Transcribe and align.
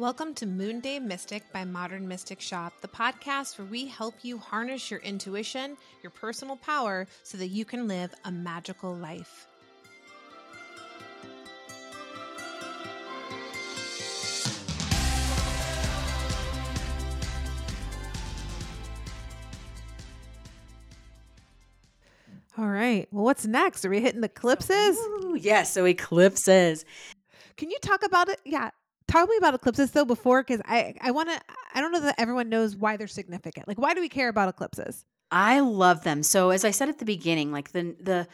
Welcome 0.00 0.32
to 0.36 0.46
Moon 0.46 0.80
Day 0.80 0.98
Mystic 0.98 1.42
by 1.52 1.66
Modern 1.66 2.08
Mystic 2.08 2.40
Shop, 2.40 2.72
the 2.80 2.88
podcast 2.88 3.58
where 3.58 3.66
we 3.66 3.84
help 3.84 4.14
you 4.22 4.38
harness 4.38 4.90
your 4.90 5.00
intuition, 5.00 5.76
your 6.02 6.08
personal 6.08 6.56
power, 6.56 7.06
so 7.22 7.36
that 7.36 7.48
you 7.48 7.66
can 7.66 7.86
live 7.86 8.14
a 8.24 8.32
magical 8.32 8.96
life. 8.96 9.46
All 22.56 22.66
right. 22.66 23.06
Well, 23.12 23.24
what's 23.24 23.44
next? 23.44 23.84
Are 23.84 23.90
we 23.90 24.00
hitting 24.00 24.22
the 24.22 24.28
eclipses? 24.28 24.96
Ooh, 24.96 25.36
yes, 25.38 25.74
so 25.74 25.84
eclipses. 25.84 26.86
Can 27.58 27.70
you 27.70 27.76
talk 27.82 28.02
about 28.02 28.30
it? 28.30 28.40
Yeah. 28.46 28.70
Talk 29.10 29.26
to 29.26 29.30
me 29.30 29.36
about 29.38 29.54
eclipses 29.54 29.90
though 29.90 30.04
before 30.04 30.42
because 30.42 30.60
I 30.64 30.94
I 31.00 31.10
want 31.10 31.30
to 31.30 31.40
I 31.74 31.80
don't 31.80 31.90
know 31.90 32.00
that 32.00 32.14
everyone 32.18 32.48
knows 32.48 32.76
why 32.76 32.96
they're 32.96 33.08
significant. 33.08 33.66
Like 33.66 33.78
why 33.78 33.92
do 33.92 34.00
we 34.00 34.08
care 34.08 34.28
about 34.28 34.48
eclipses? 34.48 35.04
I 35.32 35.60
love 35.60 36.04
them. 36.04 36.22
So 36.22 36.50
as 36.50 36.64
I 36.64 36.70
said 36.70 36.88
at 36.88 36.98
the 36.98 37.04
beginning, 37.04 37.50
like 37.50 37.72
the 37.72 37.96
the 38.00 38.28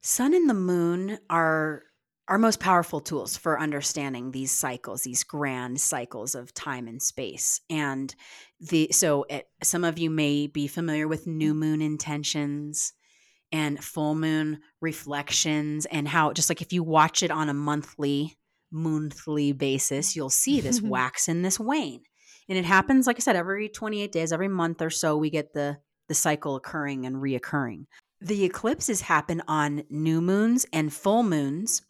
sun 0.00 0.32
and 0.32 0.48
the 0.48 0.54
moon 0.54 1.18
are 1.28 1.82
our 2.28 2.38
most 2.38 2.60
powerful 2.60 3.00
tools 3.00 3.36
for 3.36 3.60
understanding 3.60 4.30
these 4.30 4.50
cycles, 4.50 5.02
these 5.02 5.24
grand 5.24 5.80
cycles 5.80 6.34
of 6.34 6.52
time 6.54 6.88
and 6.88 7.02
space. 7.02 7.60
And 7.68 8.14
the 8.60 8.88
so 8.92 9.24
it, 9.28 9.48
some 9.62 9.84
of 9.84 9.98
you 9.98 10.08
may 10.08 10.46
be 10.46 10.68
familiar 10.68 11.06
with 11.06 11.26
new 11.26 11.52
moon 11.54 11.82
intentions 11.82 12.94
and 13.52 13.82
full 13.82 14.14
moon 14.14 14.60
reflections 14.80 15.86
and 15.86 16.08
how 16.08 16.32
just 16.32 16.50
like 16.50 16.62
if 16.62 16.72
you 16.72 16.82
watch 16.82 17.22
it 17.22 17.30
on 17.30 17.48
a 17.48 17.54
monthly 17.54 18.38
monthly 18.70 19.52
basis 19.52 20.14
you'll 20.14 20.30
see 20.30 20.60
this 20.60 20.80
wax 20.82 21.28
and 21.28 21.44
this 21.44 21.58
wane. 21.58 22.02
And 22.48 22.56
it 22.56 22.64
happens 22.64 23.06
like 23.06 23.16
i 23.16 23.20
said 23.20 23.36
every 23.36 23.68
28 23.68 24.10
days 24.12 24.32
every 24.32 24.48
month 24.48 24.82
or 24.82 24.90
so 24.90 25.16
we 25.16 25.30
get 25.30 25.52
the 25.52 25.78
the 26.08 26.14
cycle 26.14 26.56
occurring 26.56 27.04
and 27.04 27.16
reoccurring. 27.16 27.84
The 28.20 28.44
eclipses 28.44 29.02
happen 29.02 29.42
on 29.46 29.84
new 29.90 30.20
moons 30.20 30.66
and 30.72 30.92
full 30.92 31.22
moons 31.22 31.82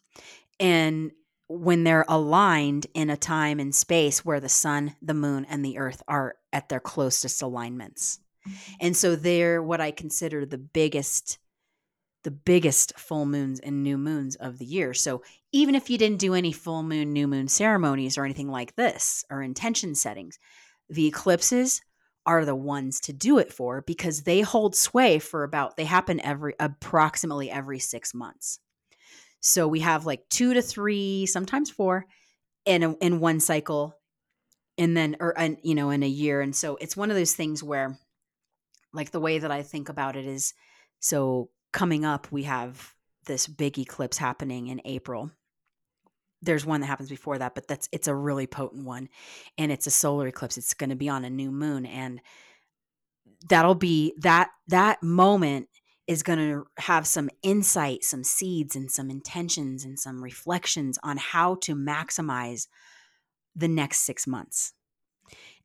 and 0.59 1.11
when 1.47 1.83
they're 1.83 2.05
aligned 2.07 2.85
in 2.93 3.09
a 3.09 3.17
time 3.17 3.59
and 3.59 3.73
space 3.73 4.23
where 4.23 4.39
the 4.39 4.49
sun 4.49 4.95
the 5.01 5.15
moon 5.15 5.45
and 5.45 5.65
the 5.65 5.79
earth 5.79 6.03
are 6.07 6.35
at 6.53 6.69
their 6.69 6.79
closest 6.79 7.41
alignments. 7.41 8.19
Mm-hmm. 8.47 8.73
And 8.81 8.97
so 8.97 9.15
they're 9.15 9.63
what 9.63 9.81
i 9.81 9.91
consider 9.91 10.45
the 10.45 10.57
biggest 10.57 11.39
the 12.23 12.31
biggest 12.31 12.97
full 12.99 13.25
moons 13.25 13.59
and 13.59 13.81
new 13.81 13.97
moons 13.97 14.35
of 14.35 14.57
the 14.57 14.65
year. 14.65 14.93
So 14.93 15.23
even 15.51 15.75
if 15.75 15.89
you 15.89 15.97
didn't 15.97 16.19
do 16.19 16.33
any 16.33 16.51
full 16.51 16.83
moon, 16.83 17.13
new 17.13 17.27
moon 17.27 17.47
ceremonies 17.47 18.17
or 18.17 18.25
anything 18.25 18.49
like 18.49 18.75
this 18.75 19.25
or 19.29 19.41
intention 19.41 19.95
settings, 19.95 20.37
the 20.89 21.07
eclipses 21.07 21.81
are 22.25 22.45
the 22.45 22.55
ones 22.55 22.99
to 22.99 23.13
do 23.13 23.39
it 23.39 23.51
for 23.51 23.81
because 23.81 24.23
they 24.23 24.41
hold 24.41 24.75
sway 24.75 25.17
for 25.19 25.43
about 25.43 25.77
they 25.77 25.85
happen 25.85 26.19
every 26.23 26.53
approximately 26.59 27.49
every 27.49 27.79
6 27.79 28.13
months. 28.13 28.59
So 29.39 29.67
we 29.67 29.79
have 29.79 30.05
like 30.05 30.27
2 30.29 30.53
to 30.53 30.61
3, 30.61 31.25
sometimes 31.25 31.71
4 31.71 32.05
in 32.65 32.83
a, 32.83 32.93
in 32.95 33.19
one 33.19 33.39
cycle 33.39 33.95
and 34.77 34.95
then 34.95 35.17
or 35.19 35.37
an, 35.37 35.57
you 35.63 35.75
know 35.75 35.89
in 35.89 36.03
a 36.03 36.07
year 36.07 36.41
and 36.41 36.55
so 36.55 36.77
it's 36.79 36.95
one 36.95 37.09
of 37.09 37.17
those 37.17 37.33
things 37.33 37.63
where 37.63 37.97
like 38.93 39.11
the 39.11 39.19
way 39.19 39.39
that 39.39 39.51
I 39.51 39.63
think 39.63 39.89
about 39.89 40.15
it 40.15 40.25
is 40.25 40.53
so 40.99 41.49
coming 41.71 42.05
up, 42.05 42.31
we 42.31 42.43
have 42.43 42.93
this 43.25 43.47
big 43.47 43.77
eclipse 43.77 44.17
happening 44.17 44.67
in 44.67 44.81
April. 44.85 45.31
There's 46.41 46.65
one 46.65 46.81
that 46.81 46.87
happens 46.87 47.09
before 47.09 47.37
that, 47.37 47.55
but 47.55 47.67
that's 47.67 47.89
it's 47.91 48.07
a 48.07 48.15
really 48.15 48.47
potent 48.47 48.85
one, 48.85 49.09
and 49.57 49.71
it's 49.71 49.87
a 49.87 49.91
solar 49.91 50.27
eclipse. 50.27 50.57
It's 50.57 50.73
going 50.73 50.89
to 50.89 50.95
be 50.95 51.09
on 51.09 51.25
a 51.25 51.29
new 51.29 51.51
moon, 51.51 51.85
and 51.85 52.21
that'll 53.49 53.75
be 53.75 54.13
that 54.19 54.49
that 54.67 55.01
moment 55.03 55.67
is 56.07 56.23
going 56.23 56.39
to 56.39 56.65
have 56.79 57.05
some 57.05 57.29
insight, 57.43 58.03
some 58.03 58.23
seeds, 58.23 58.75
and 58.75 58.89
some 58.89 59.11
intentions 59.11 59.85
and 59.85 59.99
some 59.99 60.23
reflections 60.23 60.97
on 61.03 61.17
how 61.17 61.55
to 61.55 61.75
maximize 61.75 62.67
the 63.55 63.67
next 63.67 63.99
six 63.99 64.25
months. 64.25 64.73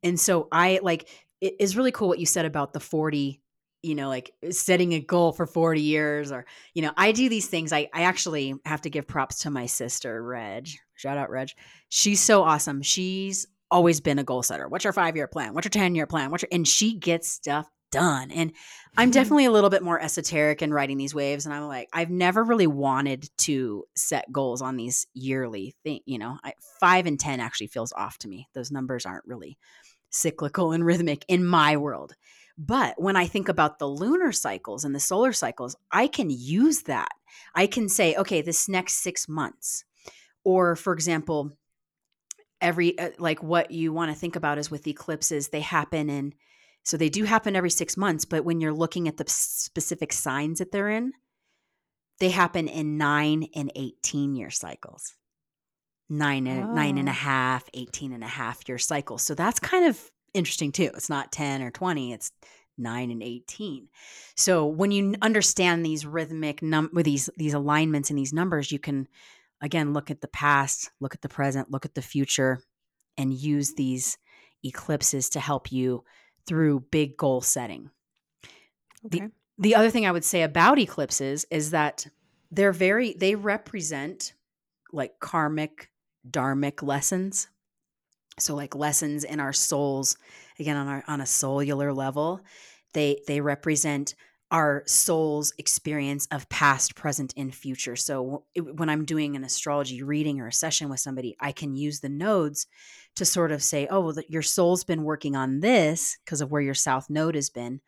And 0.03 0.19
so 0.19 0.47
I 0.51 0.79
like 0.83 1.09
it 1.41 1.55
is 1.59 1.75
really 1.75 1.91
cool 1.91 2.07
what 2.07 2.19
you 2.19 2.25
said 2.25 2.45
about 2.45 2.73
the 2.73 2.79
40 2.79 3.41
you 3.85 3.95
know, 3.95 4.09
like 4.09 4.31
uh, 4.45 4.51
setting 4.51 4.93
a 4.93 4.99
goal 4.99 5.31
for 5.31 5.45
40 5.45 5.81
years 5.81 6.31
or, 6.31 6.45
you 6.73 6.81
know, 6.81 6.91
I 6.97 7.11
do 7.11 7.29
these 7.29 7.47
things. 7.47 7.71
I, 7.71 7.89
I 7.93 8.03
actually 8.03 8.55
have 8.65 8.81
to 8.81 8.89
give 8.89 9.07
props 9.07 9.39
to 9.39 9.49
my 9.49 9.65
sister, 9.67 10.21
Reg. 10.23 10.69
Shout 10.95 11.17
out, 11.17 11.29
Reg. 11.29 11.49
She's 11.89 12.19
so 12.19 12.43
awesome. 12.43 12.81
She's 12.81 13.47
always 13.71 14.01
been 14.01 14.19
a 14.19 14.23
goal 14.23 14.43
setter. 14.43 14.67
What's 14.67 14.83
your 14.83 14.93
five 14.93 15.15
year 15.15 15.27
plan? 15.27 15.53
What's 15.53 15.65
your 15.65 15.71
10 15.71 15.95
year 15.95 16.07
plan? 16.07 16.31
What's 16.31 16.43
your, 16.43 16.49
and 16.51 16.67
she 16.67 16.97
gets 16.97 17.29
stuff 17.29 17.69
done. 17.91 18.31
And 18.31 18.51
I'm 18.97 19.05
mm-hmm. 19.05 19.13
definitely 19.13 19.45
a 19.45 19.51
little 19.51 19.69
bit 19.69 19.83
more 19.83 20.01
esoteric 20.01 20.61
in 20.61 20.73
writing 20.73 20.97
these 20.97 21.15
waves. 21.15 21.45
And 21.45 21.53
I'm 21.53 21.67
like, 21.67 21.87
I've 21.93 22.09
never 22.09 22.43
really 22.43 22.67
wanted 22.67 23.29
to 23.39 23.85
set 23.95 24.31
goals 24.31 24.61
on 24.61 24.75
these 24.75 25.07
yearly 25.13 25.75
thing. 25.83 26.01
You 26.05 26.19
know, 26.19 26.37
I, 26.43 26.53
five 26.79 27.05
and 27.05 27.19
10 27.19 27.39
actually 27.39 27.67
feels 27.67 27.93
off 27.93 28.17
to 28.19 28.27
me. 28.27 28.49
Those 28.53 28.71
numbers 28.71 29.05
aren't 29.05 29.25
really 29.25 29.57
cyclical 30.09 30.71
and 30.71 30.85
rhythmic 30.85 31.25
in 31.27 31.45
my 31.45 31.77
world. 31.77 32.15
But 32.57 33.01
when 33.01 33.15
I 33.15 33.27
think 33.27 33.49
about 33.49 33.79
the 33.79 33.87
lunar 33.87 34.31
cycles 34.31 34.85
and 34.85 34.95
the 34.95 34.99
solar 34.99 35.33
cycles, 35.33 35.75
I 35.91 36.07
can 36.07 36.29
use 36.29 36.83
that. 36.83 37.11
I 37.53 37.67
can 37.67 37.89
say, 37.89 38.15
okay, 38.15 38.41
this 38.41 38.69
next 38.69 39.03
six 39.03 39.27
months, 39.27 39.83
or 40.43 40.75
for 40.75 40.93
example, 40.93 41.51
every 42.61 42.97
uh, 42.97 43.09
like 43.19 43.43
what 43.43 43.71
you 43.71 43.91
want 43.91 44.11
to 44.11 44.17
think 44.17 44.35
about 44.37 44.57
is 44.57 44.71
with 44.71 44.87
eclipses, 44.87 45.49
they 45.49 45.59
happen 45.59 46.09
in 46.09 46.33
so 46.83 46.97
they 46.97 47.09
do 47.09 47.23
happen 47.23 47.55
every 47.55 47.71
six 47.71 47.97
months, 47.97 48.25
but 48.25 48.45
when 48.45 48.61
you're 48.61 48.71
looking 48.71 49.07
at 49.07 49.17
the 49.17 49.25
specific 49.27 50.13
signs 50.13 50.59
that 50.59 50.71
they're 50.71 50.91
in, 50.91 51.13
they 52.19 52.29
happen 52.29 52.67
in 52.67 52.97
nine 52.97 53.47
and 53.55 53.71
18 53.75 54.35
year 54.35 54.51
cycles. 54.51 55.15
Nine, 56.07 56.45
and, 56.45 56.63
oh. 56.63 56.73
nine 56.73 56.99
and 56.99 57.09
a 57.09 57.11
oh. 57.11 57.15
half, 57.15 57.67
18 57.73 58.13
and 58.13 58.23
a 58.23 58.27
half 58.27 58.69
year 58.69 58.77
cycles. 58.77 59.23
So 59.23 59.33
that's 59.33 59.59
kind 59.59 59.87
of 59.87 59.99
interesting 60.35 60.71
too. 60.71 60.91
It's 60.93 61.09
not 61.09 61.31
10 61.31 61.61
or 61.61 61.71
20, 61.71 62.13
it's 62.13 62.31
9 62.77 63.11
and 63.11 63.23
18. 63.23 63.87
So 64.35 64.65
when 64.65 64.91
you 64.91 65.15
understand 65.21 65.85
these 65.85 66.05
rhythmic 66.05 66.61
num 66.61 66.89
with 66.93 67.05
these 67.05 67.29
these 67.37 67.53
alignments 67.53 68.09
and 68.09 68.19
these 68.19 68.33
numbers, 68.33 68.71
you 68.71 68.79
can 68.79 69.07
again 69.61 69.93
look 69.93 70.11
at 70.11 70.21
the 70.21 70.27
past, 70.27 70.91
look 70.99 71.15
at 71.15 71.21
the 71.21 71.29
present, 71.29 71.71
look 71.71 71.85
at 71.85 71.95
the 71.95 72.01
future 72.01 72.59
and 73.17 73.33
use 73.33 73.73
these 73.73 74.17
eclipses 74.63 75.29
to 75.29 75.39
help 75.39 75.71
you 75.71 76.03
through 76.45 76.85
big 76.91 77.17
goal 77.17 77.41
setting. 77.41 77.89
Okay. 79.05 79.19
The 79.19 79.31
the 79.57 79.75
other 79.75 79.89
thing 79.89 80.05
I 80.05 80.11
would 80.11 80.25
say 80.25 80.41
about 80.41 80.79
eclipses 80.79 81.45
is 81.49 81.71
that 81.71 82.05
they're 82.51 82.73
very 82.73 83.13
they 83.13 83.35
represent 83.35 84.33
like 84.91 85.19
karmic 85.19 85.89
dharmic 86.29 86.81
lessons 86.81 87.47
so 88.39 88.55
like 88.55 88.75
lessons 88.75 89.23
in 89.23 89.39
our 89.39 89.53
souls 89.53 90.17
again 90.59 90.77
on 90.77 90.87
our 90.87 91.03
on 91.07 91.21
a 91.21 91.25
cellular 91.25 91.93
level 91.93 92.41
they 92.93 93.21
they 93.27 93.41
represent 93.41 94.15
our 94.51 94.83
soul's 94.85 95.53
experience 95.57 96.27
of 96.31 96.47
past 96.49 96.95
present 96.95 97.33
and 97.35 97.53
future. 97.53 97.95
So 97.95 98.45
when 98.55 98.89
i'm 98.89 99.05
doing 99.05 99.35
an 99.35 99.43
astrology 99.43 100.03
reading 100.03 100.39
or 100.39 100.47
a 100.47 100.53
session 100.53 100.87
with 100.89 100.99
somebody 100.99 101.35
i 101.39 101.51
can 101.51 101.75
use 101.75 101.99
the 101.99 102.09
nodes 102.09 102.67
to 103.15 103.25
sort 103.25 103.51
of 103.51 103.63
say 103.63 103.87
oh 103.89 103.99
well, 104.01 104.15
your 104.29 104.41
soul's 104.41 104.83
been 104.83 105.03
working 105.03 105.35
on 105.35 105.59
this 105.59 106.17
because 106.23 106.41
of 106.41 106.51
where 106.51 106.61
your 106.61 106.73
south 106.73 107.09
node 107.09 107.35
has 107.35 107.49
been. 107.49 107.81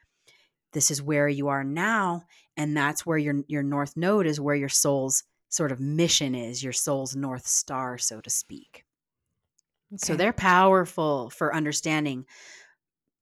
This 0.73 0.91
is 0.91 1.01
where 1.01 1.29
you 1.29 1.47
are 1.47 1.63
now 1.63 2.23
and 2.57 2.75
that's 2.75 3.05
where 3.05 3.17
your 3.17 3.35
your 3.47 3.63
north 3.63 3.95
node 3.95 4.27
is 4.27 4.41
where 4.41 4.55
your 4.55 4.69
soul's 4.69 5.23
sort 5.49 5.71
of 5.71 5.79
mission 5.79 6.35
is 6.35 6.63
your 6.63 6.73
soul's 6.73 7.15
north 7.15 7.47
star 7.47 7.97
so 7.97 8.19
to 8.19 8.29
speak 8.29 8.83
Okay. 9.93 9.97
So 9.97 10.15
they're 10.15 10.33
powerful 10.33 11.29
for 11.29 11.55
understanding 11.55 12.25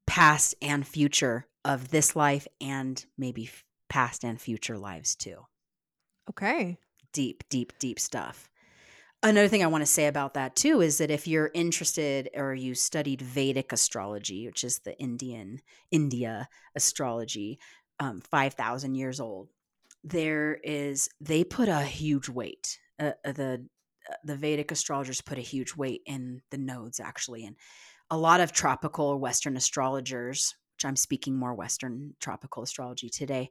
past 0.08 0.56
and 0.62 0.86
future 0.86 1.48
of 1.64 1.90
this 1.90 2.16
life 2.16 2.48
and 2.62 3.04
maybe 3.18 3.50
past 3.90 4.24
and 4.24 4.40
future 4.40 4.78
lives 4.78 5.16
too. 5.16 5.38
Okay. 6.30 6.78
Deep, 7.14 7.44
deep, 7.50 7.74
deep 7.80 8.00
stuff. 8.00 8.50
Another 9.24 9.48
thing 9.48 9.64
I 9.64 9.68
want 9.68 9.82
to 9.82 9.92
say 9.92 10.08
about 10.08 10.36
that 10.36 10.56
too 10.56 10.82
is 10.82 11.00
that 11.00 11.10
if 11.10 11.28
you're 11.28 11.50
interested 11.54 12.30
or 12.36 12.54
you 12.54 12.76
studied 12.76 13.22
Vedic 13.22 13.72
astrology, 13.72 14.46
which 14.46 14.64
is 14.64 14.80
the 14.80 14.98
Indian 15.00 15.62
India 15.90 16.48
astrology, 16.76 17.60
um, 18.00 18.22
five 18.22 18.54
thousand 18.54 18.96
years 18.96 19.20
old, 19.20 19.50
there 20.04 20.60
is 20.64 21.10
they 21.20 21.44
put 21.44 21.70
a 21.70 21.82
huge 21.82 22.30
weight. 22.30 22.80
Uh, 23.00 23.12
uh 23.26 23.32
the 23.32 23.68
the 24.24 24.36
Vedic 24.36 24.72
astrologers 24.72 25.22
put 25.22 25.38
a 25.38 25.42
huge 25.42 25.76
weight 25.76 26.02
in 26.06 26.42
the 26.52 26.58
nodes, 26.58 27.00
actually. 27.00 27.46
And 27.46 27.56
a 28.10 28.18
lot 28.18 28.40
of 28.40 28.52
tropical 28.52 29.20
Western 29.20 29.58
astrologers, 29.58 30.56
which 30.76 30.86
I'm 30.86 30.96
speaking 30.96 31.36
more 31.36 31.54
Western 31.54 32.14
tropical 32.20 32.64
astrology 32.64 33.10
today, 33.10 33.50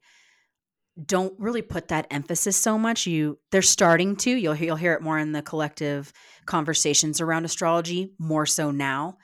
don't 1.07 1.35
really 1.39 1.63
put 1.63 1.89
that 1.89 2.07
emphasis 2.11 2.57
so 2.57 2.79
much. 2.79 3.07
You 3.07 3.39
they're 3.51 3.63
starting 3.63 4.17
to. 4.17 4.31
You'll 4.31 4.55
you'll 4.55 4.77
hear 4.77 4.95
it 4.95 5.03
more 5.03 5.19
in 5.19 5.33
the 5.33 5.43
collective 5.43 6.13
conversations 6.47 7.21
around 7.21 7.45
astrology, 7.45 8.13
more 8.19 8.47
so 8.47 8.71
now, 8.71 9.19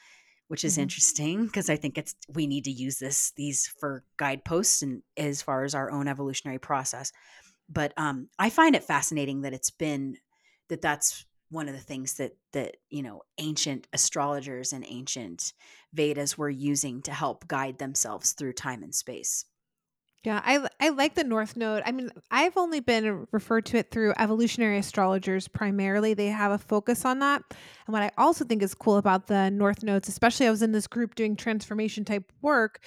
which 0.48 0.64
is 0.64 0.74
mm-hmm. 0.74 0.82
interesting 0.82 1.46
because 1.46 1.70
I 1.70 1.76
think 1.76 1.96
it's 1.96 2.16
we 2.28 2.48
need 2.48 2.64
to 2.64 2.72
use 2.72 2.98
this 2.98 3.32
these 3.36 3.68
for 3.78 4.02
guideposts 4.16 4.82
and 4.82 5.02
as 5.16 5.42
far 5.42 5.62
as 5.62 5.74
our 5.74 5.92
own 5.92 6.08
evolutionary 6.08 6.58
process. 6.58 7.12
But 7.68 7.92
um, 7.96 8.28
I 8.36 8.50
find 8.50 8.74
it 8.74 8.82
fascinating 8.82 9.42
that 9.42 9.54
it's 9.54 9.70
been 9.70 10.16
that 10.70 10.82
that's 10.82 11.26
one 11.50 11.68
of 11.68 11.74
the 11.74 11.80
things 11.80 12.14
that 12.14 12.36
that 12.52 12.76
you 12.88 13.02
know 13.02 13.22
ancient 13.38 13.86
astrologers 13.92 14.72
and 14.72 14.84
ancient 14.88 15.52
Vedas 15.92 16.38
were 16.38 16.50
using 16.50 17.02
to 17.02 17.12
help 17.12 17.46
guide 17.48 17.78
themselves 17.78 18.32
through 18.32 18.54
time 18.54 18.82
and 18.82 18.94
space. 18.94 19.44
Yeah, 20.22 20.42
I 20.44 20.68
I 20.78 20.90
like 20.90 21.14
the 21.14 21.24
North 21.24 21.56
Node. 21.56 21.82
I 21.86 21.92
mean, 21.92 22.10
I've 22.30 22.56
only 22.58 22.80
been 22.80 23.26
referred 23.32 23.64
to 23.66 23.78
it 23.78 23.90
through 23.90 24.12
evolutionary 24.18 24.78
astrologers 24.78 25.48
primarily. 25.48 26.12
They 26.12 26.26
have 26.26 26.52
a 26.52 26.58
focus 26.58 27.06
on 27.06 27.20
that. 27.20 27.42
And 27.86 27.92
what 27.92 28.02
I 28.02 28.10
also 28.18 28.44
think 28.44 28.62
is 28.62 28.74
cool 28.74 28.98
about 28.98 29.28
the 29.28 29.50
North 29.50 29.82
Nodes, 29.82 30.08
especially 30.08 30.46
I 30.46 30.50
was 30.50 30.62
in 30.62 30.72
this 30.72 30.86
group 30.86 31.14
doing 31.14 31.36
transformation 31.36 32.04
type 32.04 32.30
work, 32.42 32.80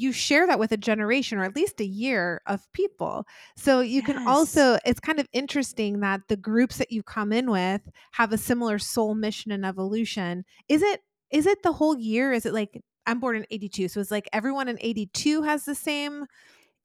you 0.00 0.12
share 0.12 0.46
that 0.46 0.58
with 0.58 0.72
a 0.72 0.76
generation 0.78 1.38
or 1.38 1.44
at 1.44 1.54
least 1.54 1.80
a 1.80 1.84
year 1.84 2.40
of 2.46 2.66
people. 2.72 3.26
So 3.56 3.80
you 3.80 3.96
yes. 3.96 4.06
can 4.06 4.26
also 4.26 4.78
it's 4.84 5.00
kind 5.00 5.20
of 5.20 5.28
interesting 5.32 6.00
that 6.00 6.22
the 6.28 6.36
groups 6.36 6.78
that 6.78 6.90
you 6.90 7.02
come 7.02 7.32
in 7.32 7.50
with 7.50 7.82
have 8.12 8.32
a 8.32 8.38
similar 8.38 8.78
soul 8.78 9.14
mission 9.14 9.52
and 9.52 9.66
evolution. 9.66 10.44
Is 10.68 10.82
it 10.82 11.02
is 11.30 11.46
it 11.46 11.62
the 11.62 11.72
whole 11.72 11.96
year? 11.98 12.32
Is 12.32 12.46
it 12.46 12.54
like 12.54 12.82
I'm 13.06 13.20
born 13.20 13.36
in 13.36 13.46
82, 13.50 13.88
so 13.88 14.00
it's 14.00 14.10
like 14.10 14.28
everyone 14.32 14.68
in 14.68 14.78
82 14.80 15.42
has 15.42 15.64
the 15.64 15.74
same 15.74 16.26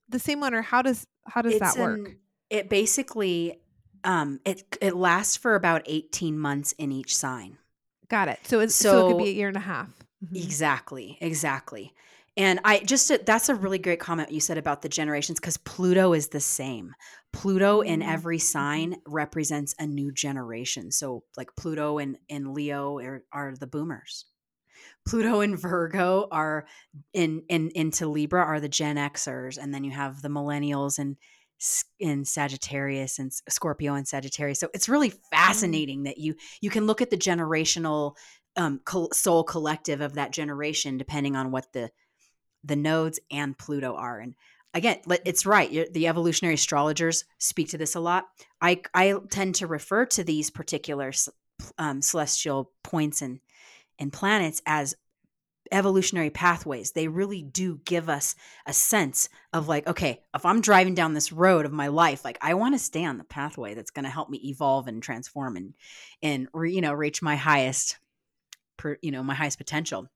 the 0.09 0.19
same 0.19 0.41
one 0.41 0.53
or 0.53 0.61
how 0.61 0.81
does 0.81 1.07
how 1.25 1.41
does 1.41 1.53
it's 1.53 1.73
that 1.73 1.81
work? 1.81 1.99
An, 1.99 2.17
it 2.49 2.69
basically 2.69 3.61
um 4.03 4.41
it 4.43 4.77
it 4.81 4.95
lasts 4.95 5.37
for 5.37 5.55
about 5.55 5.83
18 5.85 6.37
months 6.37 6.73
in 6.73 6.91
each 6.91 7.15
sign. 7.15 7.57
Got 8.09 8.27
it. 8.27 8.39
So 8.43 8.59
it's 8.59 8.75
so, 8.75 8.91
so 8.91 9.05
it 9.07 9.11
could 9.13 9.23
be 9.23 9.29
a 9.29 9.33
year 9.33 9.47
and 9.47 9.57
a 9.57 9.61
half. 9.61 9.87
Mm-hmm. 10.23 10.35
Exactly. 10.35 11.17
Exactly. 11.21 11.93
And 12.37 12.59
I 12.65 12.79
just 12.79 13.11
that's 13.25 13.47
a 13.47 13.55
really 13.55 13.77
great 13.77 13.99
comment 13.99 14.31
you 14.31 14.41
said 14.41 14.57
about 14.57 14.81
the 14.81 14.89
generations 14.89 15.39
because 15.39 15.57
Pluto 15.57 16.13
is 16.13 16.29
the 16.29 16.41
same. 16.41 16.93
Pluto 17.31 17.81
in 17.81 18.01
mm-hmm. 18.01 18.09
every 18.09 18.39
sign 18.39 18.91
mm-hmm. 18.91 19.13
represents 19.13 19.73
a 19.79 19.87
new 19.87 20.11
generation. 20.11 20.91
So 20.91 21.23
like 21.37 21.55
Pluto 21.55 21.97
and 21.97 22.17
in 22.27 22.53
Leo 22.53 22.99
are, 22.99 23.23
are 23.31 23.55
the 23.57 23.67
boomers. 23.67 24.25
Pluto 25.07 25.39
and 25.41 25.57
Virgo 25.57 26.27
are 26.31 26.65
in 27.13 27.43
in 27.47 27.69
into 27.75 28.07
Libra 28.07 28.43
are 28.43 28.59
the 28.59 28.69
Gen 28.69 28.97
Xers, 28.97 29.57
and 29.57 29.73
then 29.73 29.83
you 29.83 29.91
have 29.91 30.21
the 30.21 30.29
millennials 30.29 30.99
and 30.99 31.15
in 31.99 32.25
Sagittarius 32.25 33.17
and 33.17 33.31
Scorpio 33.47 33.93
and 33.93 34.07
Sagittarius. 34.07 34.59
So 34.59 34.69
it's 34.73 34.89
really 34.89 35.11
mm. 35.11 35.19
fascinating 35.31 36.03
that 36.03 36.17
you 36.17 36.35
you 36.59 36.69
can 36.69 36.85
look 36.85 37.01
at 37.01 37.11
the 37.11 37.17
generational 37.17 38.15
um, 38.57 38.81
soul 39.13 39.43
collective 39.43 40.01
of 40.01 40.13
that 40.13 40.31
generation 40.31 40.97
depending 40.97 41.35
on 41.35 41.51
what 41.51 41.71
the 41.73 41.91
the 42.65 42.75
nodes 42.75 43.19
and 43.31 43.57
Pluto 43.57 43.95
are. 43.95 44.19
And 44.19 44.35
again, 44.73 44.99
it's 45.23 45.45
right. 45.45 45.91
The 45.93 46.07
evolutionary 46.07 46.55
astrologers 46.55 47.25
speak 47.37 47.69
to 47.69 47.77
this 47.77 47.95
a 47.95 47.99
lot. 47.99 48.25
I 48.61 48.81
I 48.93 49.15
tend 49.29 49.55
to 49.55 49.67
refer 49.67 50.05
to 50.07 50.23
these 50.23 50.49
particular 50.49 51.11
um, 51.77 52.01
celestial 52.01 52.71
points 52.83 53.21
and 53.21 53.39
and 53.97 54.11
planets 54.11 54.61
as 54.65 54.95
evolutionary 55.71 56.29
pathways. 56.29 56.91
They 56.91 57.07
really 57.07 57.41
do 57.41 57.79
give 57.85 58.09
us 58.09 58.35
a 58.65 58.73
sense 58.73 59.29
of 59.53 59.67
like, 59.67 59.87
okay, 59.87 60.21
if 60.35 60.45
I'm 60.45 60.61
driving 60.61 60.95
down 60.95 61.13
this 61.13 61.31
road 61.31 61.65
of 61.65 61.71
my 61.71 61.87
life, 61.87 62.23
like 62.23 62.37
I 62.41 62.53
want 62.53 62.75
to 62.75 62.79
stay 62.79 63.03
on 63.05 63.17
the 63.17 63.23
pathway 63.23 63.73
that's 63.73 63.91
going 63.91 64.05
to 64.05 64.11
help 64.11 64.29
me 64.29 64.37
evolve 64.45 64.87
and 64.87 65.01
transform 65.01 65.55
and 65.57 65.73
and 66.21 66.47
re, 66.53 66.71
you 66.73 66.81
know 66.81 66.93
reach 66.93 67.21
my 67.21 67.35
highest, 67.35 67.97
per, 68.77 68.97
you 69.01 69.11
know, 69.11 69.23
my 69.23 69.35
highest 69.35 69.57
potential. 69.57 70.09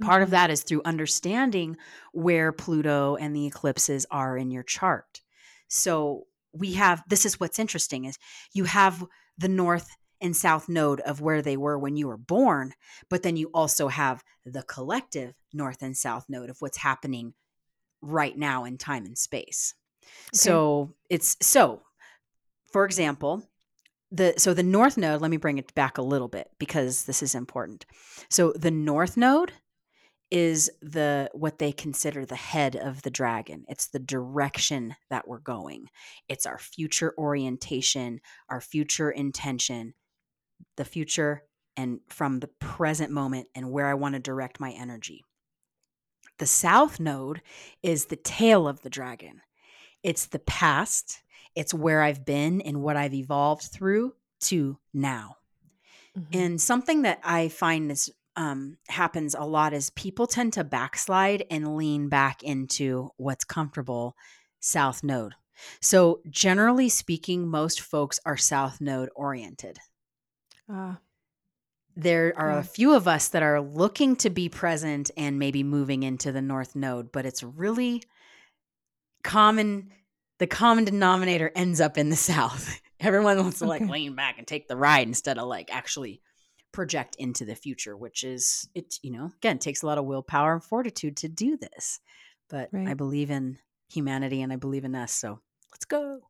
Part 0.00 0.16
mm-hmm. 0.16 0.22
of 0.24 0.30
that 0.30 0.50
is 0.50 0.62
through 0.62 0.82
understanding 0.84 1.76
where 2.12 2.52
Pluto 2.52 3.16
and 3.16 3.34
the 3.34 3.46
eclipses 3.46 4.06
are 4.10 4.36
in 4.36 4.50
your 4.50 4.62
chart. 4.62 5.20
So 5.68 6.26
we 6.52 6.74
have 6.74 7.02
this 7.08 7.24
is 7.24 7.40
what's 7.40 7.58
interesting 7.58 8.04
is 8.04 8.18
you 8.52 8.64
have 8.64 9.04
the 9.38 9.48
north 9.48 9.88
and 10.20 10.36
south 10.36 10.68
node 10.68 11.00
of 11.00 11.20
where 11.20 11.42
they 11.42 11.56
were 11.56 11.78
when 11.78 11.96
you 11.96 12.06
were 12.06 12.16
born, 12.16 12.74
but 13.08 13.22
then 13.22 13.36
you 13.36 13.50
also 13.52 13.88
have 13.88 14.22
the 14.44 14.62
collective 14.62 15.34
north 15.52 15.82
and 15.82 15.96
south 15.96 16.26
node 16.28 16.50
of 16.50 16.60
what's 16.60 16.78
happening 16.78 17.34
right 18.00 18.36
now 18.36 18.64
in 18.64 18.78
time 18.78 19.04
and 19.04 19.18
space. 19.18 19.74
Okay. 20.02 20.08
So 20.32 20.94
it's 21.08 21.36
so 21.40 21.82
for 22.72 22.84
example, 22.84 23.42
the 24.10 24.34
so 24.38 24.54
the 24.54 24.62
north 24.62 24.96
node, 24.96 25.20
let 25.20 25.30
me 25.30 25.36
bring 25.36 25.58
it 25.58 25.74
back 25.74 25.98
a 25.98 26.02
little 26.02 26.28
bit 26.28 26.50
because 26.58 27.04
this 27.04 27.22
is 27.22 27.34
important. 27.34 27.86
So 28.30 28.52
the 28.52 28.70
north 28.70 29.16
node 29.16 29.52
is 30.32 30.70
the 30.80 31.28
what 31.34 31.58
they 31.58 31.72
consider 31.72 32.24
the 32.24 32.34
head 32.34 32.74
of 32.74 33.02
the 33.02 33.10
dragon. 33.10 33.66
It's 33.68 33.88
the 33.88 33.98
direction 33.98 34.96
that 35.10 35.28
we're 35.28 35.38
going. 35.38 35.90
It's 36.26 36.46
our 36.46 36.58
future 36.58 37.12
orientation, 37.18 38.20
our 38.48 38.62
future 38.62 39.10
intention, 39.10 39.92
the 40.78 40.86
future 40.86 41.42
and 41.76 42.00
from 42.08 42.40
the 42.40 42.48
present 42.48 43.10
moment 43.10 43.48
and 43.54 43.70
where 43.70 43.86
I 43.86 43.94
want 43.94 44.14
to 44.14 44.20
direct 44.20 44.58
my 44.58 44.70
energy. 44.70 45.22
The 46.38 46.46
south 46.46 46.98
node 46.98 47.42
is 47.82 48.06
the 48.06 48.16
tail 48.16 48.66
of 48.66 48.80
the 48.80 48.90
dragon. 48.90 49.42
It's 50.02 50.26
the 50.26 50.38
past, 50.38 51.22
it's 51.54 51.74
where 51.74 52.00
I've 52.00 52.24
been 52.24 52.62
and 52.62 52.82
what 52.82 52.96
I've 52.96 53.14
evolved 53.14 53.64
through 53.64 54.14
to 54.44 54.78
now. 54.94 55.36
Mm-hmm. 56.18 56.38
And 56.38 56.60
something 56.60 57.02
that 57.02 57.20
I 57.22 57.48
find 57.48 57.90
this 57.90 58.10
um, 58.36 58.78
happens 58.88 59.34
a 59.34 59.44
lot 59.44 59.72
is 59.72 59.90
people 59.90 60.26
tend 60.26 60.54
to 60.54 60.64
backslide 60.64 61.44
and 61.50 61.76
lean 61.76 62.08
back 62.08 62.42
into 62.42 63.10
what's 63.16 63.44
comfortable 63.44 64.16
south 64.60 65.02
node. 65.04 65.34
So, 65.80 66.20
generally 66.28 66.88
speaking, 66.88 67.46
most 67.46 67.80
folks 67.80 68.18
are 68.24 68.36
south 68.36 68.80
node 68.80 69.10
oriented. 69.14 69.78
Uh, 70.72 70.94
there 71.94 72.32
are 72.36 72.52
yeah. 72.52 72.58
a 72.60 72.64
few 72.64 72.94
of 72.94 73.06
us 73.06 73.28
that 73.28 73.42
are 73.42 73.60
looking 73.60 74.16
to 74.16 74.30
be 74.30 74.48
present 74.48 75.10
and 75.16 75.38
maybe 75.38 75.62
moving 75.62 76.02
into 76.02 76.32
the 76.32 76.40
north 76.40 76.74
node, 76.74 77.12
but 77.12 77.26
it's 77.26 77.42
really 77.42 78.02
common. 79.22 79.90
The 80.38 80.46
common 80.46 80.84
denominator 80.84 81.52
ends 81.54 81.80
up 81.80 81.98
in 81.98 82.08
the 82.08 82.16
south. 82.32 82.80
Everyone 82.98 83.38
wants 83.38 83.58
to 83.58 83.66
like 83.66 83.82
lean 83.82 84.14
back 84.14 84.38
and 84.38 84.46
take 84.46 84.68
the 84.68 84.76
ride 84.76 85.06
instead 85.06 85.36
of 85.38 85.48
like 85.48 85.74
actually 85.74 86.22
project 86.72 87.16
into 87.18 87.44
the 87.44 87.54
future, 87.54 87.96
which 87.96 88.24
is 88.24 88.68
it, 88.74 88.98
you 89.02 89.10
know, 89.10 89.30
again, 89.38 89.58
takes 89.58 89.82
a 89.82 89.86
lot 89.86 89.98
of 89.98 90.04
willpower 90.04 90.52
and 90.54 90.64
fortitude 90.64 91.16
to 91.18 91.28
do 91.28 91.56
this. 91.56 92.00
But 92.48 92.68
right. 92.72 92.88
I 92.88 92.94
believe 92.94 93.30
in 93.30 93.58
humanity 93.90 94.42
and 94.42 94.52
I 94.52 94.56
believe 94.56 94.84
in 94.84 94.94
us. 94.94 95.12
So 95.12 95.40
let's 95.72 95.84
go. 95.84 96.20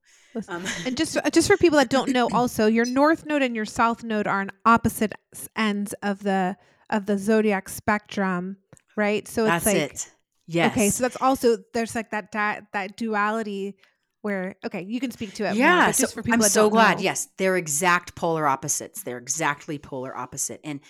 Um, 0.48 0.64
and 0.86 0.96
just 0.96 1.18
just 1.32 1.48
for 1.48 1.56
people 1.56 1.78
that 1.78 1.90
don't 1.90 2.10
know, 2.10 2.28
also 2.32 2.66
your 2.66 2.84
north 2.84 3.26
node 3.26 3.42
and 3.42 3.56
your 3.56 3.64
south 3.64 4.04
node 4.04 4.26
are 4.26 4.40
on 4.40 4.50
opposite 4.64 5.12
ends 5.56 5.94
of 6.02 6.22
the 6.22 6.56
of 6.90 7.06
the 7.06 7.18
zodiac 7.18 7.68
spectrum, 7.68 8.58
right? 8.96 9.26
So 9.26 9.44
it's 9.44 9.50
that's 9.50 9.66
like 9.66 9.76
it. 9.76 10.10
Yes. 10.46 10.72
Okay, 10.72 10.90
so 10.90 11.04
that's 11.04 11.16
also 11.20 11.58
there's 11.72 11.94
like 11.94 12.10
that 12.10 12.32
that, 12.32 12.64
that 12.72 12.96
duality 12.96 13.76
where 14.22 14.54
okay, 14.64 14.82
you 14.82 15.00
can 15.00 15.10
speak 15.10 15.34
to 15.34 15.48
it. 15.48 15.56
Yeah, 15.56 15.84
more, 15.84 15.92
so 15.92 16.06
for 16.06 16.22
people 16.22 16.42
I'm 16.42 16.48
so 16.48 16.70
glad. 16.70 16.98
Know. 16.98 17.04
Yes, 17.04 17.28
they're 17.36 17.56
exact 17.56 18.14
polar 18.14 18.46
opposites. 18.46 19.02
They're 19.02 19.18
exactly 19.18 19.78
polar 19.78 20.16
opposite. 20.16 20.60
And 20.64 20.80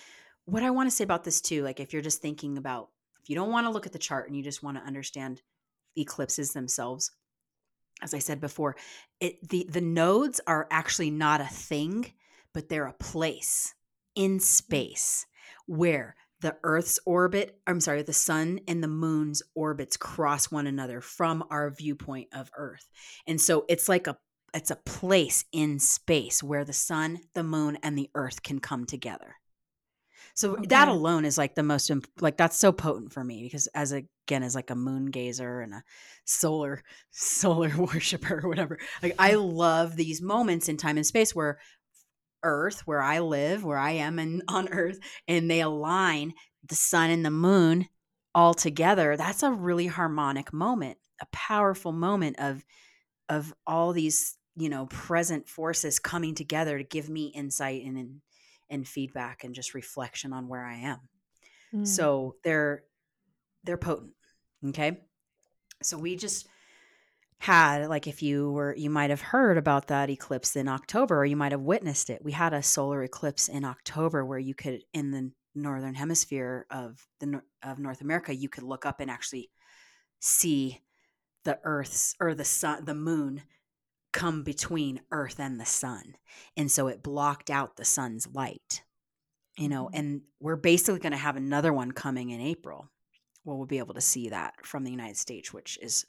what 0.45 0.63
I 0.63 0.71
want 0.71 0.89
to 0.89 0.95
say 0.95 1.03
about 1.03 1.23
this 1.23 1.41
too, 1.41 1.63
like 1.63 1.79
if 1.79 1.93
you're 1.93 2.01
just 2.01 2.21
thinking 2.21 2.57
about 2.57 2.89
if 3.21 3.29
you 3.29 3.35
don't 3.35 3.51
want 3.51 3.65
to 3.65 3.71
look 3.71 3.85
at 3.85 3.93
the 3.93 3.99
chart 3.99 4.27
and 4.27 4.37
you 4.37 4.43
just 4.43 4.63
want 4.63 4.77
to 4.77 4.83
understand 4.83 5.41
eclipses 5.97 6.51
themselves, 6.51 7.11
as 8.01 8.13
I 8.13 8.19
said 8.19 8.39
before, 8.39 8.75
it 9.19 9.47
the 9.49 9.65
the 9.69 9.81
nodes 9.81 10.39
are 10.45 10.67
actually 10.69 11.11
not 11.11 11.41
a 11.41 11.45
thing, 11.45 12.13
but 12.53 12.69
they're 12.69 12.87
a 12.87 12.93
place 12.93 13.73
in 14.15 14.37
mm. 14.37 14.41
space 14.41 15.25
where 15.65 16.15
the 16.43 16.57
Earth's 16.61 16.99
orbit, 17.05 17.57
I'm 17.65 17.79
sorry, 17.79 18.03
the 18.03 18.11
sun 18.11 18.59
and 18.67 18.83
the 18.83 18.87
moon's 18.89 19.41
orbits 19.55 19.95
cross 19.95 20.51
one 20.51 20.67
another 20.67 20.99
from 20.99 21.45
our 21.49 21.71
viewpoint 21.71 22.27
of 22.33 22.51
Earth. 22.57 22.85
And 23.25 23.39
so 23.39 23.65
it's 23.69 23.87
like 23.87 24.07
a 24.07 24.17
it's 24.53 24.69
a 24.69 24.75
place 24.75 25.45
in 25.51 25.79
space 25.79 26.43
where 26.43 26.63
the 26.63 26.73
sun, 26.73 27.21
the 27.33 27.43
moon, 27.43 27.79
and 27.81 27.97
the 27.97 28.11
earth 28.13 28.43
can 28.43 28.59
come 28.59 28.85
together. 28.85 29.37
So 30.35 30.51
okay. 30.51 30.67
that 30.67 30.89
alone 30.89 31.25
is 31.25 31.39
like 31.39 31.55
the 31.55 31.63
most 31.63 31.89
like 32.19 32.37
that's 32.37 32.57
so 32.57 32.71
potent 32.71 33.13
for 33.13 33.23
me 33.23 33.41
because 33.43 33.67
as 33.73 33.93
a, 33.93 34.03
again 34.27 34.43
as 34.43 34.53
like 34.53 34.69
a 34.69 34.75
moon 34.75 35.07
gazer 35.07 35.61
and 35.61 35.73
a 35.73 35.83
solar 36.25 36.83
solar 37.11 37.69
worshiper 37.77 38.41
or 38.43 38.49
whatever. 38.49 38.77
Like 39.01 39.15
I 39.17 39.35
love 39.35 39.95
these 39.95 40.21
moments 40.21 40.69
in 40.69 40.77
time 40.77 40.97
and 40.97 41.05
space 41.05 41.33
where 41.33 41.57
earth 42.43 42.81
where 42.85 43.01
I 43.01 43.19
live, 43.19 43.63
where 43.63 43.77
I 43.77 43.91
am 43.91 44.19
and 44.19 44.43
on 44.47 44.69
earth 44.69 44.99
and 45.27 45.49
they 45.49 45.61
align 45.61 46.33
the 46.67 46.75
sun 46.75 47.09
and 47.09 47.25
the 47.25 47.31
moon 47.31 47.87
all 48.35 48.53
together. 48.53 49.15
That's 49.17 49.43
a 49.43 49.51
really 49.51 49.87
harmonic 49.87 50.53
moment, 50.53 50.97
a 51.21 51.27
powerful 51.31 51.91
moment 51.91 52.39
of 52.39 52.63
of 53.29 53.53
all 53.65 53.93
these 53.93 54.37
you 54.55 54.69
know 54.69 54.85
present 54.87 55.47
forces 55.47 55.97
coming 55.97 56.35
together 56.35 56.77
to 56.77 56.83
give 56.83 57.09
me 57.09 57.27
insight 57.27 57.83
and 57.85 57.97
and, 57.97 58.21
and 58.69 58.87
feedback 58.87 59.43
and 59.43 59.55
just 59.55 59.73
reflection 59.73 60.33
on 60.33 60.47
where 60.47 60.65
I 60.65 60.75
am. 60.75 60.99
Mm. 61.73 61.87
So 61.87 62.35
they're 62.43 62.83
they're 63.63 63.77
potent. 63.77 64.13
Okay. 64.67 65.01
So 65.81 65.97
we 65.97 66.15
just 66.15 66.47
had 67.43 67.89
like 67.89 68.07
if 68.07 68.23
you 68.23 68.51
were 68.51 68.73
you 68.77 68.89
might 68.89 69.09
have 69.09 69.19
heard 69.19 69.57
about 69.57 69.87
that 69.87 70.09
eclipse 70.09 70.55
in 70.55 70.69
October 70.69 71.19
or 71.19 71.25
you 71.25 71.35
might 71.35 71.51
have 71.51 71.61
witnessed 71.61 72.09
it. 72.09 72.23
We 72.23 72.31
had 72.31 72.53
a 72.53 72.63
solar 72.63 73.03
eclipse 73.03 73.49
in 73.49 73.65
October 73.65 74.25
where 74.25 74.39
you 74.39 74.55
could 74.55 74.83
in 74.93 75.11
the 75.11 75.31
northern 75.53 75.93
hemisphere 75.93 76.65
of 76.71 77.05
the 77.19 77.41
of 77.61 77.79
North 77.79 77.99
America 77.99 78.33
you 78.33 78.47
could 78.47 78.63
look 78.63 78.85
up 78.85 79.01
and 79.01 79.11
actually 79.11 79.49
see 80.21 80.79
the 81.43 81.59
earth's 81.65 82.15
or 82.21 82.33
the 82.33 82.45
sun 82.45 82.85
the 82.85 82.95
moon 82.95 83.41
come 84.13 84.43
between 84.43 85.01
earth 85.11 85.37
and 85.37 85.59
the 85.59 85.65
sun. 85.65 86.15
And 86.55 86.71
so 86.71 86.87
it 86.87 87.03
blocked 87.03 87.49
out 87.49 87.75
the 87.75 87.83
sun's 87.83 88.25
light. 88.33 88.83
You 89.57 89.67
know, 89.67 89.87
mm-hmm. 89.87 89.99
and 89.99 90.21
we're 90.39 90.55
basically 90.55 91.01
going 91.01 91.11
to 91.11 91.17
have 91.17 91.35
another 91.35 91.73
one 91.73 91.91
coming 91.91 92.29
in 92.29 92.39
April. 92.39 92.89
Well, 93.43 93.57
we'll 93.57 93.67
be 93.67 93.79
able 93.79 93.95
to 93.95 94.01
see 94.01 94.29
that 94.29 94.65
from 94.65 94.85
the 94.85 94.91
United 94.91 95.17
States, 95.17 95.51
which 95.51 95.77
is 95.81 96.05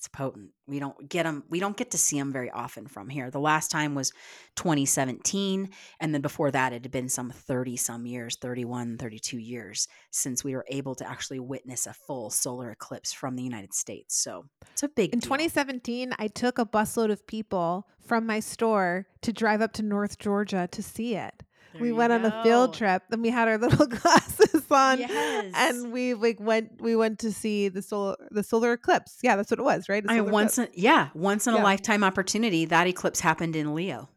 it's 0.00 0.08
potent. 0.08 0.48
We 0.66 0.78
don't 0.80 1.10
get 1.10 1.24
them. 1.24 1.44
We 1.50 1.60
don't 1.60 1.76
get 1.76 1.90
to 1.90 1.98
see 1.98 2.18
them 2.18 2.32
very 2.32 2.50
often 2.50 2.86
from 2.86 3.10
here. 3.10 3.30
The 3.30 3.38
last 3.38 3.70
time 3.70 3.94
was 3.94 4.12
2017, 4.56 5.68
and 6.00 6.14
then 6.14 6.22
before 6.22 6.50
that, 6.52 6.72
it 6.72 6.84
had 6.84 6.90
been 6.90 7.10
some 7.10 7.28
30 7.28 7.76
some 7.76 8.06
years, 8.06 8.38
31, 8.40 8.96
32 8.96 9.36
years 9.36 9.88
since 10.10 10.42
we 10.42 10.54
were 10.54 10.64
able 10.68 10.94
to 10.94 11.06
actually 11.06 11.38
witness 11.38 11.86
a 11.86 11.92
full 11.92 12.30
solar 12.30 12.70
eclipse 12.70 13.12
from 13.12 13.36
the 13.36 13.42
United 13.42 13.74
States. 13.74 14.16
So 14.16 14.46
it's 14.72 14.82
a 14.82 14.88
big. 14.88 15.12
In 15.12 15.18
deal. 15.18 15.26
2017, 15.26 16.14
I 16.18 16.28
took 16.28 16.58
a 16.58 16.64
busload 16.64 17.10
of 17.10 17.26
people 17.26 17.86
from 18.00 18.24
my 18.24 18.40
store 18.40 19.06
to 19.20 19.34
drive 19.34 19.60
up 19.60 19.74
to 19.74 19.82
North 19.82 20.18
Georgia 20.18 20.66
to 20.72 20.82
see 20.82 21.14
it. 21.14 21.42
There 21.72 21.82
we 21.82 21.92
went 21.92 22.10
go. 22.10 22.16
on 22.16 22.24
a 22.24 22.42
field 22.42 22.74
trip 22.74 23.02
and 23.10 23.22
we 23.22 23.30
had 23.30 23.48
our 23.48 23.58
little 23.64 23.86
glasses 23.86 24.64
on 24.70 24.98
yes. 24.98 25.52
and 25.54 25.92
we 25.92 26.14
like 26.14 26.40
went 26.40 26.80
we 26.80 26.96
went 26.96 27.18
to 27.20 27.32
see 27.32 27.68
the 27.68 27.82
solar 27.82 28.16
the 28.30 28.42
solar 28.42 28.72
eclipse 28.72 29.18
yeah 29.22 29.36
that's 29.36 29.50
what 29.50 29.60
it 29.60 29.64
was 29.64 29.88
right 29.88 30.04
I 30.08 30.20
once 30.20 30.58
yeah 30.74 31.08
once 31.14 31.46
in 31.46 31.54
yeah. 31.54 31.62
a 31.62 31.64
lifetime 31.64 32.04
opportunity 32.04 32.64
that 32.66 32.86
eclipse 32.86 33.20
happened 33.20 33.56
in 33.56 33.74
leo 33.74 34.08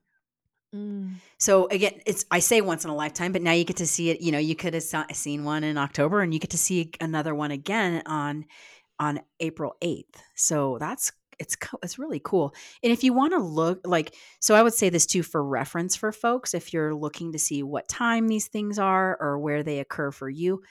mm. 0.74 1.14
so 1.38 1.68
again 1.68 2.00
it's 2.06 2.26
i 2.32 2.40
say 2.40 2.62
once 2.62 2.84
in 2.84 2.92
a 2.92 2.96
lifetime 2.96 3.32
but 3.32 3.42
now 3.42 3.52
you 3.52 3.64
get 3.64 3.78
to 3.78 3.88
see 3.88 4.10
it 4.10 4.22
you 4.22 4.32
know 4.32 4.40
you 4.40 4.56
could 4.56 4.74
have 4.74 4.84
seen 5.12 5.44
one 5.44 5.64
in 5.64 5.78
october 5.78 6.22
and 6.22 6.34
you 6.34 6.40
get 6.40 6.52
to 6.52 6.58
see 6.58 6.92
another 7.02 7.34
one 7.34 7.52
again 7.52 8.04
on 8.06 8.46
on 9.00 9.20
april 9.40 9.76
8th 9.82 10.16
so 10.36 10.78
that's 10.80 11.12
it's 11.44 11.56
it's 11.84 12.00
really 12.00 12.22
cool. 12.24 12.54
And 12.82 12.92
if 12.92 13.04
you 13.04 13.14
want 13.14 13.34
to 13.34 13.40
look 13.40 13.82
like 13.86 14.16
so 14.40 14.56
I 14.56 14.64
would 14.64 14.74
say 14.74 14.90
this 14.90 15.06
too 15.06 15.24
for 15.24 15.44
reference 15.44 15.96
for 15.96 16.12
folks 16.12 16.54
if 16.54 16.74
you're 16.74 16.96
looking 16.96 17.34
to 17.34 17.40
see 17.40 17.62
what 17.62 17.88
time 17.88 18.28
these 18.28 18.48
things 18.48 18.80
are 18.80 19.18
or 19.20 19.38
where 19.40 19.62
they 19.64 19.80
occur 19.80 20.12
for 20.12 20.30
you, 20.30 20.62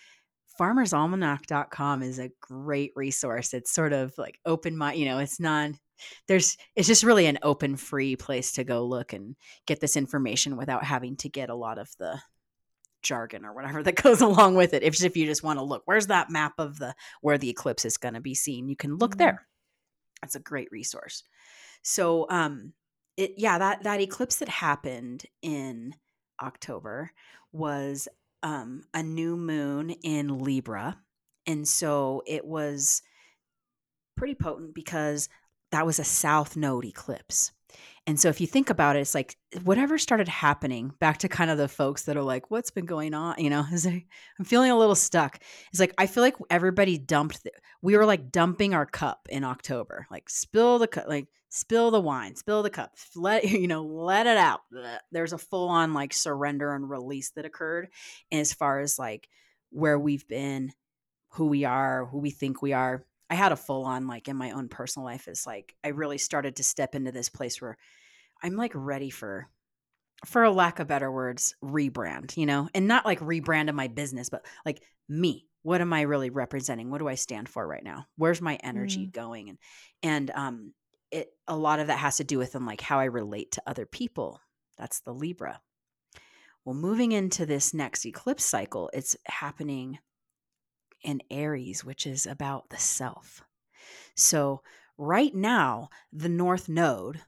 farmersalmanac.com 0.61 2.03
is 2.03 2.19
a 2.19 2.31
great 2.41 2.93
resource. 2.97 3.55
It's 3.55 3.73
sort 3.73 3.93
of 3.93 4.13
like 4.19 4.39
open 4.45 4.77
my, 4.77 4.93
you 4.93 5.05
know, 5.05 5.19
it's 5.19 5.41
not 5.41 5.71
there's 6.27 6.57
it's 6.75 6.89
just 6.89 7.05
really 7.05 7.27
an 7.27 7.39
open 7.43 7.77
free 7.77 8.17
place 8.17 8.53
to 8.53 8.65
go 8.65 8.85
look 8.85 9.13
and 9.13 9.37
get 9.67 9.81
this 9.81 9.97
information 9.97 10.57
without 10.57 10.85
having 10.85 11.17
to 11.17 11.29
get 11.29 11.51
a 11.51 11.55
lot 11.55 11.79
of 11.79 11.89
the 11.99 12.21
jargon 13.03 13.45
or 13.45 13.53
whatever 13.53 13.83
that 13.85 14.03
goes 14.03 14.21
along 14.21 14.55
with 14.55 14.75
it. 14.75 14.83
If 14.83 15.03
if 15.03 15.17
you 15.17 15.27
just 15.27 15.43
want 15.43 15.59
to 15.59 15.65
look, 15.65 15.83
where's 15.85 16.09
that 16.09 16.31
map 16.31 16.55
of 16.59 16.79
the 16.79 16.95
where 17.21 17.39
the 17.39 17.51
eclipse 17.51 17.85
is 17.85 17.97
going 17.97 18.15
to 18.15 18.21
be 18.21 18.35
seen? 18.35 18.69
You 18.69 18.77
can 18.77 18.97
look 18.97 19.13
mm-hmm. 19.13 19.19
there. 19.19 19.47
That's 20.23 20.37
a 20.37 20.41
great 20.41 20.69
resource. 20.71 21.25
So, 21.83 22.27
um, 22.31 22.73
it 23.19 23.35
yeah 23.37 23.59
that 23.59 23.83
that 23.83 24.01
eclipse 24.01 24.37
that 24.37 24.49
happened 24.49 25.25
in 25.43 25.95
October 26.41 27.11
was 27.53 28.09
um, 28.43 28.85
a 28.95 29.03
new 29.03 29.37
moon 29.37 29.91
in 29.91 30.39
Libra, 30.39 30.99
and 31.47 31.69
so 31.69 32.23
it 32.27 32.45
was 32.45 33.03
pretty 34.17 34.35
potent 34.35 34.75
because 34.75 35.29
that 35.71 35.87
was 35.87 35.99
a 35.99 36.05
south 36.05 36.57
node 36.57 36.85
eclipse. 36.85 37.53
And 38.07 38.19
so 38.19 38.29
if 38.29 38.41
you 38.41 38.47
think 38.47 38.69
about 38.69 38.97
it, 38.97 39.01
it's 39.01 39.15
like 39.15 39.37
whatever 39.63 39.97
started 39.97 40.29
happening 40.29 40.93
back 40.99 41.19
to 41.19 41.29
kind 41.29 41.51
of 41.51 41.59
the 41.59 41.69
folks 41.69 42.03
that 42.03 42.17
are 42.17 42.23
like, 42.23 42.51
what's 42.51 42.71
been 42.71 42.85
going 42.87 43.15
on? 43.15 43.37
You 43.39 43.51
know, 43.51 43.65
I'm 43.85 44.45
feeling 44.45 44.71
a 44.71 44.79
little 44.79 44.97
stuck. 44.97 45.39
It's 45.71 45.81
like, 45.81 45.95
I 45.99 46.07
feel 46.07 46.23
like 46.23 46.37
everybody 46.51 46.99
dumped, 46.99 47.45
the, 47.45 47.53
we 47.81 47.97
were 47.97 48.07
like 48.07 48.33
dumping 48.33 48.75
our 48.75 48.87
cup 48.87 49.29
in 49.31 49.45
October, 49.45 50.07
like 50.11 50.29
spill 50.29 50.79
the 50.79 50.89
cup, 50.89 51.07
like 51.07 51.29
spill 51.49 51.93
the 51.93 52.01
wine, 52.01 52.35
spill 52.35 52.63
the 52.63 52.71
cup, 52.71 52.93
let, 53.17 53.45
you 53.49 53.69
know, 53.69 53.85
let 53.85 54.27
it 54.27 54.37
out. 54.37 54.61
There's 55.13 55.33
a 55.33 55.39
full 55.39 55.69
on 55.69 55.95
like 55.95 56.13
surrender 56.13 56.75
and 56.75 56.91
release 56.91 57.31
that 57.37 57.45
occurred. 57.45 57.89
As 58.33 58.53
far 58.53 58.81
as 58.81 58.99
like 58.99 59.29
where 59.71 59.99
we've 59.99 60.27
been, 60.27 60.73
who 61.35 61.47
we 61.47 61.65
are, 61.65 62.07
who 62.07 62.19
we 62.19 62.31
think 62.31 62.61
we 62.61 62.73
are, 62.73 63.07
I 63.33 63.35
had 63.35 63.51
a 63.51 63.57
full 63.57 63.87
on 63.87 64.09
like 64.09 64.29
in 64.29 64.37
my 64.37 64.51
own 64.51 64.69
personal 64.69 65.07
life 65.07 65.27
is 65.27 65.47
like 65.47 65.75
I 65.83 65.89
really 65.89 66.19
started 66.19 66.57
to 66.57 66.63
step 66.63 66.95
into 66.95 67.13
this 67.13 67.31
place 67.31 67.63
where 67.63 67.79
I'm 68.43 68.57
like 68.57 68.73
ready 68.75 69.09
for 69.09 69.49
for 70.27 70.45
a 70.45 70.51
lack 70.51 70.81
of 70.81 70.87
better 70.87 71.11
words, 71.11 71.55
rebrand, 71.65 72.37
you 72.37 72.45
know, 72.45 72.69
and 72.75 72.87
not 72.87 73.07
like 73.07 73.21
rebrand 73.21 73.71
of 73.71 73.75
my 73.75 73.89
business, 73.89 74.29
but 74.29 74.45
like 74.67 74.83
me. 75.09 75.47
What 75.63 75.81
am 75.81 75.95
I 75.95 76.03
really 76.03 76.29
representing? 76.29 76.91
What 76.91 76.99
do 76.99 77.09
I 77.09 77.15
stand 77.15 77.49
for 77.49 77.67
right 77.67 77.83
now? 77.83 78.05
Where's 78.17 78.43
my 78.43 78.57
energy 78.57 79.07
mm. 79.07 79.13
going? 79.13 79.49
And 79.49 79.59
and 80.03 80.31
um 80.33 80.75
it 81.11 81.29
a 81.49 81.57
lot 81.57 81.81
of 81.81 81.87
that 81.87 82.01
has 82.01 82.19
to 82.19 82.25
do 82.25 82.37
with 82.37 82.55
and 82.55 82.67
like 82.67 82.83
how 82.83 83.01
I 83.01 83.05
relate 83.05 83.53
to 83.53 83.63
other 83.67 83.87
people. 83.87 84.43
That's 84.77 85.01
the 85.01 85.15
Libra. 85.15 85.59
Well, 86.67 86.75
moving 86.75 87.13
into 87.13 87.47
this 87.47 87.73
next 87.73 88.05
eclipse 88.05 88.45
cycle, 88.45 88.91
it's 88.93 89.17
happening 89.25 90.01
and 91.05 91.23
Aries, 91.31 91.85
which 91.85 92.07
is 92.07 92.27
about 92.27 92.71
the 92.71 92.79
self. 92.79 93.43
So, 94.15 94.63
right 94.99 95.35
now, 95.35 95.89
the 96.13 96.29
North 96.29 96.69
Node, 96.69 97.23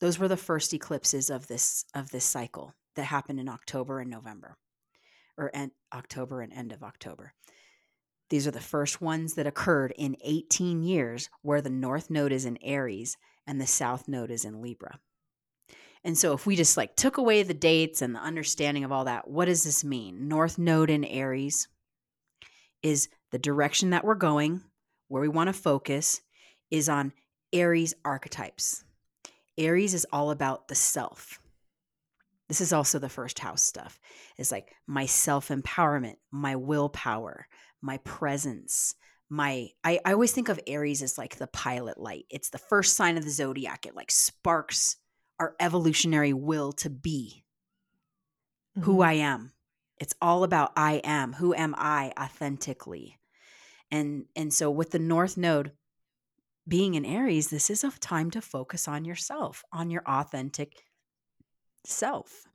those 0.00 0.18
were 0.18 0.28
the 0.28 0.36
first 0.36 0.72
eclipses 0.74 1.30
of 1.30 1.46
this 1.46 1.84
of 1.94 2.10
this 2.10 2.24
cycle 2.24 2.74
that 2.94 3.04
happened 3.04 3.40
in 3.40 3.48
October 3.48 4.00
and 4.00 4.10
November, 4.10 4.56
or 5.36 5.50
end, 5.54 5.72
October 5.92 6.40
and 6.40 6.52
end 6.52 6.72
of 6.72 6.82
October. 6.82 7.32
These 8.28 8.46
are 8.46 8.52
the 8.52 8.60
first 8.60 9.00
ones 9.00 9.34
that 9.34 9.46
occurred 9.46 9.92
in 9.96 10.16
18 10.22 10.82
years 10.82 11.30
where 11.42 11.60
the 11.60 11.70
North 11.70 12.10
Node 12.10 12.32
is 12.32 12.44
in 12.44 12.58
Aries 12.60 13.16
and 13.46 13.60
the 13.60 13.66
South 13.66 14.08
Node 14.08 14.32
is 14.32 14.44
in 14.44 14.60
Libra. 14.60 14.98
And 16.02 16.18
so 16.18 16.32
if 16.32 16.46
we 16.46 16.56
just 16.56 16.76
like 16.76 16.96
took 16.96 17.18
away 17.18 17.42
the 17.42 17.54
dates 17.54 18.02
and 18.02 18.14
the 18.14 18.20
understanding 18.20 18.84
of 18.84 18.92
all 18.92 19.04
that, 19.04 19.28
what 19.28 19.46
does 19.46 19.62
this 19.62 19.84
mean? 19.84 20.28
North 20.28 20.58
Node 20.58 20.90
in 20.90 21.04
Aries 21.04 21.68
is 22.82 23.08
the 23.32 23.38
direction 23.38 23.90
that 23.90 24.04
we're 24.04 24.14
going, 24.14 24.62
where 25.08 25.22
we 25.22 25.28
want 25.28 25.48
to 25.48 25.52
focus, 25.52 26.20
is 26.70 26.88
on 26.88 27.12
Aries 27.52 27.94
archetypes. 28.04 28.84
Aries 29.58 29.94
is 29.94 30.06
all 30.12 30.30
about 30.30 30.68
the 30.68 30.74
self. 30.74 31.40
This 32.48 32.60
is 32.60 32.72
also 32.72 32.98
the 32.98 33.08
first 33.08 33.38
house 33.38 33.62
stuff. 33.62 33.98
It's 34.38 34.52
like 34.52 34.74
my 34.86 35.06
self 35.06 35.48
empowerment, 35.48 36.16
my 36.30 36.56
willpower, 36.56 37.46
my 37.82 37.98
presence, 37.98 38.94
my 39.28 39.68
I, 39.82 39.98
I 40.04 40.12
always 40.12 40.32
think 40.32 40.48
of 40.48 40.60
Aries 40.66 41.02
as 41.02 41.18
like 41.18 41.36
the 41.36 41.48
pilot 41.48 41.98
light. 41.98 42.26
It's 42.30 42.50
the 42.50 42.58
first 42.58 42.96
sign 42.96 43.16
of 43.16 43.24
the 43.24 43.30
zodiac. 43.30 43.86
It 43.86 43.96
like 43.96 44.10
sparks 44.10 44.96
our 45.38 45.54
evolutionary 45.60 46.32
will 46.32 46.72
to 46.72 46.90
be 46.90 47.44
mm-hmm. 48.76 48.84
who 48.84 49.00
I 49.00 49.14
am. 49.14 49.52
It's 49.98 50.14
all 50.20 50.44
about 50.44 50.72
I 50.76 51.00
am. 51.04 51.34
Who 51.34 51.54
am 51.54 51.74
I 51.76 52.12
authentically? 52.18 53.18
And 53.90 54.26
and 54.34 54.52
so 54.52 54.70
with 54.70 54.90
the 54.90 54.98
north 54.98 55.36
node 55.36 55.72
being 56.68 56.94
in 56.94 57.04
Aries, 57.04 57.48
this 57.48 57.70
is 57.70 57.84
a 57.84 57.90
time 58.00 58.30
to 58.32 58.40
focus 58.40 58.88
on 58.88 59.04
yourself, 59.04 59.62
on 59.72 59.90
your 59.90 60.02
authentic 60.06 60.82
self. 61.84 62.46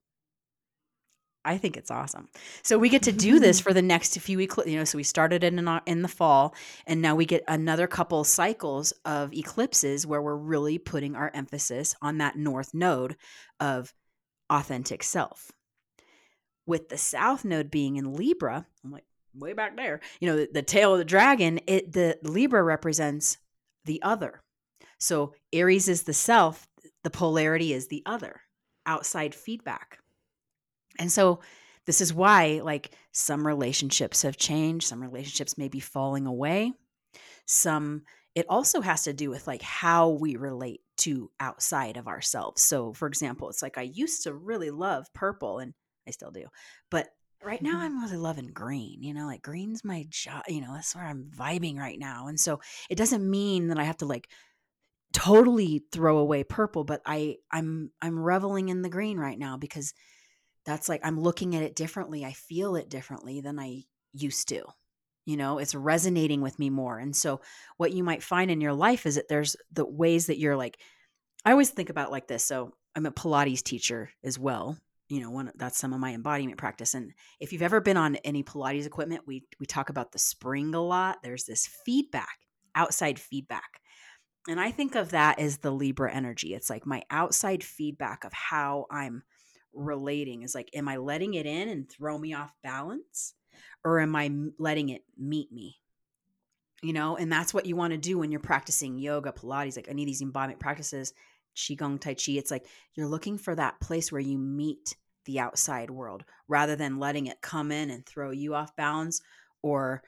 I 1.44 1.58
think 1.58 1.76
it's 1.76 1.90
awesome. 1.90 2.28
So 2.62 2.78
we 2.78 2.90
get 2.90 3.04
to 3.04 3.12
do 3.12 3.40
this 3.40 3.60
for 3.62 3.74
the 3.74 3.82
next 3.82 4.20
few 4.20 4.40
eclipses. 4.40 4.72
You 4.72 4.80
know, 4.80 4.86
so 4.86 4.98
we 4.98 5.04
started 5.04 5.44
in 5.44 5.68
uh, 5.68 5.80
in 5.86 6.02
the 6.02 6.08
fall, 6.08 6.54
and 6.86 7.02
now 7.02 7.16
we 7.16 7.26
get 7.26 7.44
another 7.48 7.88
couple 7.88 8.24
cycles 8.24 8.92
of 9.06 9.34
eclipses 9.34 10.06
where 10.06 10.22
we're 10.22 10.36
really 10.36 10.78
putting 10.78 11.16
our 11.16 11.32
emphasis 11.34 11.96
on 12.02 12.20
that 12.20 12.36
north 12.36 12.74
node 12.74 13.16
of 13.60 13.94
authentic 14.50 15.02
self 15.02 15.52
with 16.72 16.88
the 16.88 16.98
south 16.98 17.44
node 17.44 17.70
being 17.70 17.98
in 17.98 18.14
Libra, 18.14 18.66
I'm 18.82 18.92
like 18.92 19.04
way 19.36 19.52
back 19.52 19.76
there. 19.76 20.00
You 20.22 20.30
know, 20.30 20.38
the, 20.38 20.50
the 20.54 20.62
tail 20.62 20.94
of 20.94 21.00
the 21.00 21.06
dragon, 21.06 21.60
it 21.68 21.92
the 21.92 22.18
Libra 22.24 22.64
represents 22.64 23.38
the 23.84 24.02
other. 24.02 24.42
So 24.98 25.34
Aries 25.52 25.90
is 25.90 26.04
the 26.04 26.14
self, 26.14 26.66
the 27.04 27.10
polarity 27.10 27.74
is 27.74 27.90
the 27.90 28.04
other, 28.06 28.40
outside 28.86 29.36
feedback. 29.36 30.00
And 30.98 31.12
so 31.12 31.42
this 31.86 32.00
is 32.00 32.14
why 32.14 32.62
like 32.64 32.92
some 33.12 33.46
relationships 33.46 34.22
have 34.22 34.38
changed, 34.38 34.88
some 34.88 35.02
relationships 35.02 35.58
may 35.58 35.68
be 35.68 35.82
falling 35.82 36.26
away. 36.26 36.72
Some 37.46 38.04
it 38.34 38.46
also 38.48 38.80
has 38.80 39.04
to 39.04 39.12
do 39.12 39.30
with 39.30 39.46
like 39.46 39.62
how 39.62 40.08
we 40.08 40.38
relate 40.38 40.80
to 41.00 41.32
outside 41.42 41.98
of 41.98 42.08
ourselves. 42.08 42.62
So, 42.62 42.94
for 42.94 43.10
example, 43.10 43.50
it's 43.50 43.62
like 43.62 43.78
I 43.78 43.82
used 43.82 44.24
to 44.24 44.34
really 44.34 44.72
love 44.72 45.12
purple 45.12 45.60
and 45.60 45.74
I 46.08 46.12
still 46.12 46.32
do. 46.32 46.46
But 46.90 47.10
right 47.44 47.62
now 47.62 47.72
mm-hmm. 47.72 47.82
I'm 47.82 48.04
really 48.04 48.18
loving 48.18 48.52
green, 48.54 49.04
you 49.04 49.14
know, 49.14 49.26
like 49.26 49.42
green's 49.42 49.84
my 49.84 50.06
job, 50.10 50.44
you 50.48 50.62
know, 50.62 50.74
that's 50.74 50.96
where 50.96 51.06
I'm 51.06 51.30
vibing 51.36 51.78
right 51.78 52.00
now. 52.00 52.28
And 52.28 52.40
so 52.40 52.60
it 52.90 52.96
doesn't 52.98 53.28
mean 53.28 53.70
that 53.70 53.80
I 53.80 53.84
have 53.84 53.98
to 53.98 54.06
like 54.06 54.30
totally 55.14 55.84
throw 55.92 56.18
away 56.18 56.44
purple, 56.44 56.84
but 56.84 57.02
I 57.06 57.38
I'm 57.52 57.92
I'm 58.02 58.18
reveling 58.18 58.70
in 58.70 58.82
the 58.82 58.90
green 58.90 59.18
right 59.18 59.38
now 59.38 59.58
because 59.58 59.94
that's 60.66 60.88
like 60.88 61.02
I'm 61.04 61.20
looking 61.20 61.56
at 61.56 61.64
it 61.64 61.76
differently. 61.76 62.24
I 62.24 62.34
feel 62.34 62.76
it 62.76 62.90
differently 62.90 63.42
than 63.42 63.60
I 63.60 63.84
used 64.14 64.50
to. 64.50 64.64
You 65.26 65.38
know, 65.38 65.60
it's 65.60 65.76
resonating 65.76 66.42
with 66.42 66.58
me 66.58 66.70
more. 66.70 66.98
And 66.98 67.16
so 67.16 67.42
what 67.78 67.94
you 67.94 68.04
might 68.04 68.24
find 68.24 68.50
in 68.50 68.62
your 68.62 68.74
life 68.74 69.06
is 69.06 69.16
that 69.16 69.28
there's 69.28 69.56
the 69.72 69.86
ways 69.86 70.28
that 70.28 70.40
you're 70.40 70.58
like 70.58 70.78
I 71.44 71.52
always 71.52 71.72
think 71.72 71.90
about 71.90 72.12
like 72.12 72.28
this. 72.28 72.44
So 72.44 72.74
I'm 72.96 73.06
a 73.06 73.12
Pilates 73.12 73.64
teacher 73.64 74.12
as 74.24 74.38
well. 74.38 74.78
You 75.12 75.22
know, 75.22 75.30
one 75.30 75.52
that's 75.56 75.78
some 75.78 75.94
of 75.94 76.00
my 76.00 76.14
embodiment 76.14 76.58
practice. 76.58 76.94
And 76.94 77.12
if 77.40 77.52
you've 77.52 77.62
ever 77.62 77.82
been 77.82 77.98
on 77.98 78.16
any 78.18 78.44
Pilates 78.44 78.86
equipment, 78.86 79.24
we 79.28 79.44
we 79.60 79.66
talk 79.66 79.90
about 79.90 80.12
the 80.12 80.20
spring 80.20 80.74
a 80.74 80.82
lot. 80.82 81.22
There's 81.22 81.44
this 81.44 81.68
feedback, 81.68 82.40
outside 82.76 83.20
feedback 83.20 83.82
and 84.48 84.60
I 84.60 84.72
think 84.72 84.96
of 84.96 85.12
that 85.12 85.40
as 85.40 85.58
the 85.58 85.72
Libra 85.72 86.12
energy. 86.12 86.54
It's 86.54 86.70
like 86.70 86.86
my 86.86 87.04
outside 87.12 87.64
feedback 87.64 88.24
of 88.24 88.34
how 88.34 88.88
I'm 88.90 89.24
relating 89.74 90.42
is 90.42 90.56
like, 90.56 90.70
am 90.74 90.88
I 90.88 90.98
letting 90.98 91.36
it 91.36 91.46
in 91.46 91.70
and 91.70 91.90
throw 91.90 92.18
me 92.18 92.34
off 92.34 92.52
balance? 92.64 93.34
Or 93.84 94.00
am 94.00 94.16
I 94.16 94.32
letting 94.58 94.90
it 94.90 95.04
meet 95.18 95.52
me? 95.52 95.78
You 96.82 96.94
know, 96.94 97.18
and 97.18 97.32
that's 97.32 97.54
what 97.54 97.68
you 97.68 97.76
want 97.76 97.92
to 97.92 97.98
do 97.98 98.18
when 98.18 98.32
you're 98.32 98.40
practicing 98.40 98.98
yoga, 98.98 99.32
Pilates, 99.32 99.76
like 99.76 99.88
any 99.88 100.02
of 100.02 100.08
these 100.08 100.22
embodiment 100.22 100.60
practices, 100.60 101.14
Qigong, 101.56 102.00
Tai 102.00 102.16
Chi. 102.16 102.32
It's 102.34 102.50
like 102.50 102.66
you're 102.96 103.08
looking 103.08 103.38
for 103.38 103.54
that 103.54 103.80
place 103.80 104.12
where 104.12 104.22
you 104.22 104.40
meet 104.40 104.96
the 105.26 105.40
outside 105.40 105.90
world 105.90 106.24
rather 106.48 106.76
than 106.76 107.00
letting 107.00 107.28
it 107.28 107.42
come 107.42 107.72
in 107.72 107.90
and 107.90 108.06
throw 108.06 108.32
you 108.32 108.56
off 108.56 108.76
bounds 108.76 109.22
or 109.62 110.04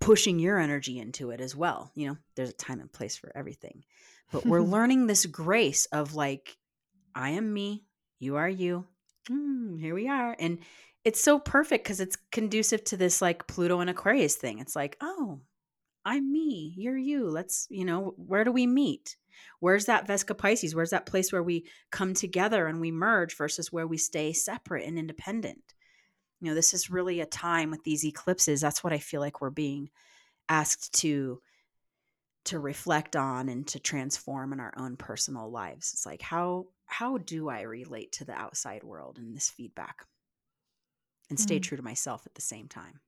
pushing 0.00 0.38
your 0.38 0.58
energy 0.58 0.98
into 0.98 1.30
it 1.30 1.40
as 1.40 1.54
well. 1.54 1.90
You 1.94 2.08
know, 2.08 2.16
there's 2.36 2.50
a 2.50 2.54
time 2.54 2.80
and 2.80 2.92
place 2.92 3.16
for 3.16 3.32
everything. 3.34 3.84
But 4.32 4.46
we're 4.46 4.60
learning 4.62 5.06
this 5.06 5.26
grace 5.26 5.86
of 5.86 6.14
like, 6.14 6.56
I 7.14 7.30
am 7.30 7.52
me, 7.52 7.84
you 8.18 8.36
are 8.36 8.48
you. 8.48 8.86
Mm, 9.30 9.80
here 9.80 9.94
we 9.94 10.08
are. 10.08 10.36
And 10.38 10.58
it's 11.04 11.20
so 11.20 11.38
perfect 11.38 11.84
because 11.84 12.00
it's 12.00 12.16
conducive 12.32 12.84
to 12.84 12.96
this 12.96 13.22
like 13.22 13.46
Pluto 13.46 13.80
and 13.80 13.90
Aquarius 13.90 14.36
thing. 14.36 14.58
It's 14.58 14.76
like, 14.76 14.96
oh, 15.00 15.40
I'm 16.08 16.32
me, 16.32 16.72
you're 16.76 16.96
you. 16.96 17.28
Let's, 17.28 17.66
you 17.70 17.84
know, 17.84 18.14
where 18.16 18.44
do 18.44 18.52
we 18.52 18.66
meet? 18.66 19.16
Where's 19.60 19.86
that 19.86 20.06
Vesica 20.06 20.34
Piscis? 20.34 20.74
Where's 20.74 20.90
that 20.90 21.06
place 21.06 21.32
where 21.32 21.42
we 21.42 21.66
come 21.90 22.14
together 22.14 22.66
and 22.66 22.80
we 22.80 22.90
merge 22.90 23.36
versus 23.36 23.70
where 23.70 23.86
we 23.86 23.98
stay 23.98 24.32
separate 24.32 24.86
and 24.86 24.98
independent? 24.98 25.74
you 26.40 26.48
know 26.48 26.54
this 26.54 26.74
is 26.74 26.90
really 26.90 27.20
a 27.20 27.26
time 27.26 27.70
with 27.70 27.82
these 27.84 28.04
eclipses 28.04 28.60
that's 28.60 28.82
what 28.82 28.92
i 28.92 28.98
feel 28.98 29.20
like 29.20 29.40
we're 29.40 29.50
being 29.50 29.90
asked 30.48 30.92
to 30.94 31.40
to 32.44 32.58
reflect 32.58 33.16
on 33.16 33.48
and 33.48 33.66
to 33.66 33.78
transform 33.78 34.52
in 34.52 34.60
our 34.60 34.72
own 34.76 34.96
personal 34.96 35.50
lives 35.50 35.92
it's 35.92 36.06
like 36.06 36.22
how 36.22 36.66
how 36.86 37.18
do 37.18 37.48
i 37.48 37.62
relate 37.62 38.12
to 38.12 38.24
the 38.24 38.32
outside 38.32 38.82
world 38.82 39.18
and 39.18 39.34
this 39.34 39.50
feedback 39.50 40.04
and 41.30 41.38
stay 41.38 41.58
mm. 41.58 41.62
true 41.62 41.76
to 41.76 41.82
myself 41.82 42.22
at 42.26 42.34
the 42.34 42.42
same 42.42 42.68
time 42.68 43.00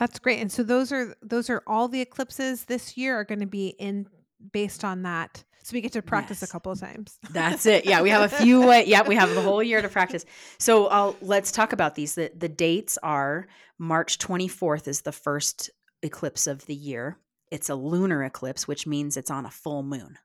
that's 0.00 0.18
great 0.18 0.40
and 0.40 0.50
so 0.50 0.64
those 0.64 0.90
are 0.90 1.14
those 1.22 1.48
are 1.48 1.62
all 1.66 1.86
the 1.86 2.00
eclipses 2.00 2.64
this 2.64 2.96
year 2.96 3.14
are 3.16 3.24
going 3.24 3.38
to 3.38 3.46
be 3.46 3.68
in 3.78 4.06
based 4.52 4.82
on 4.82 5.02
that 5.02 5.44
so 5.62 5.74
we 5.74 5.80
get 5.82 5.92
to 5.92 6.02
practice 6.02 6.40
yes. 6.40 6.48
a 6.48 6.52
couple 6.52 6.72
of 6.72 6.80
times. 6.80 7.18
That's 7.30 7.66
it. 7.66 7.84
Yeah, 7.84 8.00
we 8.02 8.10
have 8.10 8.32
a 8.32 8.36
few. 8.36 8.72
yeah, 8.86 9.06
we 9.06 9.14
have 9.14 9.34
the 9.34 9.42
whole 9.42 9.62
year 9.62 9.82
to 9.82 9.88
practice. 9.88 10.24
So 10.58 10.86
I'll 10.86 11.16
let's 11.20 11.52
talk 11.52 11.72
about 11.72 11.94
these. 11.94 12.14
The 12.14 12.32
the 12.34 12.48
dates 12.48 12.98
are 13.02 13.46
March 13.78 14.18
24th 14.18 14.88
is 14.88 15.02
the 15.02 15.12
first 15.12 15.70
eclipse 16.02 16.46
of 16.46 16.64
the 16.66 16.74
year. 16.74 17.18
It's 17.50 17.68
a 17.68 17.74
lunar 17.74 18.24
eclipse, 18.24 18.66
which 18.66 18.86
means 18.86 19.16
it's 19.16 19.30
on 19.30 19.44
a 19.44 19.50
full 19.50 19.82
moon, 19.82 20.18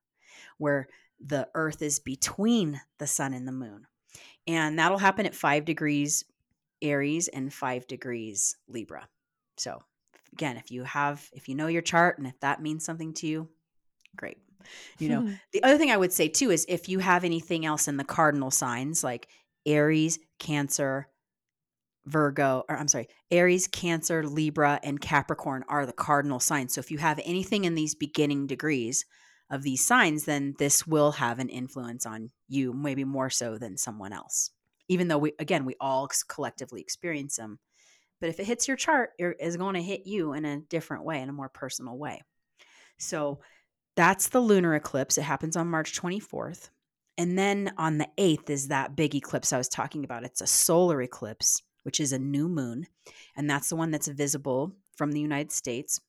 where 0.58 0.88
the 1.20 1.50
Earth 1.54 1.82
is 1.82 2.00
between 2.00 2.80
the 3.00 3.08
sun 3.08 3.34
and 3.34 3.48
the 3.48 3.52
moon, 3.52 3.88
and 4.48 4.80
that'll 4.80 4.98
happen 4.98 5.26
at 5.26 5.36
five 5.36 5.66
degrees 5.66 6.24
Aries 6.82 7.28
and 7.28 7.54
five 7.54 7.88
degrees 7.88 8.56
Libra. 8.68 9.08
So 9.58 9.82
again, 10.34 10.58
if 10.58 10.72
you 10.72 10.84
have 10.84 11.28
if 11.34 11.48
you 11.48 11.56
know 11.56 11.68
your 11.68 11.82
chart 11.82 12.18
and 12.18 12.28
if 12.28 12.40
that 12.42 12.62
means 12.62 12.86
something 12.86 13.14
to 13.16 13.28
you, 13.28 13.50
great. 14.16 14.38
You 15.00 15.10
know 15.10 15.30
the 15.52 15.64
other 15.64 15.78
thing 15.78 15.92
i 15.92 15.98
would 15.98 16.14
say 16.14 16.28
too 16.28 16.52
is 16.52 16.66
if 16.68 16.90
you 16.90 17.00
have 17.00 17.24
anything 17.24 17.66
else 17.66 17.88
in 17.88 17.98
the 17.98 18.04
cardinal 18.04 18.52
signs 18.52 19.04
like 19.04 19.28
aries 19.66 20.20
cancer 20.40 21.08
virgo 22.06 22.64
or 22.70 22.78
i'm 22.78 22.88
sorry 22.88 23.08
aries 23.32 23.68
cancer 23.68 24.24
libra 24.26 24.80
and 24.84 25.02
capricorn 25.02 25.64
are 25.68 25.86
the 25.86 25.94
cardinal 25.94 26.40
signs. 26.40 26.74
So 26.74 26.80
if 26.80 26.92
you 26.92 26.98
have 26.98 27.20
anything 27.24 27.66
in 27.66 27.76
these 27.76 27.96
beginning 27.96 28.48
degrees 28.48 29.06
of 29.50 29.64
these 29.64 29.86
signs 29.86 30.26
then 30.26 30.56
this 30.58 30.88
will 30.88 31.14
have 31.14 31.40
an 31.40 31.50
influence 31.50 32.06
on 32.06 32.32
you 32.48 32.74
maybe 32.74 33.04
more 33.04 33.30
so 33.30 33.58
than 33.58 33.78
someone 33.78 34.14
else. 34.14 34.52
Even 34.88 35.08
though 35.08 35.18
we 35.18 35.34
again 35.40 35.66
we 35.66 35.76
all 35.80 36.10
collectively 36.28 36.82
experience 36.82 37.36
them 37.38 37.60
but 38.26 38.32
if 38.32 38.40
it 38.40 38.48
hits 38.48 38.68
your 38.68 38.76
chart 38.76 39.12
it 39.20 39.38
is 39.40 39.56
going 39.56 39.76
to 39.76 39.82
hit 39.84 40.08
you 40.08 40.34
in 40.34 40.46
a 40.46 40.60
different 40.62 41.04
way 41.04 41.22
in 41.22 41.30
a 41.30 41.34
more 41.34 41.50
personal 41.50 41.96
way 41.96 42.20
so 42.98 43.40
that's 43.96 44.30
the 44.30 44.42
lunar 44.42 44.76
eclipse. 44.76 45.18
It 45.18 45.24
happens 45.24 45.56
on 45.56 45.68
March 45.68 46.00
24th. 46.00 46.70
And 47.18 47.38
then 47.38 47.74
on 47.78 47.98
the 47.98 48.10
8th 48.18 48.50
is 48.50 48.68
that 48.68 48.96
big 48.96 49.16
eclipse 49.16 49.54
I 49.54 49.58
was 49.58 49.70
talking 49.70 50.04
about. 50.04 50.26
It's 50.26 50.42
a 50.42 50.48
solar 50.48 51.02
eclipse, 51.02 51.62
which 51.84 52.02
is 52.02 52.12
a 52.12 52.20
new 52.20 52.50
moon. 52.50 52.88
And 53.38 53.50
that's 53.50 53.70
the 53.70 53.78
one 53.78 53.92
that's 53.92 54.10
visible 54.10 54.76
from 54.98 55.14
the 55.14 55.22
United 55.22 55.52
States. 55.52 56.02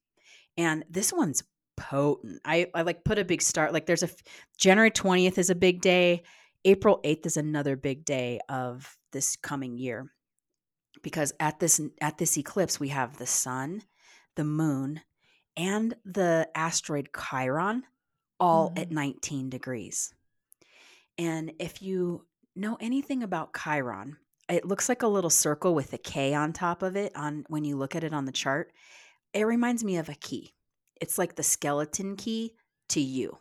And 0.56 0.84
this 0.90 1.12
one's 1.12 1.44
potent. 1.76 2.40
I, 2.44 2.66
I 2.74 2.82
like 2.82 3.04
put 3.04 3.20
a 3.20 3.24
big 3.24 3.40
start. 3.40 3.72
Like 3.72 3.86
there's 3.86 4.02
a 4.02 4.08
January 4.58 4.90
20th 4.90 5.38
is 5.38 5.50
a 5.50 5.54
big 5.54 5.80
day. 5.80 6.24
April 6.64 7.00
8th 7.04 7.26
is 7.26 7.36
another 7.36 7.76
big 7.76 8.04
day 8.04 8.40
of 8.48 8.96
this 9.12 9.36
coming 9.36 9.78
year. 9.78 10.10
Because 11.06 11.32
at 11.38 11.60
this 11.60 11.80
at 12.00 12.18
this 12.18 12.36
eclipse 12.36 12.80
we 12.80 12.88
have 12.88 13.16
the 13.16 13.26
sun, 13.26 13.82
the 14.34 14.42
moon, 14.42 15.02
and 15.56 15.94
the 16.04 16.48
asteroid 16.52 17.10
Chiron 17.16 17.84
all 18.40 18.70
mm-hmm. 18.70 18.80
at 18.80 18.90
19 18.90 19.48
degrees. 19.48 20.12
And 21.16 21.52
if 21.60 21.80
you 21.80 22.26
know 22.56 22.76
anything 22.80 23.22
about 23.22 23.54
Chiron, 23.56 24.16
it 24.48 24.64
looks 24.64 24.88
like 24.88 25.04
a 25.04 25.06
little 25.06 25.30
circle 25.30 25.76
with 25.76 25.92
a 25.92 25.98
K 25.98 26.34
on 26.34 26.52
top 26.52 26.82
of 26.82 26.96
it 26.96 27.14
on 27.14 27.44
when 27.48 27.62
you 27.62 27.76
look 27.76 27.94
at 27.94 28.02
it 28.02 28.12
on 28.12 28.24
the 28.24 28.32
chart. 28.32 28.72
It 29.32 29.44
reminds 29.44 29.84
me 29.84 29.98
of 29.98 30.08
a 30.08 30.14
key. 30.14 30.54
It's 31.00 31.18
like 31.18 31.36
the 31.36 31.44
skeleton 31.44 32.16
key 32.16 32.56
to 32.88 33.00
you. 33.00 33.38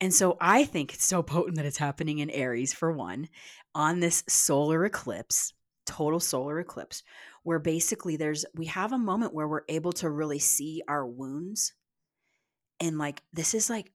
And 0.00 0.14
so 0.14 0.36
I 0.40 0.62
think 0.62 0.94
it's 0.94 1.06
so 1.06 1.24
potent 1.24 1.56
that 1.56 1.66
it's 1.66 1.78
happening 1.78 2.20
in 2.20 2.30
Aries 2.30 2.72
for 2.72 2.92
one 2.92 3.28
on 3.74 3.98
this 3.98 4.22
solar 4.28 4.84
eclipse, 4.84 5.54
total 5.86 6.20
solar 6.20 6.60
eclipse, 6.60 7.02
where 7.42 7.58
basically 7.58 8.16
there's 8.16 8.44
we 8.54 8.66
have 8.66 8.92
a 8.92 8.98
moment 8.98 9.34
where 9.34 9.48
we're 9.48 9.62
able 9.68 9.92
to 9.94 10.10
really 10.10 10.38
see 10.38 10.82
our 10.88 11.06
wounds. 11.06 11.72
And 12.80 12.98
like 12.98 13.22
this 13.32 13.54
is 13.54 13.70
like 13.70 13.92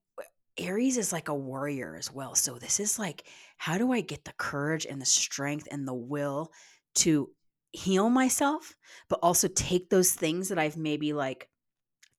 Aries 0.58 0.97
is 0.97 1.13
like 1.13 1.28
a 1.28 1.36
warrior 1.36 1.95
as 1.97 2.12
well. 2.12 2.36
So 2.36 2.58
this 2.58 2.80
is 2.80 2.97
like 2.97 3.26
how 3.58 3.78
do 3.78 3.91
I 3.91 4.02
get 4.02 4.26
the 4.26 4.34
courage 4.38 4.86
and 4.86 5.02
the 5.02 5.06
strength 5.06 5.67
and 5.71 5.88
the 5.88 5.93
will 5.93 6.52
to 6.95 7.30
heal 7.73 8.10
myself 8.10 8.76
but 9.10 9.19
also 9.21 9.47
take 9.47 9.89
those 9.89 10.12
things 10.12 10.50
that 10.50 10.58
I've 10.58 10.78
maybe 10.78 11.13
like 11.13 11.50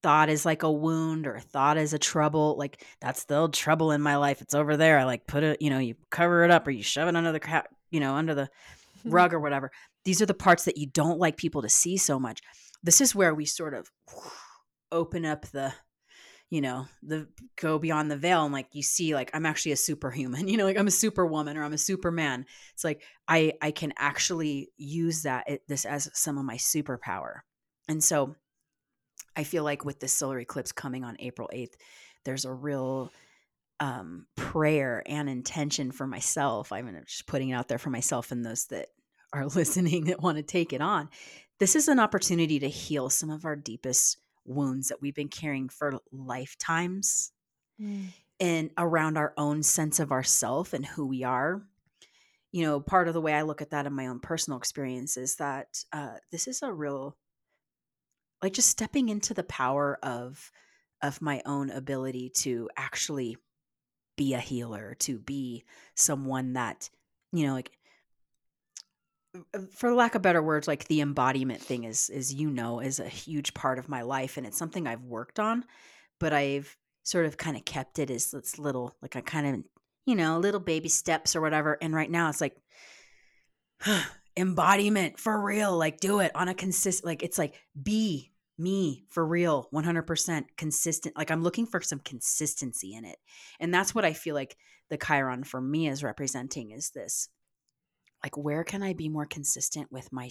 thought 0.02 0.28
is 0.28 0.46
like 0.46 0.62
a 0.62 0.70
wound 0.70 1.26
or 1.26 1.40
thought 1.40 1.76
is 1.76 1.92
a 1.92 1.98
trouble 1.98 2.56
like 2.56 2.84
that's 3.00 3.20
still 3.20 3.48
trouble 3.48 3.90
in 3.90 4.00
my 4.00 4.16
life. 4.16 4.40
It's 4.40 4.54
over 4.54 4.76
there. 4.76 4.98
I 4.98 5.04
like 5.04 5.26
put 5.26 5.42
it 5.42 5.60
you 5.60 5.70
know 5.70 5.78
you 5.78 5.96
cover 6.10 6.44
it 6.44 6.50
up 6.50 6.66
or 6.66 6.70
you 6.70 6.82
shove 6.82 7.08
it 7.08 7.16
under 7.16 7.32
the 7.32 7.40
crap 7.40 7.68
you 7.90 8.00
know 8.00 8.14
under 8.14 8.34
the 8.34 8.48
rug 9.04 9.32
or 9.34 9.40
whatever. 9.40 9.70
These 10.04 10.22
are 10.22 10.26
the 10.26 10.34
parts 10.34 10.64
that 10.64 10.76
you 10.76 10.86
don't 10.86 11.18
like 11.18 11.36
people 11.36 11.62
to 11.62 11.68
see 11.68 11.96
so 11.96 12.18
much. 12.18 12.40
This 12.82 13.00
is 13.00 13.14
where 13.14 13.34
we 13.34 13.44
sort 13.44 13.74
of 13.74 13.90
open 14.92 15.26
up 15.26 15.46
the 15.48 15.74
you 16.50 16.62
know 16.62 16.86
the 17.02 17.28
go 17.60 17.78
beyond 17.78 18.10
the 18.10 18.16
veil 18.16 18.44
and 18.44 18.54
like 18.54 18.68
you 18.72 18.82
see 18.82 19.14
like 19.14 19.30
i'm 19.34 19.44
actually 19.44 19.72
a 19.72 19.76
superhuman 19.76 20.48
you 20.48 20.56
know 20.56 20.64
like 20.64 20.78
i'm 20.78 20.86
a 20.86 20.90
superwoman 20.90 21.58
or 21.58 21.64
i'm 21.64 21.74
a 21.74 21.78
superman. 21.78 22.46
It's 22.72 22.84
like 22.84 23.02
i 23.26 23.52
i 23.60 23.70
can 23.70 23.92
actually 23.98 24.70
use 24.76 25.24
that 25.24 25.46
this 25.68 25.84
as 25.84 26.08
some 26.14 26.38
of 26.38 26.44
my 26.44 26.56
superpower. 26.56 27.40
And 27.86 28.02
so 28.02 28.34
i 29.36 29.44
feel 29.44 29.64
like 29.64 29.84
with 29.84 30.00
this 30.00 30.12
solar 30.12 30.38
eclipse 30.38 30.72
coming 30.72 31.04
on 31.04 31.16
april 31.20 31.50
8th 31.52 31.74
there's 32.24 32.44
a 32.44 32.52
real 32.52 33.10
um 33.80 34.26
prayer 34.36 35.02
and 35.06 35.28
intention 35.28 35.90
for 35.92 36.06
myself 36.06 36.72
i'm 36.72 36.92
just 37.06 37.26
putting 37.26 37.50
it 37.50 37.54
out 37.54 37.68
there 37.68 37.78
for 37.78 37.90
myself 37.90 38.32
and 38.32 38.44
those 38.44 38.66
that 38.66 38.88
are 39.32 39.46
listening 39.54 40.04
that 40.06 40.22
want 40.22 40.36
to 40.38 40.42
take 40.42 40.72
it 40.72 40.80
on, 40.80 41.08
this 41.58 41.76
is 41.76 41.86
an 41.88 42.00
opportunity 42.00 42.58
to 42.60 42.68
heal 42.68 43.10
some 43.10 43.28
of 43.30 43.44
our 43.44 43.56
deepest 43.56 44.16
wounds 44.46 44.88
that 44.88 45.02
we've 45.02 45.14
been 45.14 45.28
carrying 45.28 45.68
for 45.68 45.98
lifetimes 46.12 47.32
Mm. 47.80 48.06
and 48.40 48.70
around 48.76 49.16
our 49.16 49.32
own 49.36 49.62
sense 49.62 50.00
of 50.00 50.10
ourself 50.10 50.72
and 50.72 50.84
who 50.84 51.06
we 51.06 51.22
are 51.22 51.62
you 52.50 52.64
know 52.64 52.80
part 52.80 53.06
of 53.06 53.14
the 53.14 53.20
way 53.20 53.32
i 53.34 53.42
look 53.42 53.62
at 53.62 53.70
that 53.70 53.86
in 53.86 53.92
my 53.92 54.08
own 54.08 54.18
personal 54.18 54.58
experience 54.58 55.16
is 55.16 55.36
that 55.36 55.84
uh, 55.92 56.14
this 56.32 56.48
is 56.48 56.60
a 56.62 56.72
real 56.72 57.16
like 58.42 58.52
just 58.52 58.68
stepping 58.68 59.08
into 59.10 59.34
the 59.34 59.44
power 59.44 59.98
of 60.02 60.50
of 61.02 61.22
my 61.22 61.40
own 61.46 61.70
ability 61.70 62.30
to 62.30 62.68
actually 62.76 63.36
be 64.18 64.34
a 64.34 64.40
healer 64.40 64.96
to 64.98 65.18
be 65.18 65.64
someone 65.94 66.52
that 66.54 66.90
you 67.32 67.46
know 67.46 67.54
like 67.54 67.70
uh, 69.54 69.60
for 69.72 69.94
lack 69.94 70.14
of 70.14 70.20
better 70.20 70.42
words 70.42 70.68
like 70.68 70.86
the 70.88 71.00
embodiment 71.00 71.62
thing 71.62 71.84
is 71.84 72.10
is 72.10 72.34
you 72.34 72.50
know 72.50 72.80
is 72.80 72.98
a 72.98 73.08
huge 73.08 73.54
part 73.54 73.78
of 73.78 73.88
my 73.88 74.02
life 74.02 74.36
and 74.36 74.46
it's 74.46 74.58
something 74.58 74.86
i've 74.86 75.04
worked 75.04 75.38
on 75.38 75.64
but 76.18 76.32
i've 76.32 76.76
sort 77.04 77.24
of 77.24 77.36
kind 77.36 77.56
of 77.56 77.64
kept 77.64 77.98
it 77.98 78.10
as 78.10 78.34
it's 78.34 78.58
little 78.58 78.96
like 79.00 79.14
i 79.16 79.20
kind 79.20 79.46
of 79.46 79.64
you 80.04 80.16
know 80.16 80.38
little 80.38 80.60
baby 80.60 80.88
steps 80.88 81.36
or 81.36 81.40
whatever 81.40 81.78
and 81.80 81.94
right 81.94 82.10
now 82.10 82.28
it's 82.28 82.40
like 82.40 82.56
embodiment 84.36 85.18
for 85.18 85.40
real 85.40 85.76
like 85.76 86.00
do 86.00 86.18
it 86.18 86.32
on 86.34 86.48
a 86.48 86.54
consistent 86.54 87.06
like 87.06 87.22
it's 87.22 87.38
like 87.38 87.54
be 87.80 88.32
me 88.58 89.04
for 89.08 89.24
real 89.26 89.68
100% 89.72 90.44
consistent 90.56 91.16
like 91.16 91.30
i'm 91.30 91.42
looking 91.42 91.66
for 91.66 91.80
some 91.80 92.00
consistency 92.00 92.94
in 92.94 93.04
it 93.04 93.18
and 93.60 93.72
that's 93.72 93.94
what 93.94 94.04
i 94.04 94.12
feel 94.12 94.34
like 94.34 94.56
the 94.90 94.98
chiron 94.98 95.44
for 95.44 95.60
me 95.60 95.88
is 95.88 96.02
representing 96.02 96.70
is 96.72 96.90
this 96.90 97.28
like 98.24 98.36
where 98.36 98.64
can 98.64 98.82
i 98.82 98.92
be 98.92 99.08
more 99.08 99.26
consistent 99.26 99.90
with 99.92 100.12
my 100.12 100.28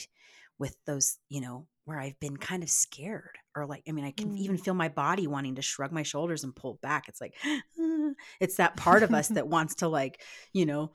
with 0.59 0.75
those 0.85 1.19
you 1.29 1.39
know 1.39 1.67
where 1.85 1.99
i've 1.99 2.19
been 2.19 2.35
kind 2.35 2.63
of 2.63 2.69
scared 2.69 3.37
or 3.55 3.65
like 3.65 3.83
i 3.87 3.91
mean 3.91 4.03
i 4.05 4.11
can 4.11 4.35
even 4.37 4.57
Mm. 4.57 4.63
feel 4.63 4.73
my 4.73 4.89
body 4.89 5.25
wanting 5.27 5.55
to 5.55 5.61
shrug 5.61 5.91
my 5.91 6.03
shoulders 6.03 6.43
and 6.43 6.55
pull 6.55 6.79
back 6.81 7.07
it's 7.07 7.21
like 7.21 7.33
it's 8.39 8.57
that 8.57 8.75
part 8.75 9.03
of 9.03 9.13
us 9.13 9.27
that 9.29 9.47
wants 9.47 9.75
to 9.75 9.87
like 9.87 10.21
you 10.53 10.65
know 10.65 10.91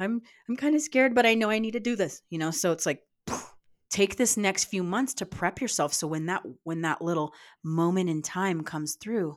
i'm 0.00 0.22
i'm 0.48 0.56
kind 0.56 0.74
of 0.74 0.80
scared 0.80 1.14
but 1.14 1.26
i 1.26 1.34
know 1.34 1.50
i 1.50 1.58
need 1.58 1.72
to 1.72 1.80
do 1.80 1.94
this 1.96 2.22
you 2.30 2.38
know 2.38 2.50
so 2.50 2.72
it's 2.72 2.86
like 2.86 3.02
take 3.90 4.16
this 4.16 4.36
next 4.36 4.66
few 4.66 4.82
months 4.82 5.14
to 5.14 5.26
prep 5.26 5.60
yourself 5.60 5.92
so 5.94 6.06
when 6.06 6.26
that 6.26 6.42
when 6.64 6.82
that 6.82 7.02
little 7.02 7.32
moment 7.64 8.10
in 8.10 8.22
time 8.22 8.62
comes 8.62 8.96
through 8.96 9.36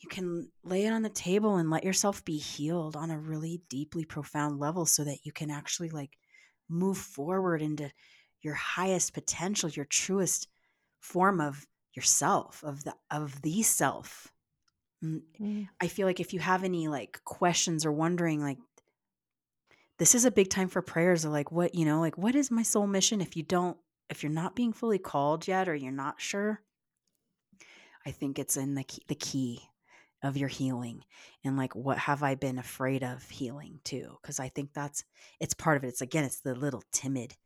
you 0.00 0.08
can 0.08 0.50
lay 0.64 0.86
it 0.86 0.92
on 0.92 1.02
the 1.02 1.10
table 1.10 1.56
and 1.56 1.70
let 1.70 1.84
yourself 1.84 2.24
be 2.24 2.38
healed 2.38 2.96
on 2.96 3.10
a 3.10 3.18
really 3.18 3.62
deeply 3.68 4.04
profound 4.04 4.58
level 4.58 4.86
so 4.86 5.04
that 5.04 5.18
you 5.24 5.32
can 5.32 5.50
actually 5.50 5.90
like 5.90 6.16
move 6.68 6.96
forward 6.98 7.60
into 7.62 7.90
your 8.40 8.54
highest 8.54 9.12
potential 9.14 9.68
your 9.68 9.84
truest 9.84 10.48
form 11.00 11.40
of 11.40 11.66
yourself 11.94 12.62
of 12.64 12.84
the 12.84 12.94
of 13.10 13.40
the 13.42 13.62
self 13.62 14.32
Mm, 15.02 15.22
Mm. 15.40 15.68
i 15.80 15.88
feel 15.88 16.06
like 16.06 16.20
if 16.20 16.34
you 16.34 16.40
have 16.40 16.62
any 16.62 16.86
like 16.88 17.20
questions 17.24 17.86
or 17.86 17.92
wondering 17.92 18.40
like 18.42 18.58
this 20.00 20.14
is 20.16 20.24
a 20.24 20.30
big 20.30 20.50
time 20.50 20.68
for 20.68 20.82
prayers 20.82 21.24
of 21.24 21.30
like 21.30 21.52
what 21.52 21.74
you 21.74 21.84
know 21.84 22.00
like 22.00 22.18
what 22.18 22.34
is 22.34 22.50
my 22.50 22.62
soul 22.62 22.88
mission 22.88 23.20
if 23.20 23.36
you 23.36 23.44
don't 23.44 23.76
if 24.08 24.24
you're 24.24 24.32
not 24.32 24.56
being 24.56 24.72
fully 24.72 24.98
called 24.98 25.46
yet 25.46 25.68
or 25.68 25.74
you're 25.74 25.92
not 25.92 26.20
sure 26.20 26.60
i 28.04 28.10
think 28.10 28.38
it's 28.38 28.56
in 28.56 28.74
the 28.74 28.82
key, 28.82 29.02
the 29.06 29.14
key 29.14 29.60
of 30.22 30.36
your 30.36 30.48
healing 30.48 31.04
and 31.44 31.56
like 31.56 31.76
what 31.76 31.98
have 31.98 32.22
i 32.22 32.34
been 32.34 32.58
afraid 32.58 33.04
of 33.04 33.28
healing 33.30 33.78
too 33.84 34.16
because 34.20 34.40
i 34.40 34.48
think 34.48 34.70
that's 34.74 35.04
it's 35.38 35.54
part 35.54 35.76
of 35.76 35.84
it 35.84 35.88
it's 35.88 36.02
again 36.02 36.24
it's 36.24 36.40
the 36.40 36.54
little 36.54 36.82
timid 36.92 37.36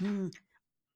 Mm. 0.00 0.34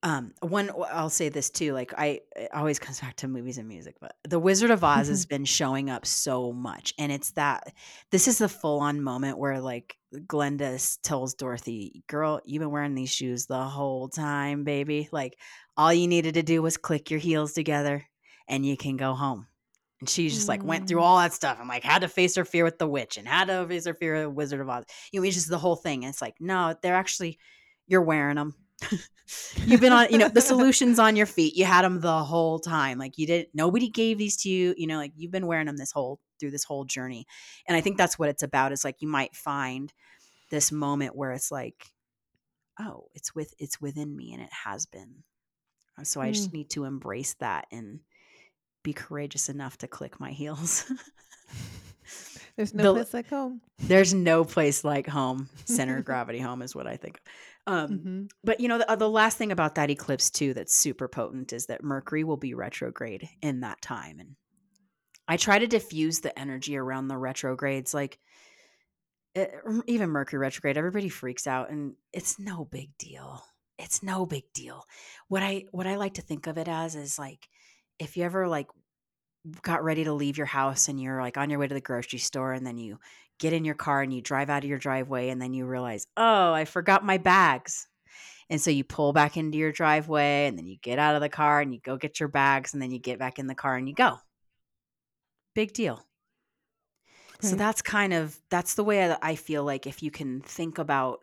Um 0.05 0.33
one 0.41 0.71
i'll 0.93 1.11
say 1.11 1.29
this 1.29 1.51
too 1.51 1.73
like 1.73 1.93
i 1.99 2.21
it 2.37 2.49
always 2.55 2.79
comes 2.79 3.01
back 3.01 3.17
to 3.17 3.27
movies 3.27 3.59
and 3.59 3.67
music 3.67 3.97
but 4.01 4.15
the 4.29 4.39
wizard 4.39 4.71
of 4.71 4.85
oz 4.85 5.09
has 5.09 5.27
been 5.35 5.45
showing 5.45 5.91
up 5.91 6.07
so 6.07 6.53
much 6.53 6.95
and 6.99 7.11
it's 7.11 7.33
that 7.33 7.73
this 8.13 8.29
is 8.29 8.39
the 8.39 8.49
full 8.49 8.79
on 8.79 9.03
moment 9.03 9.39
where 9.39 9.61
like 9.61 9.97
glenda 10.27 10.99
tells 11.03 11.35
dorothy 11.35 12.05
girl 12.07 12.41
you've 12.45 12.61
been 12.61 12.71
wearing 12.71 12.95
these 12.95 13.11
shoes 13.11 13.47
the 13.47 13.65
whole 13.65 14.09
time 14.09 14.65
baby. 14.65 15.09
Like 15.13 15.37
all 15.77 15.93
you 15.93 16.07
needed 16.09 16.35
to 16.35 16.43
do 16.43 16.63
was 16.63 16.77
click 16.77 17.11
your 17.11 17.21
heels 17.21 17.53
together 17.53 18.05
and 18.49 18.65
you 18.65 18.77
can 18.77 18.97
go 18.97 19.15
home. 19.15 19.47
And 20.01 20.09
she 20.09 20.29
just 20.29 20.49
like 20.49 20.65
went 20.65 20.89
through 20.89 21.01
Mm. 21.01 21.03
all 21.05 21.19
that 21.19 21.33
stuff 21.33 21.59
and 21.61 21.69
like 21.69 21.83
had 21.83 22.03
to 22.03 22.09
face 22.09 22.37
her 22.37 22.45
fear 22.45 22.65
with 22.65 22.79
the 22.79 22.87
witch 22.89 23.17
and 23.19 23.29
had 23.29 23.49
to 23.49 23.67
face 23.67 23.85
her 23.87 23.95
fear 23.95 24.15
of 24.15 24.23
the 24.23 24.31
wizard 24.31 24.61
of 24.61 24.69
oz. 24.69 24.85
You 25.13 25.21
know 25.21 25.27
it's 25.27 25.35
just 25.37 25.51
the 25.51 25.59
whole 25.59 25.77
thing 25.77 26.05
and 26.05 26.11
it's 26.13 26.23
like 26.23 26.37
no 26.41 26.75
they're 26.83 26.95
actually 26.95 27.39
you're 27.87 28.03
wearing 28.03 28.37
them 28.37 28.55
you've 29.67 29.81
been 29.81 29.93
on 29.93 30.09
you 30.11 30.19
know 30.19 30.29
the 30.29 30.41
solutions 30.53 30.99
on 30.99 31.17
your 31.17 31.27
feet. 31.27 31.55
You 31.57 31.65
had 31.65 31.83
them 31.83 32.01
the 32.01 32.23
whole 32.25 32.59
time. 32.59 32.99
Like 32.99 33.19
you 33.19 33.27
didn't 33.27 33.49
nobody 33.55 33.89
gave 33.89 34.19
these 34.19 34.37
to 34.39 34.49
you. 34.51 34.75
You 34.77 34.87
know 34.87 34.97
like 34.97 35.13
you've 35.17 35.33
been 35.33 35.47
wearing 35.47 35.67
them 35.67 35.77
this 35.77 35.93
whole 35.93 36.21
through 36.41 36.51
this 36.53 36.65
whole 36.65 36.85
journey. 36.85 37.27
And 37.67 37.77
i 37.77 37.81
think 37.81 37.97
that's 37.99 38.19
what 38.19 38.29
it's 38.29 38.43
about 38.45 38.71
is 38.73 38.85
like 38.85 39.03
you 39.03 39.09
might 39.09 39.35
find 39.35 39.93
this 40.51 40.71
moment 40.73 41.17
where 41.17 41.33
it's 41.33 41.51
like 41.51 41.87
oh 42.81 43.07
it's 43.15 43.35
with 43.35 43.53
it's 43.59 43.81
within 43.81 44.17
me 44.17 44.33
and 44.33 44.43
it 44.43 44.53
has 44.65 44.87
been. 44.87 45.25
Uh, 45.99 46.05
so 46.05 46.21
i 46.21 46.31
just 46.31 46.51
Mm. 46.51 46.55
need 46.55 46.71
to 46.71 46.85
embrace 46.85 47.35
that 47.41 47.67
and 47.73 48.01
be 48.85 48.93
courageous 48.93 49.49
enough 49.49 49.77
to 49.79 49.89
click 49.89 50.21
my 50.21 50.31
heels. 50.31 50.85
There's 52.57 52.73
no 52.75 52.85
The- 52.85 52.95
place 53.01 53.15
like 53.15 53.29
home. 53.29 53.61
there's 53.81 54.15
no 54.15 54.45
place 54.45 54.85
like 54.85 55.07
home. 55.07 55.49
Center 55.65 55.99
of 55.99 56.05
gravity 56.05 56.39
home 56.39 56.63
is 56.63 56.75
what 56.75 56.87
i 56.87 56.97
think 56.97 57.17
of 57.17 57.23
um 57.69 58.03
hmm 58.05 58.25
But 58.45 58.61
you 58.61 58.69
know, 58.69 58.79
the, 58.79 58.91
uh, 58.91 58.97
the 58.97 59.11
last 59.11 59.39
thing 59.39 59.53
about 59.53 59.77
that 59.77 59.91
eclipse 59.91 60.31
too 60.31 60.55
that's 60.55 60.75
super 60.75 61.09
potent 61.09 61.53
is 61.53 61.67
that 61.67 61.85
Mercury 61.85 62.25
will 62.25 62.37
be 62.37 62.55
retrograde 62.55 63.29
in 63.43 63.61
that 63.61 63.81
time, 63.83 64.21
and 64.21 64.37
I 65.29 65.37
try 65.37 65.59
to 65.59 65.67
diffuse 65.67 66.21
the 66.21 66.37
energy 66.39 66.77
around 66.77 67.09
the 67.09 67.19
retrogrades. 67.19 67.95
Like 67.95 68.19
eh, 69.35 69.47
even 69.87 70.11
Mercury 70.11 70.39
retrograde, 70.41 70.77
everybody 70.79 71.09
freaks 71.09 71.47
out, 71.47 71.71
and 71.71 71.95
it's 72.13 72.39
no 72.39 72.65
big 72.65 72.97
deal. 72.99 73.43
It's 73.79 74.03
no 74.03 74.27
big 74.27 74.45
deal. 74.55 74.85
What 75.29 75.43
I 75.43 75.65
what 75.71 75.87
I 75.87 75.97
like 75.97 76.15
to 76.15 76.23
think 76.23 76.47
of 76.47 76.59
it 76.59 76.69
as 76.69 76.95
is 76.97 77.19
like 77.19 77.49
if 77.99 78.17
you 78.17 78.25
ever 78.25 78.49
like 78.49 78.67
got 79.63 79.85
ready 79.85 80.05
to 80.05 80.13
leave 80.13 80.37
your 80.37 80.47
house 80.47 80.89
and 80.89 81.01
you're 81.01 81.21
like 81.23 81.37
on 81.39 81.51
your 81.51 81.59
way 81.61 81.69
to 81.69 81.75
the 81.75 81.81
grocery 81.81 82.19
store 82.19 82.53
and 82.53 82.67
then 82.67 82.79
you 82.79 82.99
get 83.39 83.53
in 83.53 83.65
your 83.65 83.75
car 83.75 84.03
and 84.03 84.13
you 84.13 84.21
drive 84.21 84.51
out 84.51 84.65
of 84.65 84.69
your 84.69 84.79
driveway 84.79 85.29
and 85.29 85.41
then 85.41 85.55
you 85.55 85.67
realize, 85.67 86.07
"Oh, 86.17 86.53
I 86.53 86.65
forgot 86.65 87.05
my 87.05 87.19
bags." 87.19 87.89
And 88.51 88.61
so 88.61 88.71
you 88.71 88.85
pull 88.85 89.13
back 89.13 89.37
into 89.37 89.59
your 89.59 89.73
driveway 89.73 90.47
and 90.47 90.59
then 90.59 90.67
you 90.67 90.77
get 90.81 90.99
out 90.99 91.15
of 91.15 91.21
the 91.21 91.29
car 91.29 91.61
and 91.61 91.73
you 91.73 91.81
go 91.81 91.97
get 91.97 92.19
your 92.19 92.31
bags 92.31 92.73
and 92.73 92.83
then 92.83 92.91
you 92.91 92.99
get 92.99 93.19
back 93.19 93.39
in 93.39 93.47
the 93.47 93.55
car 93.55 93.77
and 93.77 93.89
you 93.89 93.95
go. 93.95 94.19
Big 95.55 95.73
deal. 95.73 96.03
So 97.41 97.55
that's 97.55 97.83
kind 97.83 98.13
of 98.13 98.37
that's 98.51 98.75
the 98.75 98.83
way 98.83 98.97
that 99.07 99.21
I 99.23 99.37
feel 99.37 99.63
like 99.63 99.87
if 99.87 100.03
you 100.03 100.11
can 100.11 100.41
think 100.41 100.79
about 100.79 101.21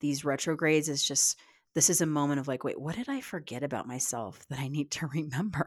these 0.00 0.24
retrogrades 0.24 0.88
is 0.88 1.06
just 1.06 1.38
this 1.74 1.90
is 1.90 2.00
a 2.00 2.06
moment 2.06 2.40
of 2.40 2.48
like, 2.48 2.64
wait, 2.64 2.80
what 2.80 2.94
did 2.94 3.08
I 3.08 3.20
forget 3.20 3.62
about 3.62 3.86
myself 3.86 4.46
that 4.48 4.58
I 4.58 4.68
need 4.68 4.90
to 4.92 5.06
remember? 5.12 5.66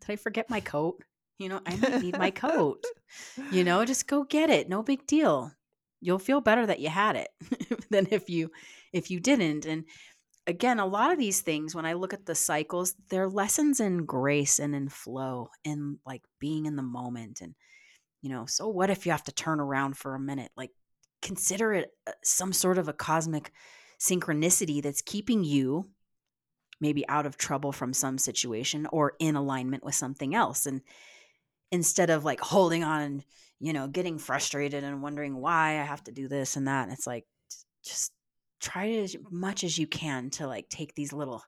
did 0.00 0.12
I 0.12 0.16
forget 0.16 0.48
my 0.48 0.60
coat? 0.60 1.02
You 1.38 1.48
know, 1.48 1.60
I 1.66 1.76
might 1.76 2.02
need 2.02 2.18
my 2.18 2.30
coat. 2.32 2.84
You 3.50 3.64
know, 3.64 3.84
just 3.84 4.06
go 4.06 4.24
get 4.24 4.50
it. 4.50 4.68
No 4.68 4.82
big 4.82 5.06
deal. 5.06 5.52
You'll 6.00 6.18
feel 6.18 6.40
better 6.40 6.66
that 6.66 6.80
you 6.80 6.88
had 6.88 7.16
it 7.16 7.28
than 7.90 8.08
if 8.10 8.28
you 8.28 8.50
if 8.92 9.10
you 9.10 9.20
didn't. 9.20 9.66
And 9.66 9.84
again, 10.46 10.78
a 10.78 10.86
lot 10.86 11.12
of 11.12 11.18
these 11.18 11.40
things 11.40 11.74
when 11.74 11.86
I 11.86 11.94
look 11.94 12.12
at 12.12 12.26
the 12.26 12.34
cycles, 12.34 12.94
they're 13.08 13.28
lessons 13.28 13.80
in 13.80 14.04
grace 14.04 14.58
and 14.58 14.74
in 14.74 14.88
flow 14.88 15.48
and 15.64 15.98
like 16.06 16.22
being 16.38 16.66
in 16.66 16.76
the 16.76 16.82
moment 16.82 17.40
and 17.40 17.54
you 18.22 18.30
know, 18.30 18.46
so 18.46 18.68
what 18.68 18.88
if 18.88 19.04
you 19.04 19.12
have 19.12 19.24
to 19.24 19.32
turn 19.32 19.60
around 19.60 19.98
for 19.98 20.14
a 20.14 20.20
minute? 20.20 20.50
Like 20.56 20.70
consider 21.20 21.74
it 21.74 21.90
uh, 22.06 22.12
some 22.22 22.54
sort 22.54 22.78
of 22.78 22.88
a 22.88 22.94
cosmic 22.94 23.52
synchronicity 24.00 24.82
that's 24.82 25.02
keeping 25.02 25.44
you 25.44 25.90
maybe 26.80 27.06
out 27.08 27.26
of 27.26 27.36
trouble 27.36 27.72
from 27.72 27.92
some 27.92 28.18
situation 28.18 28.86
or 28.92 29.14
in 29.18 29.36
alignment 29.36 29.84
with 29.84 29.94
something 29.94 30.34
else 30.34 30.66
and 30.66 30.80
instead 31.70 32.10
of 32.10 32.24
like 32.24 32.40
holding 32.40 32.84
on 32.84 33.02
and 33.02 33.24
you 33.60 33.72
know 33.72 33.86
getting 33.86 34.18
frustrated 34.18 34.84
and 34.84 35.02
wondering 35.02 35.36
why 35.36 35.70
i 35.80 35.84
have 35.84 36.02
to 36.04 36.12
do 36.12 36.28
this 36.28 36.56
and 36.56 36.68
that 36.68 36.84
and 36.84 36.92
it's 36.92 37.06
like 37.06 37.24
just 37.84 38.12
try 38.60 38.90
as 38.90 39.16
much 39.30 39.64
as 39.64 39.76
you 39.78 39.86
can 39.86 40.30
to 40.30 40.46
like 40.46 40.68
take 40.68 40.94
these 40.94 41.12
little 41.12 41.42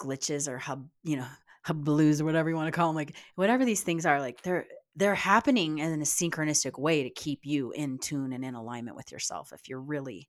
glitches 0.00 0.48
or 0.48 0.58
hub 0.58 0.88
you 1.02 1.16
know 1.16 1.26
hub 1.64 1.84
blues 1.84 2.20
or 2.20 2.24
whatever 2.24 2.48
you 2.48 2.56
want 2.56 2.66
to 2.68 2.72
call 2.76 2.88
them 2.88 2.96
like 2.96 3.16
whatever 3.34 3.64
these 3.64 3.82
things 3.82 4.06
are 4.06 4.20
like 4.20 4.40
they're 4.42 4.66
they're 4.96 5.14
happening 5.14 5.78
in 5.78 6.00
a 6.00 6.04
synchronistic 6.04 6.78
way 6.78 7.02
to 7.04 7.10
keep 7.10 7.40
you 7.44 7.70
in 7.72 7.98
tune 7.98 8.32
and 8.32 8.44
in 8.44 8.54
alignment 8.54 8.96
with 8.96 9.12
yourself 9.12 9.52
if 9.52 9.68
you're 9.68 9.80
really 9.80 10.28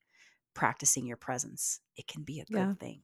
practicing 0.53 1.05
your 1.05 1.17
presence 1.17 1.79
it 1.95 2.07
can 2.07 2.23
be 2.23 2.39
a 2.39 2.45
good 2.51 2.69
Yeah. 2.69 2.73
thing 2.79 3.01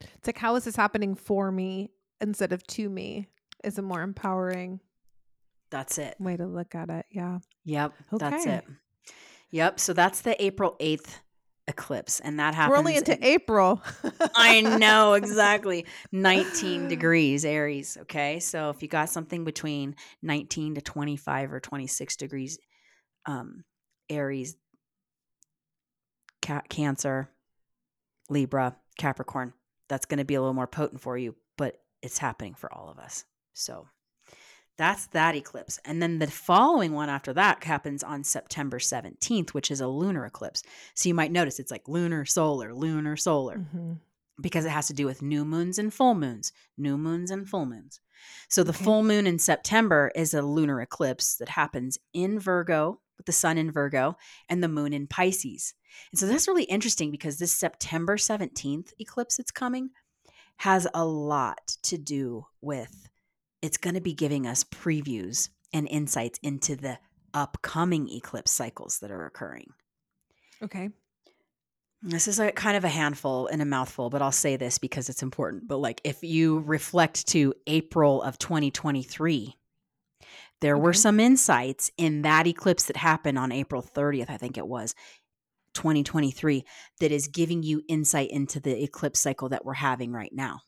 It's 0.00 0.26
like, 0.26 0.38
how 0.38 0.54
is 0.56 0.64
this 0.64 0.76
happening 0.76 1.14
for 1.14 1.50
me 1.50 1.90
instead 2.20 2.52
of 2.52 2.66
to 2.68 2.88
me? 2.88 3.28
Is 3.64 3.78
a 3.78 3.82
more 3.82 4.02
empowering 4.02 4.80
that's 5.70 5.98
it 5.98 6.16
way 6.18 6.36
to 6.36 6.46
look 6.46 6.74
at 6.74 6.90
it. 6.90 7.06
Yeah. 7.10 7.38
Yep, 7.64 7.92
that's 8.12 8.46
it. 8.46 8.64
Yep. 9.50 9.80
So 9.80 9.92
that's 9.92 10.20
the 10.20 10.42
April 10.44 10.76
8th 10.80 11.18
eclipse, 11.68 12.20
and 12.20 12.38
that 12.38 12.54
happens. 12.54 12.70
We're 12.72 12.78
only 12.78 12.96
into 12.96 13.16
in- 13.16 13.24
April. 13.24 13.82
I 14.34 14.60
know 14.60 15.12
exactly. 15.14 15.86
19 16.12 16.88
degrees 16.88 17.44
Aries. 17.44 17.96
Okay. 18.02 18.40
So 18.40 18.70
if 18.70 18.82
you 18.82 18.88
got 18.88 19.10
something 19.10 19.44
between 19.44 19.96
19 20.22 20.76
to 20.76 20.80
25 20.80 21.52
or 21.52 21.60
26 21.60 22.16
degrees 22.16 22.58
um, 23.26 23.64
Aries, 24.08 24.56
ca- 26.42 26.62
Cancer, 26.68 27.28
Libra, 28.30 28.76
Capricorn, 28.98 29.52
that's 29.88 30.06
going 30.06 30.18
to 30.18 30.24
be 30.24 30.34
a 30.34 30.40
little 30.40 30.54
more 30.54 30.66
potent 30.66 31.00
for 31.00 31.16
you, 31.18 31.34
but 31.56 31.76
it's 32.02 32.18
happening 32.18 32.54
for 32.54 32.72
all 32.72 32.88
of 32.88 32.98
us. 32.98 33.24
So 33.52 33.86
that's 34.78 35.06
that 35.08 35.34
eclipse. 35.34 35.78
And 35.84 36.02
then 36.02 36.18
the 36.18 36.26
following 36.26 36.92
one 36.92 37.08
after 37.08 37.32
that 37.32 37.64
happens 37.64 38.02
on 38.02 38.24
September 38.24 38.78
17th, 38.78 39.50
which 39.54 39.70
is 39.70 39.80
a 39.80 39.88
lunar 39.88 40.26
eclipse. 40.26 40.62
So 40.94 41.08
you 41.08 41.14
might 41.14 41.32
notice 41.32 41.58
it's 41.58 41.70
like 41.70 41.88
lunar, 41.88 42.24
solar, 42.24 42.74
lunar, 42.74 43.16
solar 43.16 43.58
Mhm. 43.58 44.00
because 44.40 44.64
it 44.66 44.70
has 44.70 44.86
to 44.88 44.92
do 44.92 45.06
with 45.06 45.22
new 45.22 45.44
moons 45.44 45.78
and 45.78 45.92
full 45.92 46.14
moons, 46.14 46.52
new 46.76 46.98
moons 46.98 47.30
and 47.30 47.48
full 47.48 47.64
moons. 47.66 48.00
So 48.48 48.62
the 48.62 48.70
Okay. 48.70 48.84
full 48.84 49.02
moon 49.02 49.26
in 49.26 49.38
September 49.38 50.10
is 50.14 50.34
a 50.34 50.42
lunar 50.42 50.80
eclipse 50.80 51.36
that 51.36 51.50
happens 51.50 51.98
in 52.12 52.38
Virgo 52.38 53.00
with 53.16 53.24
the 53.26 53.32
sun 53.32 53.56
in 53.56 53.70
Virgo 53.70 54.16
and 54.48 54.62
the 54.62 54.68
moon 54.68 54.92
in 54.92 55.06
Pisces. 55.06 55.72
And 56.10 56.18
so 56.18 56.26
that's 56.26 56.46
really 56.48 56.64
interesting 56.64 57.10
because 57.10 57.38
this 57.38 57.52
September 57.52 58.18
17th 58.18 58.92
eclipse 58.98 59.38
that's 59.38 59.50
coming 59.50 59.90
has 60.58 60.86
a 60.92 61.04
lot 61.04 61.78
to 61.82 61.96
do 61.96 62.46
with 62.60 63.08
it's 63.62 63.76
going 63.76 63.94
to 63.94 64.00
be 64.00 64.14
giving 64.14 64.46
us 64.46 64.64
previews 64.64 65.48
and 65.72 65.88
insights 65.88 66.38
into 66.42 66.76
the 66.76 66.98
upcoming 67.34 68.08
eclipse 68.08 68.50
cycles 68.50 68.98
that 69.00 69.10
are 69.10 69.26
occurring. 69.26 69.72
Okay. 70.62 70.90
This 72.02 72.28
is 72.28 72.38
a 72.38 72.52
kind 72.52 72.76
of 72.76 72.84
a 72.84 72.88
handful 72.88 73.46
and 73.48 73.60
a 73.60 73.66
mouthful, 73.66 74.10
but 74.10 74.22
I'll 74.22 74.32
say 74.32 74.56
this 74.56 74.78
because 74.78 75.08
it's 75.08 75.22
important. 75.22 75.66
But 75.66 75.78
like 75.78 76.00
if 76.04 76.22
you 76.22 76.60
reflect 76.60 77.26
to 77.28 77.54
April 77.66 78.22
of 78.22 78.38
2023, 78.38 79.56
there 80.60 80.78
were 80.78 80.92
some 80.92 81.20
insights 81.20 81.90
in 81.96 82.22
that 82.22 82.46
eclipse 82.46 82.84
that 82.84 82.96
happened 82.96 83.38
on 83.38 83.52
April 83.52 83.82
30th, 83.82 84.30
I 84.30 84.36
think 84.36 84.56
it 84.56 84.66
was 84.66 84.94
2023, 85.74 86.64
that 87.00 87.12
is 87.12 87.28
giving 87.28 87.62
you 87.62 87.82
insight 87.88 88.30
into 88.30 88.60
the 88.60 88.82
eclipse 88.82 89.20
cycle 89.20 89.50
that 89.50 89.64
we're 89.64 89.74
having 89.74 90.12
right 90.12 90.32
now. 90.32 90.60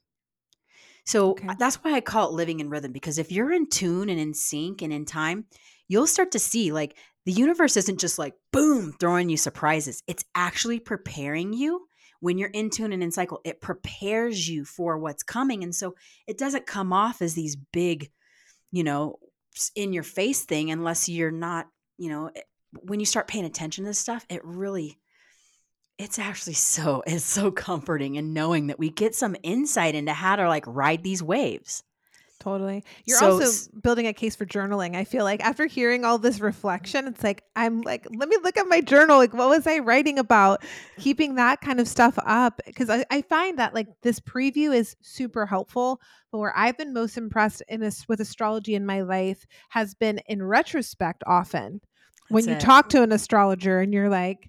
So 1.08 1.30
Okay. 1.30 1.48
that's 1.58 1.76
why 1.76 1.94
I 1.94 2.02
call 2.02 2.28
it 2.28 2.34
living 2.34 2.60
in 2.60 2.68
rhythm 2.68 2.92
because 2.92 3.16
if 3.16 3.32
you're 3.32 3.50
in 3.50 3.66
tune 3.70 4.10
and 4.10 4.20
in 4.20 4.34
sync 4.34 4.82
and 4.82 4.92
in 4.92 5.06
time, 5.06 5.46
you'll 5.88 6.06
start 6.06 6.32
to 6.32 6.38
see 6.38 6.70
like 6.70 6.98
the 7.24 7.32
universe 7.32 7.78
isn't 7.78 7.98
just 7.98 8.18
like 8.18 8.34
boom 8.52 8.92
throwing 9.00 9.30
you 9.30 9.38
surprises. 9.38 10.02
It's 10.06 10.24
actually 10.34 10.80
preparing 10.80 11.54
you 11.54 11.86
when 12.20 12.36
you're 12.36 12.50
in 12.50 12.68
tune 12.68 12.92
and 12.92 13.02
in 13.02 13.10
cycle. 13.10 13.40
It 13.44 13.62
prepares 13.62 14.46
you 14.46 14.66
for 14.66 14.98
what's 14.98 15.22
coming. 15.22 15.62
And 15.64 15.74
so 15.74 15.94
it 16.26 16.36
doesn't 16.36 16.66
come 16.66 16.92
off 16.92 17.22
as 17.22 17.32
these 17.32 17.56
big, 17.56 18.10
you 18.70 18.84
know, 18.84 19.18
in 19.74 19.94
your 19.94 20.02
face 20.02 20.44
thing 20.44 20.70
unless 20.70 21.08
you're 21.08 21.30
not, 21.30 21.68
you 21.96 22.10
know, 22.10 22.26
it- 22.34 22.44
when 22.82 23.00
you 23.00 23.06
start 23.06 23.28
paying 23.28 23.46
attention 23.46 23.84
to 23.84 23.88
this 23.88 23.98
stuff, 23.98 24.26
it 24.28 24.44
really 24.44 24.98
it's 25.98 26.18
actually 26.18 26.54
so 26.54 27.02
it's 27.06 27.24
so 27.24 27.50
comforting 27.50 28.16
and 28.16 28.32
knowing 28.32 28.68
that 28.68 28.78
we 28.78 28.90
get 28.90 29.14
some 29.14 29.36
insight 29.42 29.94
into 29.94 30.12
how 30.12 30.36
to 30.36 30.48
like 30.48 30.64
ride 30.66 31.02
these 31.02 31.22
waves. 31.22 31.82
Totally. 32.40 32.84
You're 33.04 33.18
So 33.18 33.32
also 33.32 33.70
building 33.82 34.06
a 34.06 34.12
case 34.12 34.36
for 34.36 34.46
journaling. 34.46 34.94
I 34.94 35.02
feel 35.02 35.24
like 35.24 35.44
after 35.44 35.66
hearing 35.66 36.04
all 36.04 36.18
this 36.18 36.38
reflection, 36.38 37.08
it's 37.08 37.24
like 37.24 37.42
I'm 37.56 37.82
like, 37.82 38.06
let 38.14 38.28
me 38.28 38.36
look 38.44 38.56
at 38.56 38.68
my 38.68 38.80
journal. 38.80 39.18
Like, 39.18 39.34
what 39.34 39.48
was 39.48 39.66
I 39.66 39.78
writing 39.78 40.20
about? 40.20 40.62
Keeping 41.00 41.34
that 41.34 41.60
kind 41.60 41.80
of 41.80 41.88
stuff 41.88 42.16
up 42.24 42.60
because 42.64 42.90
I, 42.90 43.04
I 43.10 43.22
find 43.22 43.58
that 43.58 43.74
like 43.74 43.88
this 44.02 44.20
preview 44.20 44.72
is 44.72 44.94
super 45.00 45.46
helpful. 45.46 46.00
But 46.30 46.38
where 46.38 46.56
I've 46.56 46.78
been 46.78 46.92
most 46.92 47.16
impressed 47.16 47.60
in 47.66 47.80
this 47.80 48.06
with 48.06 48.20
astrology 48.20 48.76
in 48.76 48.86
my 48.86 49.00
life 49.00 49.44
has 49.70 49.94
been 49.94 50.20
in 50.28 50.40
retrospect. 50.40 51.24
Often, 51.26 51.80
when 52.28 52.44
That's 52.44 52.50
you 52.50 52.56
it. 52.58 52.60
talk 52.60 52.88
to 52.90 53.02
an 53.02 53.10
astrologer 53.10 53.80
and 53.80 53.92
you're 53.92 54.08
like, 54.08 54.48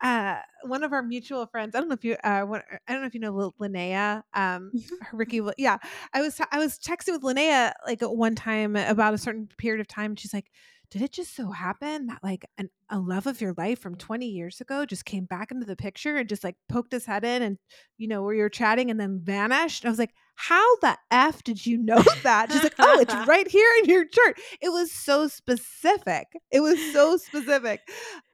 uh, 0.00 0.36
one 0.64 0.82
of 0.84 0.92
our 0.92 1.02
mutual 1.02 1.46
friends. 1.46 1.74
I 1.74 1.80
don't 1.80 1.88
know 1.88 1.94
if 1.94 2.04
you, 2.04 2.16
uh, 2.22 2.42
what, 2.42 2.64
I 2.86 2.92
don't 2.92 3.00
know 3.02 3.06
if 3.06 3.14
you 3.14 3.20
know 3.20 3.52
Linnea, 3.60 4.22
um, 4.34 4.72
Mhm. 4.74 4.90
Ricky. 5.12 5.40
Yeah, 5.58 5.78
I 6.12 6.20
was 6.20 6.40
I 6.52 6.58
was 6.58 6.78
texting 6.78 7.12
with 7.12 7.22
Linnea 7.22 7.72
like 7.86 8.02
at 8.02 8.14
one 8.14 8.34
time 8.34 8.76
about 8.76 9.14
a 9.14 9.18
certain 9.18 9.48
period 9.58 9.80
of 9.80 9.88
time. 9.88 10.12
And 10.12 10.18
she's 10.20 10.34
like, 10.34 10.50
"Did 10.90 11.02
it 11.02 11.12
just 11.12 11.36
so 11.36 11.50
happen 11.50 12.06
that 12.06 12.18
like 12.22 12.44
an, 12.58 12.68
a 12.88 12.98
love 12.98 13.26
of 13.26 13.40
your 13.40 13.54
life 13.56 13.78
from 13.78 13.94
20 13.94 14.26
years 14.26 14.60
ago 14.60 14.84
just 14.84 15.04
came 15.04 15.24
back 15.24 15.50
into 15.52 15.66
the 15.66 15.76
picture 15.76 16.16
and 16.16 16.28
just 16.28 16.42
like 16.44 16.56
poked 16.68 16.92
his 16.92 17.06
head 17.06 17.24
in 17.24 17.42
and 17.42 17.58
you 17.96 18.08
know 18.08 18.22
where 18.22 18.34
you're 18.34 18.48
chatting 18.48 18.90
and 18.90 18.98
then 19.00 19.20
vanished?" 19.22 19.84
I 19.84 19.88
was 19.88 19.98
like, 19.98 20.14
"How 20.34 20.76
the 20.76 20.96
f 21.10 21.42
did 21.44 21.64
you 21.64 21.78
know 21.78 22.02
that?" 22.22 22.50
She's 22.52 22.64
like, 22.64 22.74
"Oh, 22.78 23.00
it's 23.00 23.14
right 23.26 23.48
here 23.48 23.70
in 23.82 23.90
your 23.90 24.04
chart." 24.04 24.38
It 24.60 24.70
was 24.70 24.92
so 24.92 25.28
specific. 25.28 26.26
It 26.50 26.60
was 26.60 26.78
so 26.92 27.16
specific. 27.16 27.80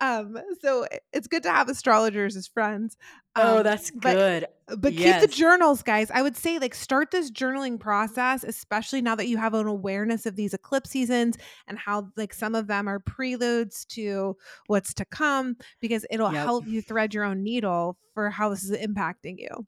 Um, 0.01 0.37
so 0.61 0.87
it's 1.13 1.27
good 1.29 1.43
to 1.45 1.51
have 1.51 1.69
astrologers 1.69 2.37
as 2.37 2.47
friends. 2.49 2.97
Oh, 3.37 3.59
Um, 3.59 3.63
that's 3.63 3.91
but- 3.93 4.15
good. 4.15 4.47
but 4.79 4.91
keep 4.93 5.01
Yes. 5.01 5.21
the 5.23 5.29
journals, 5.29 5.83
guys. 5.83 6.11
I 6.11 6.23
would 6.23 6.37
say 6.37 6.59
like 6.59 6.75
start 6.75 7.11
this 7.11 7.31
journaling 7.31 7.79
process, 7.79 8.43
especially 8.43 9.01
now 9.03 9.15
that 9.15 9.29
you 9.29 9.37
have 9.37 9.55
an 9.55 9.67
awareness 9.67 10.27
of 10.27 10.35
these 10.37 10.55
eclipse 10.55 10.91
seasons 10.91 11.37
and 11.69 11.79
how 11.79 12.09
like 12.17 12.35
some 12.35 12.55
of 12.55 12.67
them 12.67 12.89
are 12.89 12.99
preludes 12.99 13.85
to 13.91 14.37
what's 14.67 14.93
to 14.95 15.05
come 15.05 15.57
because 15.81 16.05
it'll 16.11 16.33
Yep. 16.33 16.45
help 16.45 16.67
you 16.67 16.83
thread 16.83 17.15
your 17.15 17.25
own 17.25 17.43
needle 17.45 17.97
for 18.15 18.31
how 18.31 18.49
this 18.49 18.65
is 18.65 18.73
impacting 18.77 19.37
you. 19.39 19.67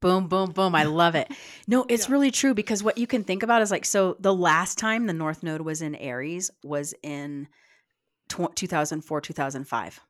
Boom, 0.00 0.26
boom, 0.26 0.50
boom. 0.50 0.74
I 0.74 0.82
love 0.82 1.14
it. 1.14 1.30
No, 1.68 1.84
it's 1.88 2.08
Yeah. 2.08 2.12
really 2.14 2.32
true 2.32 2.54
because 2.54 2.82
what 2.82 2.98
you 2.98 3.06
can 3.06 3.22
think 3.22 3.44
about 3.44 3.62
is 3.62 3.70
like, 3.70 3.84
so 3.84 4.16
the 4.18 4.34
last 4.34 4.76
time 4.76 5.06
the 5.06 5.12
North 5.12 5.44
Node 5.44 5.60
was 5.60 5.80
in 5.80 5.94
Aries 5.94 6.50
was 6.64 6.92
in 7.04 7.46
tw- 8.28 8.52
2004, 8.56 9.20
2005. 9.20 10.00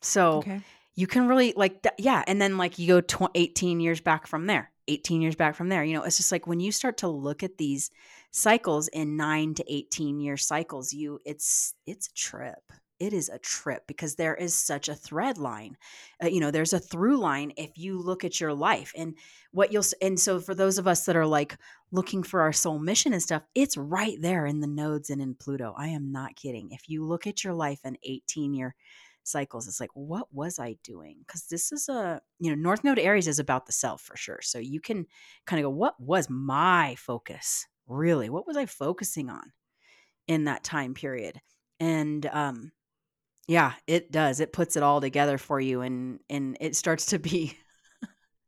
So 0.00 0.38
Okay. 0.38 0.62
You 0.98 1.06
can 1.06 1.28
really 1.28 1.54
like, 1.54 1.80
th- 1.84 1.94
yeah. 1.96 2.24
And 2.26 2.42
then 2.42 2.58
like 2.58 2.76
you 2.76 2.88
go 2.88 3.00
tw- 3.00 3.30
18 3.36 3.78
years 3.78 4.00
back 4.00 4.26
from 4.26 4.48
there, 4.48 4.72
18 4.88 5.22
years 5.22 5.36
back 5.36 5.54
from 5.54 5.68
there. 5.68 5.84
You 5.84 5.94
know, 5.94 6.02
it's 6.02 6.16
just 6.16 6.32
like 6.32 6.48
when 6.48 6.58
you 6.58 6.72
start 6.72 6.96
to 6.98 7.08
look 7.08 7.44
at 7.44 7.56
these 7.56 7.92
cycles 8.32 8.88
in 8.88 9.16
nine 9.16 9.54
to 9.54 9.72
18 9.72 10.18
year 10.18 10.36
cycles, 10.36 10.92
you, 10.92 11.20
it's, 11.24 11.74
it's 11.86 12.08
a 12.08 12.14
trip. 12.14 12.72
It 12.98 13.12
is 13.12 13.28
a 13.28 13.38
trip 13.38 13.84
because 13.86 14.16
there 14.16 14.34
is 14.34 14.54
such 14.54 14.88
a 14.88 14.94
thread 14.96 15.38
line. 15.38 15.76
Uh, 16.20 16.26
you 16.26 16.40
know, 16.40 16.50
there's 16.50 16.72
a 16.72 16.80
through 16.80 17.18
line 17.18 17.52
if 17.56 17.78
you 17.78 18.02
look 18.02 18.24
at 18.24 18.40
your 18.40 18.52
life 18.52 18.92
and 18.96 19.14
what 19.52 19.72
you'll, 19.72 19.84
and 20.02 20.18
so 20.18 20.40
for 20.40 20.56
those 20.56 20.78
of 20.78 20.88
us 20.88 21.04
that 21.04 21.14
are 21.14 21.28
like 21.28 21.56
looking 21.92 22.24
for 22.24 22.40
our 22.40 22.52
soul 22.52 22.80
mission 22.80 23.12
and 23.12 23.22
stuff, 23.22 23.44
it's 23.54 23.76
right 23.76 24.20
there 24.20 24.46
in 24.46 24.58
the 24.58 24.66
nodes 24.66 25.10
and 25.10 25.22
in 25.22 25.36
Pluto. 25.36 25.76
I 25.78 25.90
am 25.90 26.10
not 26.10 26.34
kidding. 26.34 26.72
If 26.72 26.88
you 26.88 27.04
look 27.04 27.28
at 27.28 27.44
your 27.44 27.54
life 27.54 27.78
in 27.84 27.96
18 28.02 28.52
year 28.52 28.74
cycles, 29.24 29.68
it's 29.68 29.80
like, 29.80 29.90
what 29.94 30.26
was 30.32 30.58
I 30.58 30.76
doing? 30.82 31.16
Because 31.26 31.46
this 31.46 31.72
is 31.72 31.88
a, 31.88 32.20
you 32.38 32.50
know, 32.50 32.60
North 32.60 32.84
Node 32.84 32.98
Aries 32.98 33.28
is 33.28 33.38
about 33.38 33.66
the 33.66 33.72
self 33.72 34.02
for 34.02 34.16
sure. 34.16 34.40
So 34.42 34.58
you 34.58 34.80
can 34.80 35.06
kind 35.46 35.60
of 35.60 35.64
go, 35.64 35.76
what 35.76 36.00
was 36.00 36.28
my 36.30 36.94
focus? 36.98 37.66
Really? 37.86 38.30
What 38.30 38.46
was 38.46 38.56
I 38.56 38.66
focusing 38.66 39.30
on 39.30 39.52
in 40.26 40.44
that 40.44 40.64
time 40.64 40.94
period? 40.94 41.40
And, 41.80 42.24
um, 42.26 42.72
yeah, 43.48 43.72
it 43.86 44.12
does. 44.12 44.40
It 44.40 44.52
puts 44.52 44.76
it 44.76 44.82
all 44.82 45.00
together 45.00 45.38
for 45.38 45.60
you 45.60 45.80
and 45.80 46.20
and 46.28 46.56
it 46.60 46.76
starts 46.76 47.06
to 47.06 47.18
be 47.18 47.56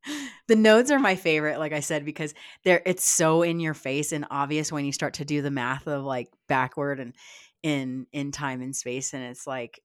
the 0.48 0.56
nodes 0.56 0.90
are 0.90 0.98
my 0.98 1.16
favorite 1.16 1.59
like 1.59 1.72
I 1.72 1.80
said 1.80 2.04
because 2.04 2.35
they're 2.64 2.83
it's 2.85 3.04
so 3.04 3.42
in 3.42 3.61
your 3.61 3.74
face 3.74 4.12
and 4.12 4.26
obvious 4.30 4.70
when 4.70 4.85
you 4.85 4.92
start 4.92 5.14
to 5.14 5.24
do 5.24 5.40
the 5.42 5.50
math 5.50 5.87
of 5.87 6.04
like 6.04 6.28
backward 6.48 7.00
and 7.00 7.14
in 7.62 8.06
in 8.12 8.30
time 8.30 8.61
and 8.61 8.76
space 8.76 9.14
and 9.14 9.22
it's 9.24 9.46
like 9.46 9.80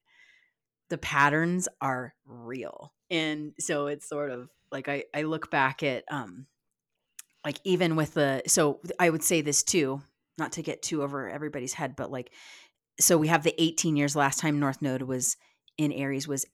the 0.89 0.97
patterns 0.97 1.67
are 1.81 2.13
real. 2.25 2.93
And 3.09 3.53
so 3.59 3.87
it's 3.87 4.07
sort 4.07 4.31
of 4.31 4.49
like 4.71 4.89
I 4.89 5.03
I 5.13 5.23
look 5.23 5.49
back 5.51 5.83
at 5.83 6.03
um 6.09 6.47
like 7.43 7.59
even 7.63 7.95
with 7.95 8.13
the 8.13 8.43
so 8.47 8.81
I 8.99 9.09
would 9.09 9.23
say 9.23 9.41
this 9.41 9.63
too, 9.63 10.01
not 10.37 10.53
to 10.53 10.63
get 10.63 10.81
too 10.81 11.03
over 11.03 11.29
everybody's 11.29 11.73
head, 11.73 11.95
but 11.95 12.11
like 12.11 12.31
so 12.99 13.17
we 13.17 13.27
have 13.27 13.43
the 13.43 13.61
18 13.61 13.95
years 13.95 14.15
last 14.15 14.39
time 14.39 14.59
North 14.59 14.81
Node 14.81 15.03
was 15.03 15.37
in 15.77 15.91
Aries 15.91 16.27
was 16.27 16.45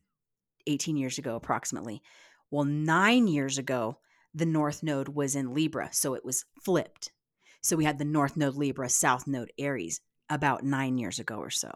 18 0.68 0.98
years 0.98 1.18
ago 1.18 1.36
approximately. 1.36 2.02
Well, 2.50 2.66
9 2.66 3.28
years 3.28 3.58
ago 3.58 3.98
the 4.34 4.46
North 4.46 4.82
Node 4.82 5.10
was 5.10 5.36
in 5.36 5.54
Libra, 5.54 5.90
so 5.92 6.14
it 6.14 6.24
was 6.24 6.46
flipped. 6.64 7.12
So 7.62 7.76
we 7.76 7.86
had 7.86 7.98
the 7.98 8.06
North 8.06 8.38
Node 8.38 8.56
Libra, 8.56 8.90
South 8.90 9.28
Node 9.28 9.52
Aries 9.60 10.00
about 10.30 10.64
9 10.64 10.98
years 10.98 11.20
ago 11.20 11.38
or 11.38 11.50
so. 11.50 11.72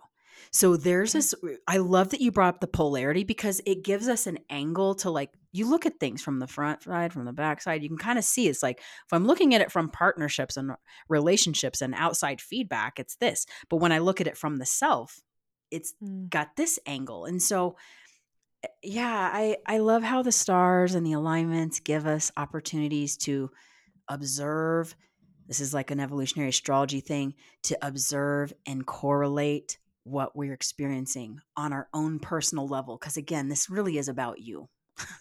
So 0.52 0.78
there's 0.78 1.14
this 1.14 1.34
I 1.68 1.78
love 1.78 2.10
that 2.10 2.22
you 2.22 2.32
brought 2.32 2.56
up 2.56 2.62
the 2.62 2.68
polarity 2.68 3.24
because 3.24 3.62
it 3.66 3.84
gives 3.84 4.08
us 4.08 4.28
an 4.28 4.40
angle 4.50 4.96
to 4.96 5.10
like 5.10 5.32
you 5.52 5.70
look 5.70 5.86
at 5.86 6.00
things 6.00 6.22
from 6.22 6.40
the 6.40 6.48
front 6.48 6.84
side, 6.84 7.14
from 7.14 7.26
the 7.26 7.32
back 7.34 7.62
side, 7.62 7.82
you 7.82 7.90
can 7.90 7.98
kind 7.98 8.20
of 8.20 8.26
see 8.26 8.48
it's 8.48 8.62
like 8.64 8.80
if 8.80 9.14
I'm 9.14 9.26
looking 9.26 9.56
at 9.56 9.62
it 9.62 9.72
from 9.72 9.90
partnerships 9.90 10.58
and 10.58 10.72
relationships 11.08 11.82
and 11.82 11.94
outside 11.96 12.42
feedback, 12.42 13.00
it's 13.00 13.16
this. 13.18 13.46
But 13.70 13.78
when 13.78 13.92
I 13.92 14.00
look 14.00 14.20
at 14.20 14.28
it 14.28 14.38
from 14.38 14.58
the 14.58 14.66
self, 14.66 15.22
it's 15.72 15.94
Mm. 16.04 16.30
got 16.30 16.56
this 16.56 16.78
angle. 16.86 17.26
And 17.26 17.42
so 17.42 17.76
yeah, 18.84 19.30
I 19.32 19.58
I 19.66 19.78
love 19.80 20.04
how 20.04 20.22
the 20.24 20.32
stars 20.32 20.96
and 20.96 21.06
the 21.06 21.14
alignments 21.14 21.80
give 21.80 22.06
us 22.06 22.32
opportunities 22.38 23.18
to 23.18 23.52
observe. 24.08 24.96
This 25.48 25.60
is 25.60 25.74
like 25.74 25.92
an 25.92 26.00
evolutionary 26.00 26.50
astrology 26.50 27.02
thing 27.02 27.36
to 27.64 27.78
observe 27.82 28.54
and 28.66 28.86
correlate 28.86 29.78
what 30.06 30.36
we're 30.36 30.54
experiencing 30.54 31.40
on 31.58 31.74
our 31.74 31.90
own 31.94 32.20
personal 32.20 32.68
level 32.68 32.98
because 32.98 33.18
again, 33.18 33.50
this 33.50 33.70
really 33.70 33.98
is 33.98 34.08
about 34.08 34.40
you. 34.40 34.70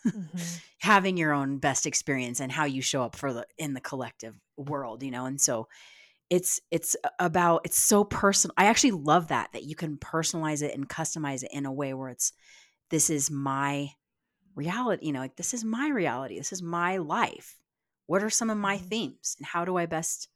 Mm-hmm. 0.07 0.39
having 0.79 1.17
your 1.17 1.33
own 1.33 1.59
best 1.59 1.85
experience 1.85 2.39
and 2.39 2.53
how 2.53 2.65
you 2.65 2.81
show 2.81 3.03
up 3.03 3.17
for 3.17 3.33
the 3.33 3.45
in 3.59 3.75
the 3.75 3.81
collective 3.81 4.39
world, 4.57 5.03
you 5.03 5.11
know. 5.11 5.25
And 5.27 5.41
so 5.41 5.67
it's 6.31 6.61
it's 6.71 6.95
about 7.19 7.63
it's 7.65 7.79
so 7.79 8.05
personal. 8.05 8.55
I 8.57 8.67
actually 8.67 8.93
love 8.93 9.29
that 9.29 9.51
that 9.53 9.65
you 9.65 9.75
can 9.75 9.97
personalize 9.97 10.63
it 10.63 10.75
and 10.75 10.89
customize 10.89 11.43
it 11.43 11.51
in 11.53 11.67
a 11.67 11.73
way 11.73 11.93
where 11.93 12.11
it's 12.11 12.33
this 12.91 13.11
is 13.11 13.31
my 13.31 13.91
reality, 14.55 15.07
you 15.07 15.13
know, 15.13 15.21
like 15.21 15.37
this 15.37 15.55
is 15.55 15.65
my 15.65 15.89
reality. 15.89 16.39
This 16.39 16.53
is 16.53 16.63
my 16.63 16.99
life. 16.99 17.57
What 18.07 18.23
are 18.23 18.31
some 18.31 18.51
of 18.51 18.59
my 18.59 18.77
mm-hmm. 18.77 18.87
themes 18.87 19.35
and 19.39 19.47
how 19.47 19.65
do 19.65 19.77
I 19.77 19.87
best 19.87 20.29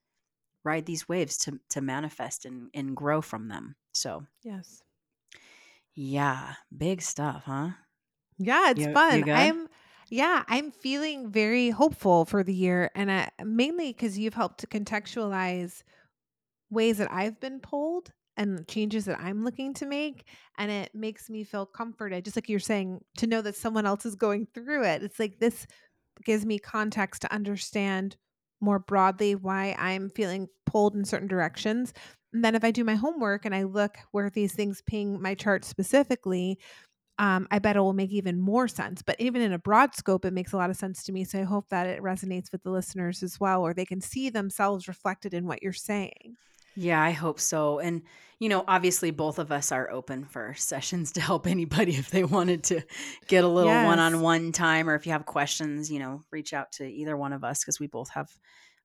ride 0.68 0.86
these 0.86 1.08
waves 1.08 1.38
to 1.38 1.60
to 1.70 1.80
manifest 1.82 2.44
and 2.46 2.70
and 2.74 2.96
grow 2.96 3.22
from 3.22 3.48
them? 3.48 3.76
So, 3.94 4.26
yes. 4.42 4.82
Yeah, 5.94 6.54
big 6.76 7.02
stuff, 7.02 7.44
huh? 7.44 7.72
Yeah, 8.38 8.70
it's 8.70 8.86
You 8.86 8.98
you 9.08 9.24
fun. 9.24 9.24
good? 9.24 9.52
I'm 9.52 9.68
yeah, 10.10 10.44
I'm 10.48 10.70
feeling 10.70 11.30
very 11.30 11.68
hopeful 11.70 12.24
for 12.24 12.42
the 12.42 12.54
year 12.54 12.90
and 12.94 13.10
I, 13.12 13.28
mainly 13.44 13.92
cuz 13.92 14.16
you've 14.18 14.34
helped 14.34 14.60
to 14.60 14.66
contextualize 14.66 15.82
ways 16.70 16.98
that 16.98 17.12
I've 17.12 17.40
been 17.40 17.60
pulled 17.60 18.12
and 18.36 18.68
changes 18.68 19.06
that 19.06 19.20
I'm 19.20 19.44
looking 19.44 19.74
to 19.74 19.86
make 19.86 20.28
and 20.58 20.70
it 20.70 20.94
makes 20.94 21.30
me 21.30 21.44
feel 21.44 21.66
comforted 21.66 22.24
just 22.24 22.36
like 22.36 22.48
you're 22.48 22.60
saying 22.60 23.04
to 23.18 23.26
know 23.28 23.42
that 23.42 23.56
someone 23.56 23.86
else 23.86 24.06
is 24.06 24.16
going 24.16 24.46
through 24.54 24.84
it. 24.84 25.02
It's 25.04 25.18
like 25.20 25.40
this 25.40 25.66
gives 26.24 26.46
me 26.46 26.58
context 26.58 27.22
to 27.22 27.32
understand 27.34 28.16
more 28.60 28.78
broadly 28.78 29.34
why 29.34 29.74
I'm 29.78 30.10
feeling 30.10 30.48
pulled 30.66 30.94
in 30.94 31.04
certain 31.04 31.28
directions. 31.28 31.92
And 32.32 32.44
then 32.44 32.54
if 32.54 32.64
I 32.64 32.70
do 32.70 32.84
my 32.84 32.94
homework 32.94 33.44
and 33.44 33.54
I 33.54 33.62
look 33.62 33.96
where 34.12 34.30
these 34.30 34.52
things 34.52 34.82
ping 34.86 35.20
my 35.20 35.34
chart 35.34 35.64
specifically, 35.64 36.58
um, 37.18 37.48
I 37.50 37.58
bet 37.58 37.76
it 37.76 37.80
will 37.80 37.94
make 37.94 38.12
even 38.12 38.38
more 38.40 38.68
sense. 38.68 39.02
But 39.02 39.16
even 39.18 39.42
in 39.42 39.52
a 39.52 39.58
broad 39.58 39.94
scope, 39.94 40.24
it 40.24 40.32
makes 40.32 40.52
a 40.52 40.56
lot 40.56 40.70
of 40.70 40.76
sense 40.76 41.02
to 41.04 41.12
me. 41.12 41.24
So 41.24 41.40
I 41.40 41.44
hope 41.44 41.68
that 41.70 41.86
it 41.86 42.02
resonates 42.02 42.52
with 42.52 42.62
the 42.62 42.70
listeners 42.70 43.22
as 43.22 43.40
well, 43.40 43.62
or 43.62 43.74
they 43.74 43.86
can 43.86 44.00
see 44.00 44.30
themselves 44.30 44.88
reflected 44.88 45.34
in 45.34 45.46
what 45.46 45.62
you're 45.62 45.72
saying. 45.72 46.36
Yeah, 46.80 47.02
I 47.02 47.10
hope 47.10 47.40
so. 47.40 47.80
And, 47.80 48.02
you 48.38 48.48
know, 48.48 48.62
obviously 48.68 49.10
both 49.10 49.40
of 49.40 49.50
us 49.50 49.72
are 49.72 49.90
open 49.90 50.24
for 50.24 50.54
sessions 50.56 51.10
to 51.12 51.20
help 51.20 51.48
anybody 51.48 51.96
if 51.96 52.08
they 52.10 52.22
wanted 52.22 52.62
to 52.64 52.82
get 53.26 53.42
a 53.42 53.48
little 53.48 53.72
one-on-one 53.72 54.52
time 54.52 54.88
or 54.88 54.94
if 54.94 55.04
you 55.04 55.10
have 55.10 55.26
questions, 55.26 55.90
you 55.90 55.98
know, 55.98 56.22
reach 56.30 56.52
out 56.52 56.70
to 56.72 56.86
either 56.86 57.16
one 57.16 57.32
of 57.32 57.42
us 57.42 57.64
because 57.64 57.80
we 57.80 57.88
both 57.88 58.10
have, 58.10 58.28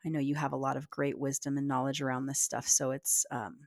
I 0.04 0.10
know 0.10 0.18
you 0.18 0.34
have 0.34 0.54
a 0.54 0.58
lot 0.58 0.76
of 0.76 0.90
great 0.90 1.20
wisdom 1.20 1.56
and 1.56 1.68
knowledge 1.68 2.02
around 2.02 2.26
this 2.26 2.40
stuff. 2.40 2.68
So 2.68 2.90
it's, 2.90 3.28
um, 3.30 3.58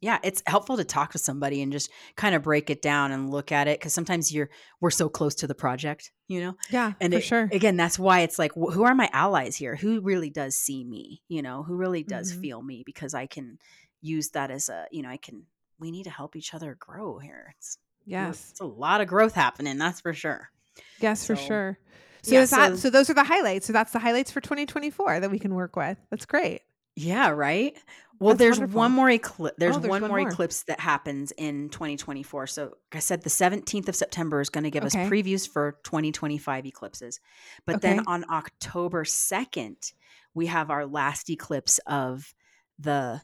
yeah, 0.00 0.18
it's 0.22 0.42
helpful 0.46 0.76
to 0.76 0.84
talk 0.84 1.12
to 1.12 1.18
somebody 1.18 1.62
and 1.62 1.72
just 1.72 1.90
kind 2.16 2.34
of 2.34 2.42
break 2.42 2.70
it 2.70 2.82
down 2.82 3.12
and 3.12 3.30
look 3.30 3.52
at 3.52 3.68
it 3.68 3.78
because 3.78 3.92
sometimes 3.94 4.32
you're 4.32 4.50
we're 4.80 4.90
so 4.90 5.08
close 5.08 5.34
to 5.36 5.46
the 5.46 5.54
project, 5.54 6.12
you 6.28 6.40
know, 6.40 6.54
Yeah, 6.70 6.92
and 7.00 7.12
for 7.12 7.18
it, 7.18 7.24
sure. 7.24 7.48
again 7.50 7.76
that's 7.76 7.98
why 7.98 8.20
it's 8.20 8.38
like 8.38 8.52
wh- 8.52 8.72
who 8.72 8.84
are 8.84 8.94
my 8.94 9.08
allies 9.12 9.56
here 9.56 9.76
who 9.76 10.00
really 10.00 10.30
does 10.30 10.54
see 10.56 10.84
me 10.84 11.22
you 11.28 11.42
know 11.42 11.62
who 11.62 11.76
really 11.76 12.02
does 12.02 12.32
hmm 12.32 12.40
feel 12.40 12.62
me 12.62 12.82
because 12.84 13.14
i 13.14 13.26
can 13.26 13.58
use 14.00 14.30
that 14.30 14.50
as 14.50 14.68
a 14.68 14.86
you 14.90 15.02
know 15.02 15.08
i 15.08 15.16
can 15.16 15.44
we 15.78 15.90
need 15.90 16.04
to 16.04 16.10
help 16.10 16.36
each 16.36 16.54
other 16.54 16.74
grow 16.78 17.18
here 17.18 17.54
it's 17.56 17.78
Yes. 18.04 18.50
it's 18.50 18.60
a 18.60 18.64
lot 18.64 19.00
of 19.00 19.08
growth 19.08 19.34
happening 19.34 19.78
that's 19.78 20.00
for 20.00 20.12
sure 20.12 20.50
Yes, 20.98 21.26
for 21.26 21.36
sure. 21.36 21.78
So 22.22 22.34
yeah 22.34 22.40
is 22.40 22.50
that 22.50 22.72
so 22.72 22.76
so 22.76 22.90
those 22.90 23.10
are 23.10 23.14
the 23.14 23.24
highlights. 23.24 23.66
So 23.66 23.72
that's 23.72 23.92
the 23.92 23.98
highlights 23.98 24.30
for 24.30 24.40
2024 24.40 25.20
that 25.20 25.30
we 25.30 25.38
can 25.38 25.54
work 25.54 25.76
with. 25.76 25.98
That's 26.10 26.26
great. 26.26 26.62
yeah 26.94 27.28
right 27.28 27.76
well 28.20 28.34
That's 28.34 28.58
there's 28.58 28.70
one 28.72 28.92
more 28.92 29.10
eclipse 29.10 29.56
there's 29.58 29.76
Oh, 29.76 29.78
there's 29.80 29.90
one 29.90 30.02
one 30.02 30.10
more 30.10 30.20
more. 30.20 30.28
eclipse 30.28 30.62
that 30.64 30.80
happens 30.80 31.32
in 31.32 31.68
2024 31.70 32.46
so 32.46 32.62
like 32.64 32.72
i 32.94 32.98
said 32.98 33.22
the 33.22 33.30
17th 33.30 33.88
of 33.88 33.96
september 33.96 34.40
is 34.40 34.48
going 34.48 34.64
to 34.64 34.70
give 34.70 34.84
us 34.84 34.94
previews 34.94 35.48
for 35.48 35.78
2025 35.84 36.66
eclipses 36.66 37.20
but 37.66 37.80
then 37.82 38.00
on 38.06 38.24
october 38.30 39.04
2nd 39.04 39.92
we 40.34 40.46
have 40.46 40.70
our 40.70 40.86
last 40.86 41.30
eclipse 41.30 41.78
of 41.86 42.34
the 42.78 43.20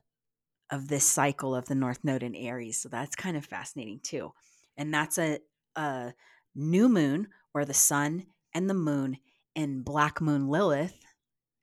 of 0.71 0.89
this 0.89 1.05
cycle 1.05 1.55
of 1.55 1.67
the 1.67 1.75
North 1.75 2.03
Node 2.03 2.23
in 2.23 2.35
Aries. 2.35 2.81
So 2.81 2.89
that's 2.89 3.15
kind 3.15 3.37
of 3.37 3.45
fascinating 3.45 4.01
too. 4.03 4.33
And 4.79 4.93
that's 4.93 5.19
a, 5.19 5.39
a 5.77 6.15
new 6.55 6.89
moon 6.89 7.29
where 7.53 7.67
the 7.67 7.75
sun 7.75 8.25
and 8.55 8.71
the 8.71 8.75
moon 8.75 9.19
and 9.55 9.85
Black 9.85 10.23
Moon 10.23 10.49
Lilith, 10.49 10.99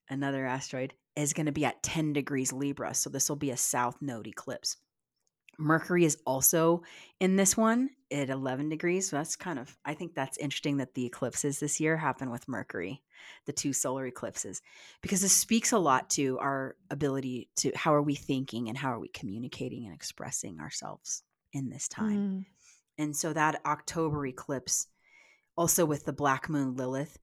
another 0.10 0.46
asteroid, 0.46 0.94
is 1.16 1.34
going 1.34 1.46
to 1.46 1.52
be 1.52 1.66
at 1.66 1.84
10 1.84 2.14
degrees 2.14 2.54
Libra. 2.54 2.94
So 2.94 3.10
this 3.10 3.30
will 3.30 3.36
be 3.36 3.52
a 3.52 3.58
South 3.58 3.98
Node 4.02 4.28
eclipse. 4.28 4.78
Mercury 5.60 6.06
is 6.06 6.18
also 6.26 6.84
in 7.20 7.36
this 7.36 7.58
one 7.58 7.90
at 8.12 8.30
11 8.30 8.70
degrees. 8.70 9.10
So 9.10 9.18
that's 9.18 9.36
kind 9.36 9.60
of, 9.60 9.78
I 9.84 9.94
think 9.94 10.16
that's 10.16 10.38
interesting 10.38 10.78
that 10.78 10.94
the 10.94 11.06
eclipses 11.06 11.60
this 11.60 11.82
year 11.82 11.98
happen 11.98 12.32
with 12.32 12.48
Mercury, 12.48 13.04
the 13.46 13.52
two 13.52 13.74
solar 13.74 14.06
eclipses, 14.06 14.62
because 15.02 15.22
this 15.22 15.34
speaks 15.34 15.74
a 15.74 15.78
lot 15.78 16.10
to 16.12 16.40
our 16.40 16.78
ability 16.90 17.50
to 17.58 17.74
how 17.76 17.94
are 17.94 18.02
we 18.02 18.16
thinking 18.16 18.70
and 18.70 18.78
how 18.78 18.94
are 18.94 19.00
we 19.00 19.10
communicating 19.10 19.86
and 19.86 19.94
expressing 19.94 20.62
ourselves 20.62 21.24
in 21.52 21.70
this 21.70 21.90
time. 21.90 22.18
Mm. 22.18 22.46
And 22.98 23.16
so 23.16 23.34
that 23.34 23.62
October 23.66 24.26
eclipse, 24.26 24.88
also 25.58 25.86
with 25.86 26.06
the 26.06 26.14
Black 26.14 26.50
Moon 26.50 26.76
Lilith, 26.76 27.18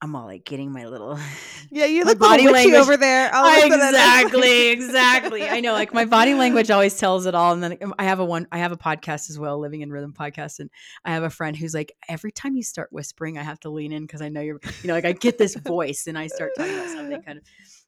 I'm 0.00 0.14
all 0.14 0.26
like 0.26 0.44
getting 0.44 0.72
my 0.72 0.86
little 0.86 1.18
Yeah, 1.70 1.86
you 1.86 2.04
look 2.04 2.18
body 2.18 2.48
language 2.48 2.74
over 2.74 2.96
there. 2.96 3.34
All 3.34 3.44
of 3.44 3.56
a 3.56 3.60
sudden, 3.60 3.72
it's 3.72 3.84
exactly 3.84 4.68
exactly. 4.70 5.48
I 5.48 5.60
know 5.60 5.72
like 5.72 5.92
my 5.92 6.04
body 6.04 6.34
language 6.34 6.70
always 6.70 6.96
tells 6.98 7.26
it 7.26 7.34
all 7.34 7.52
and 7.52 7.62
then 7.62 7.78
um, 7.82 7.94
i 7.98 8.04
have 8.04 8.20
a 8.20 8.24
one 8.24 8.46
i 8.52 8.58
have 8.58 8.72
a 8.72 8.76
podcast 8.76 9.30
as 9.30 9.38
well 9.38 9.58
living 9.58 9.80
in 9.80 9.90
rhythm 9.90 10.12
podcast 10.12 10.58
and 10.58 10.70
i 11.04 11.12
have 11.12 11.22
a 11.22 11.30
friend 11.30 11.56
who's 11.56 11.74
like 11.74 11.92
every 12.08 12.32
time 12.32 12.56
you 12.56 12.62
start 12.62 12.88
whispering 12.92 13.38
i 13.38 13.42
have 13.42 13.60
to 13.60 13.70
lean 13.70 13.92
in 13.92 14.02
because 14.02 14.22
i 14.22 14.28
know 14.28 14.40
you're 14.40 14.60
you 14.82 14.88
know 14.88 14.94
like 14.94 15.04
i 15.04 15.12
get 15.12 15.38
this 15.38 15.54
voice 15.54 16.06
and 16.06 16.18
i 16.18 16.26
start 16.26 16.52
talking 16.56 16.74
about 16.74 16.88
something 16.88 17.22
kind 17.22 17.38
of 17.38 17.44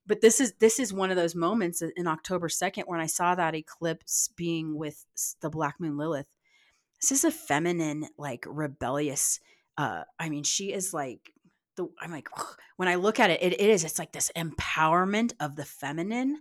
but 0.06 0.20
this 0.20 0.40
is 0.40 0.54
this 0.60 0.78
is 0.78 0.92
one 0.92 1.10
of 1.10 1.16
those 1.16 1.34
moments 1.34 1.82
in 1.82 2.06
october 2.06 2.48
2nd 2.48 2.84
when 2.86 3.00
i 3.00 3.06
saw 3.06 3.34
that 3.34 3.54
eclipse 3.54 4.28
being 4.36 4.76
with 4.76 5.04
the 5.40 5.50
black 5.50 5.76
moon 5.78 5.96
lilith. 5.96 6.26
This 7.00 7.12
is 7.12 7.24
a 7.24 7.30
feminine 7.30 8.08
like 8.18 8.44
rebellious 8.48 9.40
uh 9.78 10.02
i 10.18 10.28
mean 10.28 10.44
she 10.44 10.72
is 10.72 10.92
like 10.92 11.32
the 11.76 11.86
i'm 12.00 12.10
like 12.10 12.28
when 12.76 12.88
i 12.88 12.94
look 12.94 13.20
at 13.20 13.30
it, 13.30 13.42
it 13.42 13.52
it 13.52 13.70
is 13.70 13.84
it's 13.84 13.98
like 13.98 14.12
this 14.12 14.30
empowerment 14.36 15.32
of 15.40 15.56
the 15.56 15.64
feminine 15.64 16.38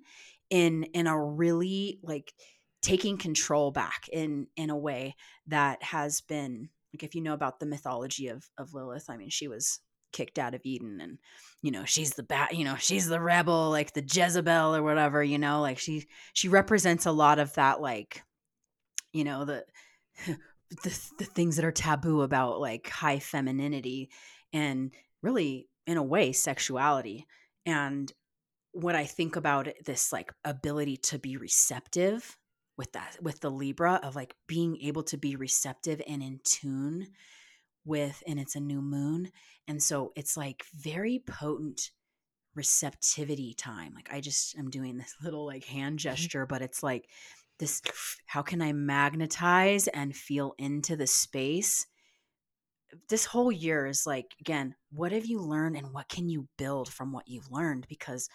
in 0.50 0.84
in 0.84 1.08
a 1.08 1.20
really 1.20 2.00
like 2.04 2.34
taking 2.82 3.18
control 3.18 3.72
back 3.72 4.08
in 4.12 4.48
in 4.56 4.70
a 4.70 4.78
way 4.78 5.16
that 5.48 5.82
has 5.84 6.22
been 6.22 6.70
like 6.94 7.04
if 7.04 7.16
you 7.16 7.22
know 7.22 7.34
about 7.34 7.60
the 7.60 7.66
mythology 7.66 8.28
of 8.28 8.50
of 8.58 8.74
lilith 8.74 9.10
i 9.10 9.18
mean 9.18 9.30
she 9.30 9.48
was 9.48 9.80
kicked 10.12 10.40
out 10.40 10.56
of 10.56 10.62
eden 10.64 11.00
and 11.02 11.20
you 11.62 11.72
know 11.72 11.86
she's 11.86 12.12
the 12.12 12.24
bat 12.24 12.56
you 12.56 12.64
know 12.64 12.76
she's 12.76 13.08
the 13.08 13.20
rebel 13.20 13.70
like 13.70 13.94
the 13.94 14.02
jezebel 14.02 14.76
or 14.76 14.82
whatever 14.82 15.24
you 15.24 15.38
know 15.38 15.62
like 15.62 15.78
she 15.78 16.08
she 16.34 16.48
represents 16.48 17.06
a 17.06 17.12
lot 17.12 17.38
of 17.38 17.54
that 17.54 17.80
like 17.80 18.24
you 19.14 19.24
know 19.24 19.46
the 19.46 19.64
the, 20.84 21.10
the 21.20 21.26
things 21.26 21.56
that 21.56 21.66
are 21.66 21.72
taboo 21.72 22.22
about 22.22 22.60
like 22.60 22.88
high 22.90 23.20
femininity 23.20 24.10
and 24.54 24.92
really 25.22 25.68
in 25.86 25.98
a 25.98 26.04
way 26.04 26.32
sexuality. 26.32 27.26
And 27.66 28.12
when 28.72 28.96
i 28.96 29.04
think 29.04 29.36
about 29.36 29.68
it, 29.68 29.86
this 29.86 30.14
like 30.14 30.32
ability 30.46 30.98
to 30.98 31.20
be 31.20 31.38
receptive 31.38 32.38
with 32.78 32.92
that 32.94 33.18
with 33.22 33.42
the 33.42 33.50
libra 33.50 34.00
of 34.04 34.16
like 34.16 34.36
being 34.48 34.78
able 34.82 35.04
to 35.04 35.18
be 35.18 35.36
receptive 35.36 36.02
and 36.08 36.22
in 36.22 36.40
tune 36.44 37.08
with 37.84 38.24
and 38.28 38.40
it's 38.40 38.56
a 38.56 38.60
new 38.60 38.82
moon. 38.82 39.32
And 39.68 39.82
so 39.82 40.12
it's 40.16 40.38
like 40.38 40.64
very 40.74 41.22
potent 41.26 41.92
receptivity 42.56 43.54
time. 43.54 43.94
Like 43.96 44.10
i 44.12 44.22
just 44.22 44.58
i'm 44.58 44.70
doing 44.70 44.98
this 44.98 45.16
little 45.24 45.46
like 45.46 45.66
hand 45.66 46.00
mm-hmm. 46.00 46.10
gesture 46.10 46.46
but 46.46 46.62
it's 46.62 46.84
like 46.84 47.10
this 47.60 47.82
how 48.26 48.42
can 48.42 48.62
i 48.62 48.72
magnetize 48.72 49.88
and 49.90 50.16
feel 50.16 50.54
into 50.58 50.96
the 50.96 51.08
space 51.08 51.86
this 53.08 53.26
whole 53.26 53.52
year 53.52 53.86
is 53.86 54.06
like 54.06 54.34
again 54.40 54.76
what 54.92 55.12
have 55.12 55.26
you 55.26 55.42
learned 55.42 55.78
and 55.78 55.94
what 55.94 56.10
can 56.10 56.30
you 56.30 56.48
build 56.58 56.90
from 56.90 57.12
what 57.12 57.28
you've 57.28 57.52
learned? 57.52 57.86
Because 57.88 58.30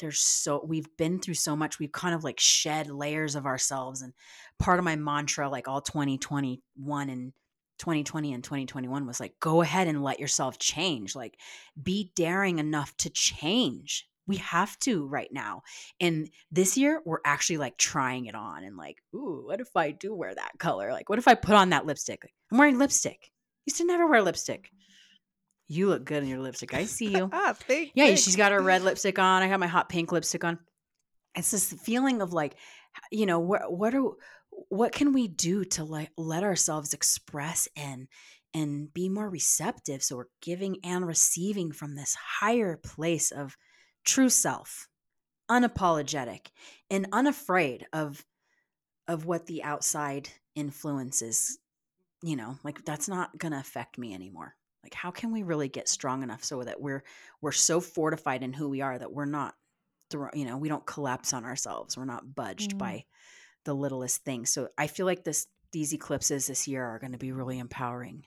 there's 0.00 0.18
so 0.18 0.64
we've 0.66 0.88
been 0.96 1.20
through 1.20 1.34
so 1.34 1.54
much 1.54 1.78
we've 1.78 1.92
kind 1.92 2.14
of 2.14 2.24
like 2.24 2.40
shed 2.40 2.90
layers 2.90 3.36
of 3.36 3.46
ourselves 3.46 4.02
and 4.02 4.12
part 4.58 4.78
of 4.78 4.84
my 4.84 4.96
mantra 4.96 5.48
like 5.48 5.68
all 5.68 5.82
2021 5.82 7.10
and 7.10 7.32
2020 7.78 8.32
and 8.32 8.42
2021 8.42 9.06
was 9.06 9.20
like 9.20 9.34
go 9.40 9.62
ahead 9.62 9.86
and 9.86 10.02
let 10.02 10.18
yourself 10.18 10.58
change 10.58 11.14
like 11.14 11.38
be 11.82 12.10
daring 12.16 12.58
enough 12.58 12.96
to 12.98 13.10
change. 13.10 14.06
We 14.26 14.36
have 14.36 14.78
to 14.80 15.06
right 15.06 15.30
now 15.32 15.62
and 16.00 16.30
this 16.50 16.76
year 16.76 17.02
we're 17.04 17.18
actually 17.24 17.58
like 17.58 17.76
trying 17.76 18.26
it 18.26 18.34
on 18.34 18.64
and 18.64 18.76
like 18.76 19.02
ooh 19.14 19.42
what 19.46 19.60
if 19.60 19.76
i 19.76 19.90
do 19.90 20.14
wear 20.14 20.34
that 20.34 20.52
color? 20.58 20.92
Like 20.92 21.08
what 21.08 21.18
if 21.18 21.28
i 21.28 21.34
put 21.34 21.54
on 21.54 21.70
that 21.70 21.86
lipstick? 21.86 22.22
I'm 22.50 22.58
wearing 22.58 22.78
lipstick 22.78 23.30
used 23.70 23.76
to 23.76 23.86
never 23.86 24.06
wear 24.08 24.20
lipstick. 24.20 24.68
You 25.68 25.86
look 25.88 26.04
good 26.04 26.24
in 26.24 26.28
your 26.28 26.40
lipstick. 26.40 26.74
I 26.74 26.84
see 26.84 27.16
you. 27.16 27.30
ah, 27.32 27.54
thank, 27.56 27.92
Yeah, 27.94 28.06
thanks. 28.06 28.22
she's 28.22 28.34
got 28.34 28.50
her 28.50 28.60
red 28.60 28.82
lipstick 28.82 29.20
on. 29.20 29.42
I 29.42 29.48
got 29.48 29.60
my 29.60 29.68
hot 29.68 29.88
pink 29.88 30.10
lipstick 30.10 30.42
on. 30.42 30.58
It's 31.36 31.52
this 31.52 31.72
feeling 31.72 32.20
of 32.20 32.32
like, 32.32 32.56
you 33.12 33.26
know, 33.26 33.38
what 33.38 33.72
what 33.72 33.94
are 33.94 34.10
what 34.68 34.90
can 34.92 35.12
we 35.12 35.28
do 35.28 35.64
to 35.64 35.84
like 35.84 36.10
let 36.16 36.42
ourselves 36.42 36.92
express 36.92 37.68
and 37.76 38.08
and 38.52 38.92
be 38.92 39.08
more 39.08 39.30
receptive 39.30 40.02
so 40.02 40.16
we're 40.16 40.24
giving 40.42 40.78
and 40.82 41.06
receiving 41.06 41.70
from 41.70 41.94
this 41.94 42.16
higher 42.16 42.76
place 42.76 43.30
of 43.30 43.56
true 44.04 44.28
self, 44.28 44.88
unapologetic 45.48 46.48
and 46.90 47.06
unafraid 47.12 47.86
of 47.92 48.24
of 49.06 49.24
what 49.24 49.46
the 49.46 49.62
outside 49.62 50.28
influences, 50.56 51.59
you 52.22 52.36
know, 52.36 52.56
like 52.64 52.84
that's 52.84 53.08
not 53.08 53.36
going 53.38 53.52
to 53.52 53.58
affect 53.58 53.98
me 53.98 54.14
anymore 54.14 54.54
like 54.82 54.94
how 54.94 55.10
can 55.10 55.30
we 55.32 55.42
really 55.42 55.68
get 55.68 55.88
strong 55.88 56.22
enough 56.22 56.42
so 56.42 56.62
that 56.62 56.80
we're 56.80 57.04
we're 57.40 57.52
so 57.52 57.80
fortified 57.80 58.42
in 58.42 58.52
who 58.52 58.68
we 58.68 58.80
are 58.80 58.98
that 58.98 59.12
we're 59.12 59.24
not 59.24 59.54
you 60.34 60.44
know 60.44 60.56
we 60.56 60.68
don't 60.68 60.86
collapse 60.86 61.32
on 61.32 61.44
ourselves 61.44 61.96
we're 61.96 62.04
not 62.04 62.34
budged 62.34 62.74
Mm. 62.74 62.78
by 62.78 63.04
the 63.64 63.74
littlest 63.74 64.24
thing 64.24 64.46
so 64.46 64.68
i 64.78 64.86
feel 64.86 65.06
like 65.06 65.22
this 65.22 65.46
these 65.72 65.92
eclipses 65.92 66.46
this 66.46 66.66
year 66.66 66.84
are 66.84 66.98
going 66.98 67.12
to 67.12 67.18
be 67.18 67.32
really 67.32 67.58
empowering 67.58 68.24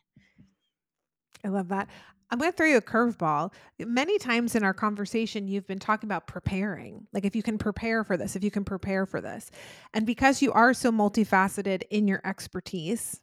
I 1.44 1.50
love 1.50 1.68
that. 1.70 1.90
I'm 2.30 2.40
going 2.40 2.52
to 2.52 2.56
throw 2.56 2.68
you 2.68 2.78
a 2.78 2.82
curveball. 2.82 3.52
Many 3.78 4.18
times 4.18 4.56
in 4.56 4.64
our 4.64 4.74
conversation, 4.74 5.48
you've 5.48 5.68
been 5.68 5.78
talking 5.80 6.08
about 6.08 6.26
preparing. 6.26 7.06
Like, 7.12 7.26
if 7.26 7.36
you 7.36 7.44
can 7.44 7.58
prepare 7.58 8.04
for 8.04 8.16
this, 8.16 8.36
if 8.36 8.44
you 8.44 8.50
can 8.50 8.64
prepare 8.64 9.06
for 9.06 9.20
this. 9.22 9.52
And 9.94 10.06
because 10.06 10.42
you 10.42 10.54
are 10.54 10.74
so 10.74 10.90
multifaceted 10.92 11.84
in 11.92 12.08
your 12.08 12.22
expertise, 12.24 13.20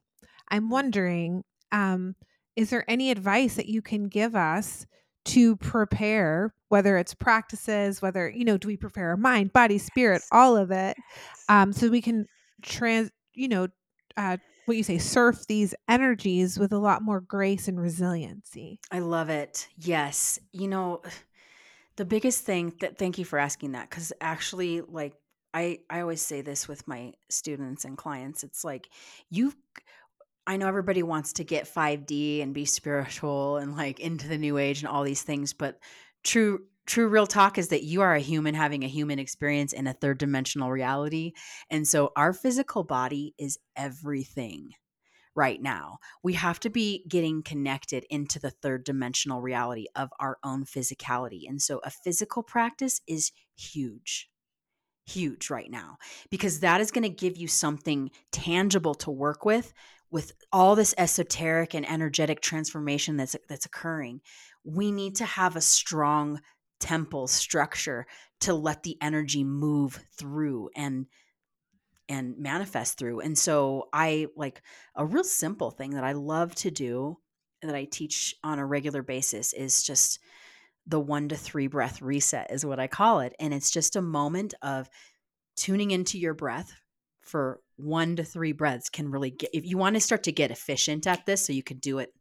I'm 0.51 0.71
wondering 0.71 1.45
um, 1.73 2.17
is 2.57 2.71
there 2.71 2.85
any 2.89 3.11
advice 3.11 3.55
that 3.55 3.69
you 3.69 3.83
can 3.83 4.09
give 4.09 4.35
us 4.35 4.87
to 5.27 5.57
prepare, 5.57 6.55
whether 6.69 6.97
it's 6.97 7.15
practices, 7.15 8.03
whether, 8.03 8.29
you 8.29 8.45
know, 8.45 8.57
do 8.57 8.69
we 8.69 8.77
prepare 8.77 9.11
our 9.11 9.17
mind, 9.17 9.53
body, 9.53 9.79
spirit, 9.79 10.23
all 10.33 10.57
of 10.57 10.71
it, 10.71 10.97
um, 11.49 11.73
so 11.73 11.89
we 11.89 12.01
can 12.01 12.27
trans, 12.63 13.11
you 13.35 13.49
know, 13.49 13.69
uh, 14.17 14.37
what 14.67 14.77
you 14.77 14.83
say, 14.83 14.99
surf 14.99 15.47
these 15.49 15.75
energies 15.89 16.59
with 16.59 16.73
a 16.73 16.79
lot 16.79 17.03
more 17.03 17.21
grace 17.21 17.67
and 17.67 17.81
resiliency. 17.81 18.79
i 18.91 18.99
love 18.99 19.29
it. 19.29 19.69
Yes. 19.77 20.39
You 20.53 20.69
know 20.69 21.03
the 21.97 22.05
biggest 22.05 22.45
thing 22.45 22.73
that 22.81 22.99
thank 22.99 23.19
you 23.19 23.25
for 23.25 23.39
asking 23.39 23.73
that 23.73 23.91
because 23.91 24.13
actually 24.21 24.81
like 24.81 25.13
i 25.53 25.81
i 25.91 26.01
always 26.01 26.23
say 26.23 26.41
this 26.41 26.67
with 26.67 26.87
my 26.89 27.13
students 27.29 27.85
and 27.85 27.99
clients 27.99 28.43
it's 28.43 28.65
like 28.65 28.89
you 29.29 29.53
I 30.47 30.57
know 30.57 30.67
everybody 30.67 31.03
wants 31.03 31.35
to 31.35 31.45
get 31.45 31.73
5D 31.73 32.43
and 32.43 32.55
be 32.55 32.65
spiritual 32.65 33.59
and 33.59 33.77
like 33.77 34.01
into 34.01 34.27
the 34.29 34.39
new 34.39 34.59
age 34.59 34.81
and 34.81 34.89
all 34.89 35.05
these 35.05 35.23
things, 35.23 35.53
but 35.53 35.79
true 36.25 36.61
true 36.87 37.09
real 37.09 37.27
talk 37.27 37.57
is 37.57 37.69
that 37.69 37.85
you 37.85 38.01
are 38.01 38.15
a 38.15 38.21
human 38.21 38.55
having 38.55 38.83
a 38.83 38.89
human 38.89 39.21
experience 39.21 39.73
in 39.73 39.87
a 39.87 39.93
third 39.93 40.19
dimensional 40.19 40.73
reality. 40.73 41.33
And 41.71 41.87
so 41.87 42.11
our 42.17 42.33
physical 42.33 42.83
body 42.83 43.35
is 43.39 43.59
everything 43.77 44.71
right 45.37 45.63
now. 45.63 45.99
We 46.25 46.33
have 46.33 46.59
to 46.61 46.71
be 46.71 47.05
getting 47.09 47.45
connected 47.45 48.05
into 48.11 48.41
the 48.41 48.51
third 48.51 48.83
dimensional 48.83 49.41
reality 49.41 49.87
of 49.95 50.11
our 50.19 50.39
own 50.43 50.65
physicality. 50.65 51.43
And 51.49 51.63
so 51.63 51.81
a 51.85 51.91
physical 51.91 52.43
practice 52.43 53.01
is 53.07 53.31
huge 53.57 54.29
huge 55.07 55.51
right 55.51 55.71
now 55.71 55.97
because 56.31 56.61
that 56.61 56.81
is 56.81 56.93
going 56.93 57.03
to 57.03 57.09
give 57.09 57.37
you 57.37 57.49
something 57.49 58.11
tangible 58.31 58.95
to 58.95 59.11
work 59.11 59.45
with 59.45 59.73
with 60.11 60.33
all 60.53 60.75
this 60.75 60.95
esoteric 60.99 61.75
and 61.75 61.89
energetic 61.89 62.41
transformation 62.41 63.17
that's 63.17 63.37
that's 63.49 63.67
occurring 63.67 64.21
we 64.65 64.93
need 64.93 65.17
to 65.17 65.25
have 65.25 65.57
a 65.57 65.61
strong 65.61 66.41
temple 66.79 67.27
structure 67.27 68.07
to 68.41 68.55
let 68.55 68.83
the 68.83 68.97
energy 69.01 69.45
move 69.45 70.01
through 70.19 70.71
and 70.75 71.07
and 72.09 72.37
manifest 72.39 72.99
through 72.99 73.21
and 73.21 73.39
so 73.39 73.89
i 73.93 74.27
like 74.37 74.63
a 74.97 75.07
real 75.07 75.25
simple 75.25 75.71
thing 75.71 75.91
that 75.91 76.05
i 76.05 76.13
love 76.13 76.55
to 76.55 76.71
do 76.71 77.17
that 77.63 77.75
i 77.75 77.85
teach 77.85 78.35
on 78.43 78.59
a 78.59 78.67
regular 78.67 79.03
basis 79.03 79.53
is 79.53 79.83
just 79.83 80.19
the 80.87 81.01
one 81.01 81.29
to 81.29 81.37
three 81.37 81.69
breath 81.69 82.03
reset 82.03 82.51
is 82.51 82.67
what 82.67 82.81
I 82.81 82.87
call 82.87 83.21
it. 83.21 83.35
And 83.39 83.55
it's 83.55 83.71
just 83.71 83.97
a 83.97 84.03
moment 84.03 84.55
of 84.63 84.89
tuning 85.57 85.91
into 85.93 86.19
your 86.19 86.35
breath 86.35 86.73
for 87.21 87.61
one 87.83 88.17
to 88.17 88.25
three 88.25 88.53
breaths 88.53 88.89
can 88.89 89.11
really 89.11 89.31
get, 89.31 89.51
if 89.53 89.65
you 89.65 89.79
want 89.79 89.95
to 89.95 90.01
start 90.01 90.25
to 90.25 90.33
get 90.33 90.51
efficient 90.51 91.07
at 91.07 91.27
this, 91.27 91.45
so 91.45 91.53
you 91.53 91.63
could 91.63 91.81
do 91.81 91.99
it 91.99 92.13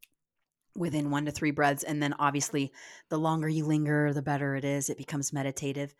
within 0.76 1.12
one 1.12 1.26
to 1.26 1.32
three 1.32 1.52
breaths. 1.52 1.84
And 1.84 2.02
then 2.02 2.16
obviously, 2.20 2.72
the 3.10 3.18
longer 3.18 3.50
you 3.50 3.66
linger, 3.66 4.14
the 4.14 4.22
better 4.22 4.56
it 4.56 4.66
is. 4.66 4.90
It 4.90 4.98
becomes 4.98 5.34
meditative. 5.34 5.94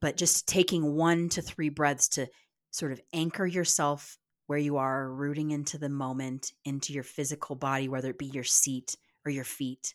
But 0.00 0.16
just 0.16 0.46
taking 0.46 0.94
one 0.94 1.28
to 1.30 1.42
three 1.42 1.70
breaths 1.70 2.08
to 2.10 2.26
sort 2.70 2.92
of 2.92 3.00
anchor 3.12 3.46
yourself 3.46 4.18
where 4.46 4.58
you 4.58 4.76
are, 4.76 5.10
rooting 5.10 5.50
into 5.50 5.78
the 5.78 5.88
moment, 5.88 6.52
into 6.64 6.92
your 6.92 7.02
physical 7.02 7.56
body, 7.56 7.88
whether 7.88 8.10
it 8.10 8.18
be 8.18 8.26
your 8.26 8.44
seat 8.44 8.96
or 9.24 9.30
your 9.30 9.44
feet 9.44 9.94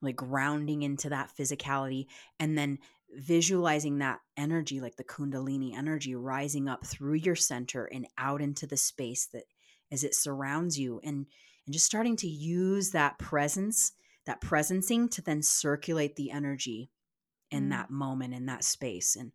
like 0.00 0.16
grounding 0.16 0.82
into 0.82 1.08
that 1.08 1.30
physicality 1.38 2.06
and 2.38 2.56
then 2.56 2.78
visualizing 3.14 3.98
that 3.98 4.20
energy 4.36 4.80
like 4.80 4.96
the 4.96 5.04
kundalini 5.04 5.74
energy 5.76 6.14
rising 6.14 6.68
up 6.68 6.84
through 6.86 7.14
your 7.14 7.36
center 7.36 7.86
and 7.86 8.06
out 8.18 8.40
into 8.42 8.66
the 8.66 8.76
space 8.76 9.26
that 9.32 9.44
as 9.90 10.04
it 10.04 10.14
surrounds 10.14 10.78
you 10.78 11.00
and 11.02 11.26
and 11.66 11.72
just 11.72 11.86
starting 11.86 12.16
to 12.16 12.28
use 12.28 12.90
that 12.90 13.18
presence 13.18 13.92
that 14.26 14.40
presencing 14.40 15.10
to 15.10 15.22
then 15.22 15.42
circulate 15.42 16.16
the 16.16 16.30
energy 16.30 16.90
in 17.50 17.64
Mm. 17.64 17.70
that 17.70 17.90
moment 17.90 18.34
in 18.34 18.46
that 18.46 18.62
space 18.64 19.16
and 19.16 19.32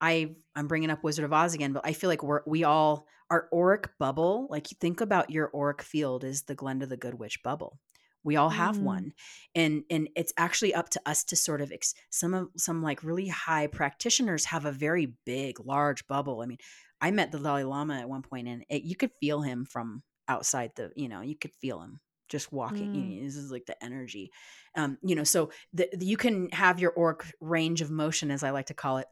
I 0.00 0.36
I'm 0.56 0.66
bringing 0.68 0.90
up 0.90 1.04
Wizard 1.04 1.24
of 1.24 1.32
Oz 1.32 1.54
again, 1.54 1.72
but 1.72 1.86
I 1.86 1.92
feel 1.92 2.08
like 2.08 2.22
we're 2.22 2.42
we 2.46 2.64
all 2.64 3.06
our 3.30 3.48
auric 3.52 3.90
bubble. 3.98 4.46
Like 4.50 4.70
you 4.70 4.76
think 4.80 5.00
about 5.00 5.30
your 5.30 5.50
auric 5.54 5.82
field 5.82 6.24
is 6.24 6.42
the 6.42 6.56
Glenda 6.56 6.88
the 6.88 6.96
Good 6.96 7.14
Witch 7.14 7.42
bubble. 7.42 7.78
We 8.22 8.36
all 8.36 8.50
have 8.50 8.78
Mm. 8.78 8.82
one, 8.82 9.12
and 9.54 9.84
and 9.90 10.08
it's 10.16 10.32
actually 10.36 10.74
up 10.74 10.90
to 10.90 11.00
us 11.06 11.24
to 11.24 11.36
sort 11.36 11.60
of 11.60 11.72
ex- 11.72 11.94
some 12.10 12.34
of 12.34 12.48
some 12.56 12.82
like 12.82 13.02
really 13.02 13.28
high 13.28 13.66
practitioners 13.66 14.44
have 14.46 14.64
a 14.66 14.72
very 14.72 15.14
big, 15.24 15.58
large 15.60 16.06
bubble. 16.06 16.40
I 16.42 16.46
mean, 16.46 16.58
I 17.00 17.10
met 17.10 17.32
the 17.32 17.38
Dalai 17.38 17.64
Lama 17.64 17.98
at 18.00 18.08
one 18.08 18.22
point, 18.22 18.48
and 18.48 18.64
it, 18.68 18.82
you 18.82 18.96
could 18.96 19.12
feel 19.20 19.40
him 19.42 19.64
from 19.64 20.02
outside 20.28 20.72
the 20.76 20.92
you 20.96 21.08
know 21.08 21.22
you 21.22 21.36
could 21.36 21.52
feel 21.60 21.80
him 21.80 22.00
just 22.28 22.52
walking. 22.52 22.88
You 22.92 23.04
Mm. 23.04 23.16
know, 23.20 23.24
this 23.24 23.36
is 23.36 23.50
like 23.50 23.66
the 23.66 23.82
energy, 23.82 24.30
um, 24.76 24.98
you 25.02 25.14
know. 25.16 25.24
So 25.24 25.50
the, 25.72 25.88
the- 25.92 26.06
you 26.06 26.16
can 26.16 26.50
have 26.50 26.78
your 26.80 26.92
auric 26.98 27.24
range 27.40 27.80
of 27.80 27.90
motion, 27.90 28.30
as 28.30 28.42
I 28.42 28.50
like 28.50 28.66
to 28.66 28.74
call 28.74 28.98
it, 28.98 29.06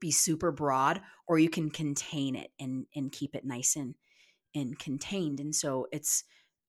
be 0.00 0.10
super 0.10 0.50
broad 0.50 1.02
or 1.26 1.38
you 1.38 1.50
can 1.50 1.70
contain 1.70 2.34
it 2.36 2.50
and 2.58 2.86
and 2.94 3.12
keep 3.12 3.34
it 3.34 3.44
nice 3.44 3.76
and 3.76 3.94
and 4.54 4.78
contained 4.78 5.40
and 5.40 5.54
so 5.54 5.86
it's 5.92 6.24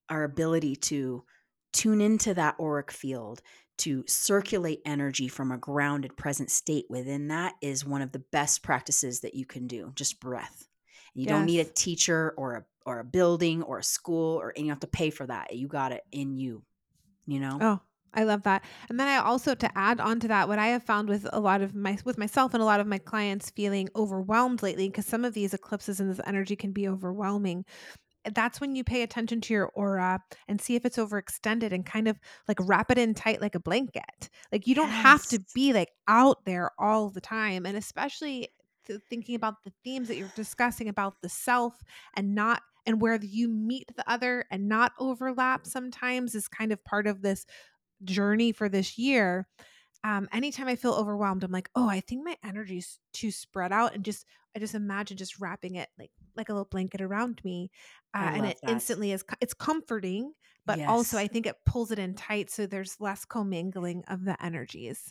our 0.10 0.24
ability 0.24 0.76
to 0.76 1.24
tune 1.74 2.02
into 2.02 2.34
that 2.34 2.56
auric 2.60 2.92
field 2.92 3.42
to 3.78 4.04
circulate 4.08 4.82
energy 4.86 5.28
from 5.28 5.52
a 5.52 5.58
grounded 5.58 6.16
present 6.18 6.52
state 6.52 6.86
within 6.90 7.30
that 7.30 7.56
is 7.62 7.86
one 7.86 8.02
of 8.02 8.12
the 8.12 8.24
best 8.32 8.64
practices 8.64 9.22
that 9.22 9.34
you 9.36 9.46
can 9.46 9.68
do 9.68 9.92
just 9.96 10.20
breath 10.20 10.68
you 11.14 11.26
don't 11.28 11.46
need 11.46 11.60
a 11.60 11.66
teacher 11.66 12.34
or 12.38 12.56
a 12.56 12.66
or 12.86 13.00
a 13.00 13.04
building 13.06 13.64
or 13.64 13.80
a 13.80 13.84
school 13.84 14.38
or 14.38 14.54
and 14.56 14.66
you 14.66 14.72
have 14.72 14.80
to 14.80 14.88
pay 14.88 15.10
for 15.10 15.26
that 15.26 15.56
you 15.56 15.68
got 15.68 15.92
it 15.92 16.04
in 16.12 16.36
you 16.36 16.64
you 17.28 17.40
know 17.40 17.64
Oh, 17.64 17.80
I 18.14 18.24
love 18.26 18.44
that. 18.44 18.64
And 18.90 19.00
then 19.00 19.08
I 19.08 19.18
also 19.18 19.56
to 19.56 19.78
add 19.78 20.00
on 20.02 20.20
to 20.22 20.28
that, 20.28 20.48
what 20.48 20.60
I 20.60 20.68
have 20.68 20.84
found 20.84 21.08
with 21.08 21.26
a 21.32 21.40
lot 21.40 21.62
of 21.62 21.74
my 21.74 21.98
with 22.04 22.18
myself 22.18 22.54
and 22.54 22.62
a 22.62 22.66
lot 22.66 22.80
of 22.82 22.88
my 22.88 22.98
clients 22.98 23.50
feeling 23.52 23.90
overwhelmed 23.96 24.62
lately, 24.62 24.90
because 24.90 25.06
some 25.06 25.24
of 25.24 25.34
these 25.34 25.54
eclipses 25.54 26.00
and 26.00 26.10
this 26.10 26.20
energy 26.26 26.56
can 26.56 26.72
be 26.74 26.88
overwhelming. 26.88 27.66
That's 28.34 28.62
when 28.62 28.76
you 28.76 28.84
pay 28.84 29.02
attention 29.02 29.42
to 29.42 29.54
your 29.54 29.68
aura 29.74 30.22
and 30.48 30.62
see 30.62 30.76
if 30.76 30.86
it's 30.86 30.98
overextended 30.98 31.72
and 31.72 31.86
kind 31.86 32.08
of 32.08 32.20
like 32.48 32.58
wrap 32.62 32.92
it 32.92 32.98
in 32.98 33.14
tight 33.14 33.42
like 33.42 33.56
a 33.56 33.60
blanket. 33.60 34.30
Like 34.52 34.68
you 34.68 34.76
don't 34.76 34.90
have 34.90 35.26
to 35.28 35.40
be 35.56 35.74
like 35.74 35.90
out 36.08 36.46
there 36.46 36.72
all 36.78 37.10
the 37.10 37.22
time. 37.22 37.66
And 37.66 37.78
especially 37.78 38.50
th- 38.86 39.02
thinking 39.10 39.36
about 39.36 39.64
the 39.64 39.72
themes 39.84 40.08
that 40.08 40.18
you're 40.18 40.32
discussing 40.36 40.88
about 40.88 41.16
the 41.22 41.30
self 41.30 41.82
and 42.16 42.36
not 42.36 42.62
and 42.86 43.02
where 43.02 43.20
you 43.22 43.48
meet 43.48 43.96
the 43.96 44.10
other 44.10 44.46
and 44.52 44.68
not 44.68 44.92
overlap 45.00 45.68
sometimes 45.68 46.34
is 46.34 46.48
kind 46.48 46.72
of 46.72 46.84
part 46.84 47.06
of 47.08 47.22
this 47.22 47.46
journey 48.04 48.52
for 48.52 48.68
this 48.68 48.98
year 48.98 49.48
um 50.04 50.28
anytime 50.32 50.68
i 50.68 50.76
feel 50.76 50.94
overwhelmed 50.94 51.44
i'm 51.44 51.52
like 51.52 51.70
oh 51.76 51.88
i 51.90 52.00
think 52.00 52.24
my 52.26 52.36
energy's 52.44 53.00
too 53.14 53.32
spread 53.32 53.72
out 53.72 53.94
and 53.94 54.04
just 54.04 54.26
i 54.56 54.60
just 54.60 54.76
imagine 54.76 55.18
just 55.18 55.40
wrapping 55.40 55.76
it 55.76 55.90
like 55.98 56.12
like 56.36 56.50
a 56.50 56.54
little 56.54 56.68
blanket 56.70 57.02
around 57.02 57.42
me 57.44 57.70
uh, 58.14 58.32
and 58.34 58.46
it 58.46 58.58
that. 58.64 58.72
instantly 58.72 59.12
is 59.12 59.24
it's 59.42 59.54
comforting 59.54 60.34
but 60.66 60.80
also 60.88 61.18
i 61.18 61.28
think 61.28 61.46
it 61.46 61.56
pulls 61.66 61.92
it 61.92 62.00
in 62.00 62.14
tight 62.14 62.50
so 62.50 62.66
there's 62.66 62.96
less 63.00 63.26
commingling 63.26 64.04
of 64.08 64.26
the 64.26 64.42
energies 64.44 65.10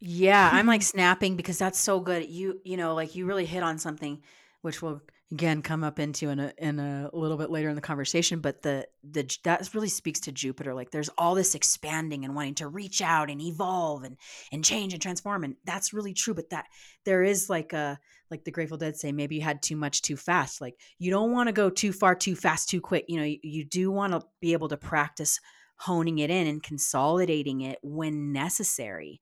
Yeah, 0.00 0.48
I'm 0.52 0.66
like 0.66 0.82
snapping 0.82 1.36
because 1.36 1.58
that's 1.58 1.78
so 1.78 2.00
good. 2.00 2.28
You 2.28 2.60
you 2.64 2.76
know, 2.76 2.94
like 2.94 3.14
you 3.14 3.26
really 3.26 3.44
hit 3.44 3.62
on 3.62 3.78
something. 3.78 4.22
which 4.62 4.82
will 4.82 5.00
again 5.32 5.62
come 5.62 5.84
up 5.84 5.98
into 5.98 6.28
in 6.28 6.40
a 6.40 6.52
in 6.58 6.80
a 6.80 7.08
little 7.12 7.36
bit 7.36 7.50
later 7.50 7.68
in 7.68 7.76
the 7.76 7.80
conversation 7.80 8.40
but 8.40 8.62
the 8.62 8.86
the 9.08 9.28
that 9.44 9.68
really 9.74 9.88
speaks 9.88 10.20
to 10.20 10.32
jupiter. 10.32 10.74
Like 10.74 10.90
there's 10.90 11.10
all 11.16 11.34
this 11.34 11.54
expanding 11.54 12.24
and 12.24 12.34
wanting 12.34 12.56
to 12.56 12.68
reach 12.68 13.00
out 13.00 13.30
and 13.30 13.40
evolve 13.40 14.02
and 14.04 14.16
and 14.52 14.64
change 14.64 14.92
and 14.92 15.00
transform 15.00 15.44
and 15.44 15.56
that's 15.64 15.92
really 15.92 16.14
true 16.14 16.34
but 16.34 16.50
that 16.50 16.66
there 17.04 17.22
is 17.22 17.48
like 17.48 17.72
a 17.72 17.98
like 18.30 18.44
the 18.44 18.50
grateful 18.50 18.78
dead 18.78 18.96
say 18.96 19.12
maybe 19.12 19.36
you 19.36 19.42
had 19.42 19.62
too 19.62 19.76
much 19.76 20.02
too 20.02 20.16
fast. 20.16 20.60
Like 20.60 20.76
you 20.98 21.10
don't 21.10 21.32
want 21.32 21.48
to 21.48 21.52
go 21.52 21.70
too 21.70 21.92
far 21.92 22.14
too 22.14 22.34
fast 22.34 22.68
too 22.68 22.80
quick. 22.80 23.04
You 23.08 23.18
know 23.18 23.24
you, 23.24 23.38
you 23.42 23.64
do 23.64 23.90
want 23.90 24.12
to 24.12 24.22
be 24.40 24.52
able 24.52 24.68
to 24.68 24.76
practice 24.76 25.40
honing 25.76 26.18
it 26.18 26.30
in 26.30 26.46
and 26.46 26.62
consolidating 26.62 27.62
it 27.62 27.78
when 27.82 28.32
necessary. 28.32 29.20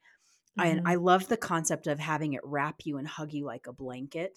Mm-hmm. 0.58 0.86
I, 0.86 0.92
I 0.92 0.94
love 0.96 1.28
the 1.28 1.36
concept 1.36 1.86
of 1.86 2.00
having 2.00 2.32
it 2.32 2.40
wrap 2.42 2.76
you 2.84 2.96
and 2.98 3.06
hug 3.06 3.32
you 3.32 3.44
like 3.44 3.66
a 3.66 3.72
blanket 3.72 4.36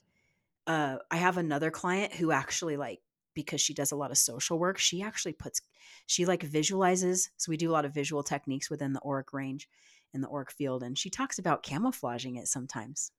uh, 0.68 0.98
I 1.10 1.18
have 1.18 1.38
another 1.38 1.72
client 1.72 2.14
who 2.14 2.32
actually 2.32 2.78
like 2.78 3.00
because 3.34 3.62
she 3.62 3.74
does 3.74 3.92
a 3.92 3.96
lot 3.96 4.12
of 4.12 4.18
social 4.18 4.60
work, 4.60 4.78
she 4.78 5.02
actually 5.02 5.34
puts 5.34 5.62
she 6.06 6.26
like 6.26 6.44
visualizes. 6.44 7.30
So 7.38 7.50
we 7.50 7.58
do 7.58 7.70
a 7.70 7.74
lot 7.74 7.86
of 7.86 7.94
visual 7.94 8.24
techniques 8.24 8.70
within 8.70 8.94
the 8.94 9.02
auric 9.06 9.34
range 9.34 9.68
in 10.14 10.22
the 10.22 10.30
auric 10.30 10.52
field, 10.52 10.84
and 10.84 10.98
she 10.98 11.10
talks 11.10 11.40
about 11.40 11.64
camouflaging 11.64 12.36
it 12.36 12.48
sometimes. 12.48 13.12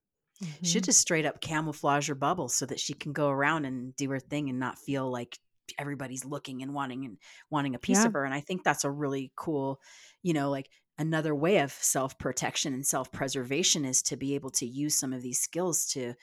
Mm-hmm. 0.42 0.64
She 0.64 0.80
just 0.80 1.00
straight 1.00 1.26
up 1.26 1.40
camouflage 1.40 2.08
her 2.08 2.14
bubble 2.14 2.48
so 2.48 2.66
that 2.66 2.80
she 2.80 2.94
can 2.94 3.12
go 3.12 3.28
around 3.28 3.64
and 3.64 3.94
do 3.96 4.10
her 4.10 4.18
thing 4.18 4.48
and 4.48 4.58
not 4.58 4.78
feel 4.78 5.10
like 5.10 5.38
everybody's 5.78 6.24
looking 6.24 6.62
and 6.62 6.74
wanting 6.74 7.04
and 7.04 7.18
wanting 7.50 7.74
a 7.74 7.78
piece 7.78 8.00
yeah. 8.00 8.06
of 8.06 8.12
her. 8.14 8.24
And 8.24 8.34
I 8.34 8.40
think 8.40 8.64
that's 8.64 8.84
a 8.84 8.90
really 8.90 9.32
cool, 9.36 9.80
you 10.22 10.32
know, 10.32 10.50
like 10.50 10.68
another 10.98 11.34
way 11.34 11.58
of 11.58 11.72
self 11.72 12.18
protection 12.18 12.74
and 12.74 12.86
self 12.86 13.12
preservation 13.12 13.84
is 13.84 14.02
to 14.02 14.16
be 14.16 14.34
able 14.34 14.50
to 14.50 14.66
use 14.66 14.98
some 14.98 15.12
of 15.12 15.22
these 15.22 15.40
skills 15.40 15.86
to 15.88 16.14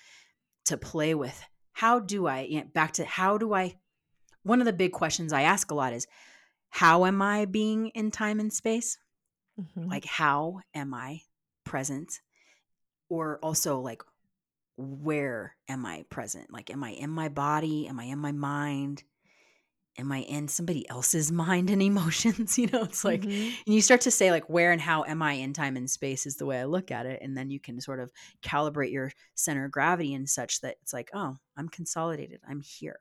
to 0.69 0.77
play 0.77 1.13
with. 1.13 1.39
How 1.73 1.99
do 1.99 2.25
I, 2.25 2.41
you 2.41 2.59
know, 2.59 2.67
back 2.73 2.93
to 2.93 3.05
how 3.05 3.37
do 3.37 3.53
I, 3.53 3.75
one 4.43 4.59
of 4.59 4.65
the 4.65 4.73
big 4.73 4.91
questions 4.91 5.31
I 5.31 5.43
ask 5.43 5.69
a 5.69 5.75
lot 5.75 5.93
is, 5.93 6.07
how 6.69 7.05
am 7.05 7.21
I 7.21 7.45
being 7.45 7.89
in 7.89 8.11
time 8.11 8.39
and 8.39 8.51
space? 8.51 8.97
Mm-hmm. 9.59 9.89
Like, 9.89 10.05
how 10.05 10.61
am 10.73 10.93
I 10.93 11.21
present? 11.63 12.19
Or 13.09 13.39
also, 13.41 13.79
like, 13.79 14.03
where 14.77 15.55
am 15.67 15.85
I 15.85 16.05
present? 16.09 16.53
Like, 16.53 16.69
am 16.69 16.83
I 16.83 16.91
in 16.91 17.09
my 17.09 17.27
body? 17.27 17.87
Am 17.87 17.99
I 17.99 18.05
in 18.05 18.19
my 18.19 18.31
mind? 18.31 19.03
Am 19.97 20.11
I 20.11 20.19
in 20.19 20.47
somebody 20.47 20.87
else's 20.89 21.31
mind 21.31 21.69
and 21.69 21.81
emotions? 21.81 22.57
you 22.57 22.67
know, 22.67 22.83
it's 22.83 23.03
like, 23.03 23.21
mm-hmm. 23.21 23.55
and 23.65 23.75
you 23.75 23.81
start 23.81 24.01
to 24.01 24.11
say, 24.11 24.31
like, 24.31 24.49
where 24.49 24.71
and 24.71 24.81
how 24.81 25.03
am 25.03 25.21
I 25.21 25.33
in 25.33 25.53
time 25.53 25.75
and 25.75 25.89
space 25.89 26.25
is 26.25 26.37
the 26.37 26.45
way 26.45 26.59
I 26.59 26.65
look 26.65 26.91
at 26.91 27.05
it. 27.05 27.19
And 27.21 27.35
then 27.35 27.49
you 27.49 27.59
can 27.59 27.79
sort 27.81 27.99
of 27.99 28.11
calibrate 28.41 28.91
your 28.91 29.11
center 29.35 29.65
of 29.65 29.71
gravity 29.71 30.13
and 30.13 30.29
such 30.29 30.61
that 30.61 30.77
it's 30.81 30.93
like, 30.93 31.09
oh, 31.13 31.37
I'm 31.57 31.69
consolidated, 31.69 32.39
I'm 32.47 32.61
here. 32.61 32.99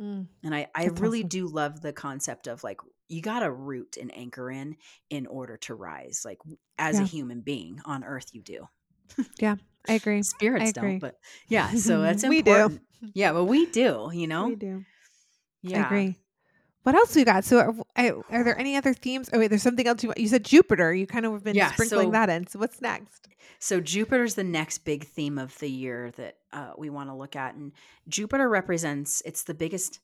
Mm, 0.00 0.26
and 0.44 0.54
I, 0.54 0.68
I 0.74 0.86
really 0.86 1.20
awesome. 1.20 1.28
do 1.28 1.46
love 1.46 1.80
the 1.80 1.92
concept 1.92 2.48
of 2.48 2.62
like, 2.62 2.80
you 3.08 3.22
got 3.22 3.40
to 3.40 3.50
root 3.50 3.96
and 4.00 4.14
anchor 4.16 4.50
in 4.50 4.76
in 5.10 5.26
order 5.26 5.56
to 5.58 5.74
rise. 5.74 6.22
Like, 6.24 6.38
as 6.76 6.96
yeah. 6.96 7.02
a 7.02 7.06
human 7.06 7.40
being 7.40 7.80
on 7.84 8.04
earth, 8.04 8.30
you 8.32 8.42
do. 8.42 8.68
yeah, 9.38 9.56
I 9.88 9.92
agree. 9.94 10.22
Spirits 10.22 10.66
I 10.66 10.68
agree. 10.68 10.90
don't, 10.92 10.98
but 10.98 11.14
yeah, 11.48 11.70
so 11.74 12.02
that's 12.02 12.24
important. 12.24 12.80
we 13.02 13.08
do. 13.08 13.12
Yeah, 13.14 13.32
but 13.32 13.44
we 13.44 13.66
do, 13.66 14.10
you 14.12 14.26
know? 14.26 14.48
We 14.48 14.56
do. 14.56 14.84
Yeah. 15.62 15.82
I 15.82 15.86
agree. 15.86 16.16
What 16.86 16.94
else 16.94 17.16
we 17.16 17.24
got? 17.24 17.44
So, 17.44 17.84
are, 17.96 18.14
are, 18.30 18.44
there 18.44 18.56
any 18.56 18.76
other 18.76 18.94
themes? 18.94 19.28
Oh 19.32 19.40
wait, 19.40 19.48
there's 19.48 19.64
something 19.64 19.88
else. 19.88 20.04
You 20.04 20.12
you 20.16 20.28
said 20.28 20.44
Jupiter. 20.44 20.94
You 20.94 21.04
kind 21.04 21.26
of 21.26 21.32
have 21.32 21.42
been 21.42 21.56
yeah, 21.56 21.72
sprinkling 21.72 22.08
so, 22.08 22.12
that 22.12 22.30
in. 22.30 22.46
So, 22.46 22.60
what's 22.60 22.80
next? 22.80 23.26
So, 23.58 23.80
Jupiter's 23.80 24.36
the 24.36 24.44
next 24.44 24.84
big 24.84 25.04
theme 25.04 25.36
of 25.36 25.58
the 25.58 25.68
year 25.68 26.12
that 26.12 26.36
uh, 26.52 26.74
we 26.78 26.88
want 26.88 27.10
to 27.10 27.14
look 27.16 27.34
at, 27.34 27.56
and 27.56 27.72
Jupiter 28.06 28.48
represents. 28.48 29.20
It's 29.26 29.42
the 29.42 29.52
biggest. 29.52 29.98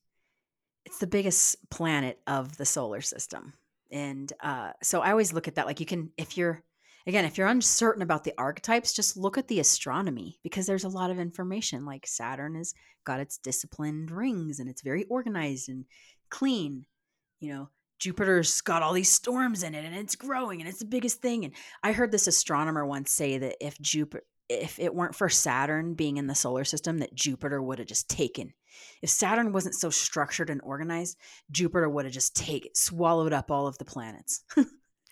It's 0.84 0.98
the 0.98 1.06
biggest 1.06 1.70
planet 1.70 2.18
of 2.26 2.56
the 2.56 2.66
solar 2.66 3.00
system, 3.00 3.52
and 3.92 4.32
uh, 4.42 4.72
so 4.82 5.02
I 5.02 5.12
always 5.12 5.32
look 5.32 5.46
at 5.46 5.54
that. 5.54 5.66
Like 5.66 5.78
you 5.78 5.86
can, 5.86 6.10
if 6.16 6.36
you're 6.36 6.64
again, 7.06 7.24
if 7.24 7.38
you're 7.38 7.46
uncertain 7.46 8.02
about 8.02 8.24
the 8.24 8.34
archetypes, 8.36 8.92
just 8.92 9.16
look 9.16 9.38
at 9.38 9.46
the 9.46 9.60
astronomy 9.60 10.40
because 10.42 10.66
there's 10.66 10.82
a 10.82 10.88
lot 10.88 11.12
of 11.12 11.20
information. 11.20 11.84
Like 11.84 12.08
Saturn 12.08 12.56
has 12.56 12.74
got 13.04 13.20
its 13.20 13.38
disciplined 13.38 14.10
rings 14.10 14.58
and 14.58 14.68
it's 14.68 14.82
very 14.82 15.04
organized 15.04 15.68
and 15.68 15.84
clean. 16.32 16.86
You 17.38 17.52
know, 17.52 17.68
Jupiter's 18.00 18.60
got 18.62 18.82
all 18.82 18.92
these 18.92 19.12
storms 19.12 19.62
in 19.62 19.76
it 19.76 19.84
and 19.84 19.94
it's 19.94 20.16
growing 20.16 20.60
and 20.60 20.68
it's 20.68 20.80
the 20.80 20.84
biggest 20.84 21.22
thing. 21.22 21.44
And 21.44 21.54
I 21.84 21.92
heard 21.92 22.10
this 22.10 22.26
astronomer 22.26 22.84
once 22.84 23.12
say 23.12 23.38
that 23.38 23.64
if 23.64 23.80
Jupiter, 23.80 24.24
if 24.48 24.80
it 24.80 24.92
weren't 24.92 25.14
for 25.14 25.28
Saturn 25.28 25.94
being 25.94 26.16
in 26.16 26.26
the 26.26 26.34
solar 26.34 26.64
system, 26.64 26.98
that 26.98 27.14
Jupiter 27.14 27.62
would 27.62 27.78
have 27.78 27.86
just 27.86 28.10
taken. 28.10 28.52
If 29.02 29.10
Saturn 29.10 29.52
wasn't 29.52 29.76
so 29.76 29.88
structured 29.88 30.50
and 30.50 30.60
organized, 30.62 31.16
Jupiter 31.52 31.88
would 31.88 32.04
have 32.04 32.14
just 32.14 32.34
taken, 32.34 32.74
swallowed 32.74 33.32
up 33.32 33.50
all 33.50 33.68
of 33.68 33.78
the 33.78 33.84
planets. 33.84 34.42
oh 34.56 34.64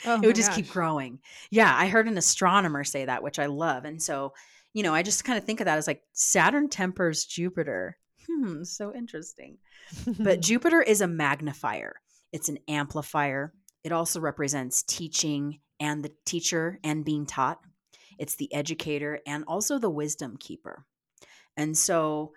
it 0.04 0.26
would 0.26 0.34
just 0.34 0.50
gosh. 0.50 0.56
keep 0.56 0.70
growing. 0.70 1.20
Yeah, 1.50 1.72
I 1.74 1.86
heard 1.86 2.08
an 2.08 2.18
astronomer 2.18 2.82
say 2.82 3.04
that, 3.04 3.22
which 3.22 3.38
I 3.38 3.46
love. 3.46 3.84
And 3.84 4.02
so, 4.02 4.32
you 4.72 4.82
know, 4.82 4.94
I 4.94 5.02
just 5.02 5.24
kind 5.24 5.38
of 5.38 5.44
think 5.44 5.60
of 5.60 5.66
that 5.66 5.78
as 5.78 5.86
like 5.86 6.02
Saturn 6.12 6.68
tempers 6.68 7.24
Jupiter. 7.24 7.96
Hmm, 8.30 8.64
so 8.64 8.94
interesting. 8.94 9.58
but 10.18 10.40
Jupiter 10.40 10.82
is 10.82 11.00
a 11.00 11.08
magnifier, 11.08 12.00
it's 12.32 12.48
an 12.48 12.58
amplifier. 12.68 13.52
It 13.82 13.92
also 13.92 14.20
represents 14.20 14.82
teaching 14.82 15.60
and 15.80 16.04
the 16.04 16.12
teacher 16.26 16.78
and 16.84 17.02
being 17.04 17.24
taught. 17.24 17.60
It's 18.18 18.36
the 18.36 18.52
educator 18.52 19.20
and 19.26 19.42
also 19.48 19.78
the 19.78 19.88
wisdom 19.88 20.36
keeper. 20.36 20.84
And 21.56 21.76
so, 21.76 22.32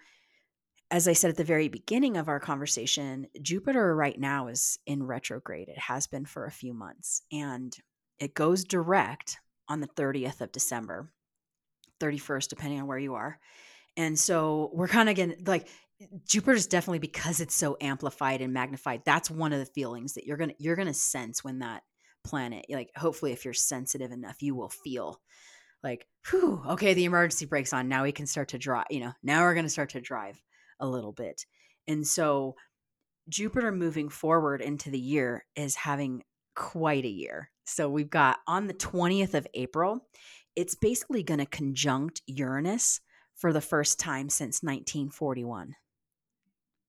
as 0.89 1.07
I 1.07 1.13
said 1.13 1.31
at 1.31 1.37
the 1.37 1.43
very 1.43 1.67
beginning 1.67 2.15
of 2.15 2.29
our 2.29 2.39
conversation, 2.39 3.27
Jupiter 3.41 3.93
right 3.93 4.17
now 4.17 4.47
is 4.47 4.79
in 4.85 5.03
retrograde. 5.03 5.67
It 5.67 5.77
has 5.77 6.07
been 6.07 6.25
for 6.25 6.45
a 6.45 6.51
few 6.51 6.73
months 6.73 7.23
and 7.31 7.75
it 8.19 8.33
goes 8.33 8.63
direct 8.63 9.37
on 9.67 9.81
the 9.81 9.87
30th 9.87 10.39
of 10.39 10.51
December, 10.51 11.09
31st, 11.99 12.47
depending 12.47 12.79
on 12.79 12.87
where 12.87 12.99
you 12.99 13.15
are. 13.15 13.39
And 13.97 14.17
so 14.17 14.71
we're 14.73 14.87
kind 14.87 15.09
of 15.09 15.15
getting 15.15 15.43
like 15.45 15.67
Jupiter's 16.27 16.67
definitely 16.67 16.99
because 16.99 17.39
it's 17.39 17.55
so 17.55 17.77
amplified 17.81 18.41
and 18.41 18.53
magnified. 18.53 19.01
That's 19.05 19.29
one 19.29 19.53
of 19.53 19.59
the 19.59 19.65
feelings 19.65 20.13
that 20.13 20.25
you're 20.25 20.37
gonna 20.37 20.53
you're 20.59 20.75
gonna 20.75 20.93
sense 20.93 21.43
when 21.43 21.59
that 21.59 21.83
planet, 22.23 22.65
like 22.69 22.89
hopefully 22.95 23.31
if 23.31 23.45
you're 23.45 23.53
sensitive 23.53 24.11
enough, 24.11 24.41
you 24.41 24.55
will 24.55 24.69
feel 24.69 25.19
like, 25.83 26.07
whew, 26.29 26.61
okay, 26.69 26.93
the 26.93 27.05
emergency 27.05 27.45
brakes 27.45 27.73
on. 27.73 27.89
Now 27.89 28.03
we 28.03 28.11
can 28.11 28.25
start 28.25 28.49
to 28.49 28.57
drive, 28.57 28.85
you 28.89 29.01
know, 29.01 29.13
now 29.23 29.41
we're 29.41 29.55
gonna 29.55 29.69
start 29.69 29.89
to 29.91 30.01
drive 30.01 30.41
a 30.79 30.87
little 30.87 31.11
bit. 31.11 31.45
And 31.87 32.07
so 32.07 32.55
Jupiter 33.29 33.71
moving 33.71 34.09
forward 34.09 34.61
into 34.61 34.89
the 34.89 34.99
year 34.99 35.45
is 35.55 35.75
having 35.75 36.23
quite 36.55 37.05
a 37.05 37.09
year. 37.09 37.49
So 37.65 37.89
we've 37.89 38.09
got 38.09 38.39
on 38.47 38.67
the 38.67 38.73
20th 38.73 39.33
of 39.33 39.47
April, 39.53 40.07
it's 40.55 40.75
basically 40.75 41.23
going 41.23 41.39
to 41.39 41.45
conjunct 41.45 42.21
Uranus 42.27 42.99
for 43.35 43.53
the 43.53 43.61
first 43.61 43.99
time 43.99 44.29
since 44.29 44.61
1941. 44.61 45.75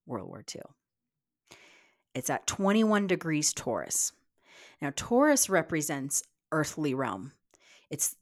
World 0.07 0.29
War 0.29 0.45
II. 0.55 0.63
It's 2.15 2.31
at 2.31 2.47
21 2.47 3.07
degrees 3.07 3.53
Taurus. 3.53 4.13
Now, 4.81 4.93
Taurus 4.95 5.49
represents 5.49 6.23
earthly 6.53 6.95
realm. 6.95 7.33
It's 7.91 8.17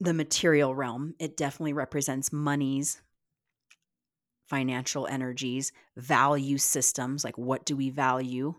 the 0.00 0.14
material 0.14 0.74
realm. 0.74 1.14
It 1.18 1.36
definitely 1.36 1.72
represents 1.72 2.32
monies, 2.32 3.00
financial 4.46 5.06
energies, 5.06 5.72
value 5.96 6.58
systems, 6.58 7.24
like 7.24 7.36
what 7.36 7.64
do 7.64 7.76
we 7.76 7.90
value? 7.90 8.54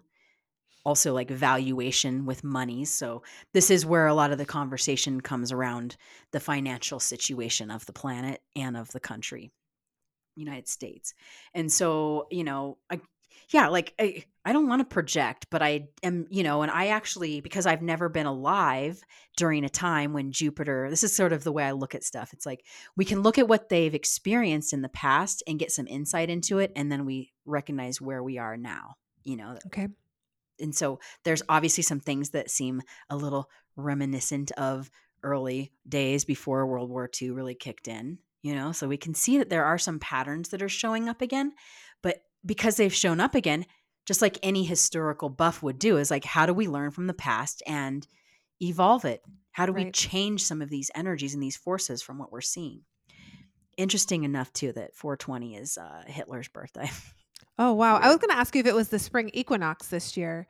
Also, 0.84 1.14
like 1.14 1.30
valuation 1.30 2.26
with 2.26 2.46
monies. 2.46 2.90
So, 2.90 3.24
this 3.54 3.70
is 3.70 3.86
where 3.86 4.08
a 4.08 4.14
lot 4.14 4.32
of 4.32 4.38
the 4.38 4.46
conversation 4.46 5.20
comes 5.20 5.52
around 5.52 5.98
the 6.32 6.40
financial 6.40 7.00
situation 7.00 7.72
of 7.72 7.86
the 7.86 7.94
planet 7.94 8.42
and 8.56 8.78
of 8.78 8.92
the 8.92 9.00
country. 9.00 9.52
United 10.38 10.68
States. 10.68 11.14
And 11.54 11.72
so, 11.72 12.28
you 12.32 12.44
know, 12.44 12.78
I, 12.90 13.02
yeah, 13.50 13.70
like 13.70 13.94
I, 14.00 14.26
I 14.44 14.54
don't 14.54 14.68
want 14.68 14.82
to 14.82 14.86
project, 14.86 15.48
but 15.50 15.62
I 15.62 15.88
am, 16.04 16.28
you 16.30 16.44
know, 16.44 16.62
and 16.64 16.72
I 16.72 16.88
actually, 16.88 17.40
because 17.40 17.66
I've 17.66 17.82
never 17.82 18.10
been 18.10 18.26
alive 18.26 19.02
during 19.38 19.64
a 19.64 19.70
time 19.70 20.14
when 20.14 20.32
Jupiter, 20.32 20.90
this 20.90 21.04
is 21.04 21.16
sort 21.16 21.34
of 21.34 21.44
the 21.44 21.52
way 21.52 21.64
I 21.64 21.72
look 21.72 21.96
at 21.96 22.04
stuff. 22.04 22.34
It's 22.34 22.46
like 22.46 22.66
we 22.96 23.06
can 23.06 23.22
look 23.22 23.38
at 23.38 23.48
what 23.48 23.70
they've 23.70 23.94
experienced 23.94 24.74
in 24.74 24.82
the 24.82 24.90
past 24.90 25.44
and 25.48 25.60
get 25.60 25.72
some 25.72 25.88
insight 25.88 26.30
into 26.30 26.60
it. 26.60 26.72
And 26.76 26.92
then 26.92 27.06
we 27.06 27.34
recognize 27.46 28.02
where 28.02 28.22
we 28.22 28.38
are 28.38 28.58
now, 28.58 28.96
you 29.24 29.38
know. 29.38 29.58
Okay. 29.68 29.88
And 30.60 30.76
so 30.76 31.00
there's 31.24 31.44
obviously 31.48 31.84
some 31.84 32.00
things 32.00 32.32
that 32.32 32.50
seem 32.50 32.82
a 33.10 33.16
little 33.16 33.50
reminiscent 33.76 34.52
of 34.54 34.90
early 35.24 35.72
days 35.88 36.26
before 36.26 36.66
World 36.66 36.90
War 36.90 37.10
II 37.22 37.32
really 37.32 37.56
kicked 37.56 37.88
in 37.88 38.18
you 38.48 38.56
know 38.56 38.72
so 38.72 38.88
we 38.88 38.98
can 38.98 39.14
see 39.14 39.38
that 39.38 39.50
there 39.50 39.66
are 39.66 39.78
some 39.78 40.00
patterns 40.00 40.50
that 40.50 40.62
are 40.62 40.70
showing 40.70 41.10
up 41.10 41.22
again 41.22 41.52
but 42.02 42.22
because 42.46 42.78
they've 42.78 42.94
shown 42.94 43.20
up 43.20 43.36
again 43.36 43.66
just 44.06 44.22
like 44.22 44.40
any 44.42 44.64
historical 44.64 45.30
buff 45.30 45.62
would 45.62 45.78
do 45.78 45.98
is 45.98 46.10
like 46.10 46.24
how 46.24 46.46
do 46.46 46.54
we 46.54 46.68
learn 46.68 46.92
from 46.92 47.08
the 47.08 47.14
past 47.14 47.62
and 47.68 48.08
evolve 48.62 49.06
it 49.06 49.22
how 49.52 49.66
do 49.66 49.72
right. 49.72 49.86
we 49.86 49.92
change 49.92 50.44
some 50.44 50.62
of 50.62 50.70
these 50.70 50.92
energies 50.96 51.34
and 51.34 51.44
these 51.44 51.58
forces 51.58 52.02
from 52.02 52.18
what 52.18 52.32
we're 52.32 52.42
seeing 52.42 52.82
interesting 53.78 54.24
enough 54.24 54.52
too 54.54 54.74
that 54.74 54.96
420 54.96 55.56
is 55.56 55.78
uh, 55.78 56.04
Hitler's 56.08 56.50
birthday. 56.50 56.90
Oh 57.60 57.74
wow! 57.74 57.96
I 57.96 58.10
was 58.10 58.18
going 58.18 58.30
to 58.30 58.38
ask 58.38 58.54
you 58.54 58.60
if 58.60 58.68
it 58.68 58.76
was 58.76 58.90
the 58.90 59.00
spring 59.00 59.32
equinox 59.34 59.88
this 59.88 60.16
year, 60.16 60.46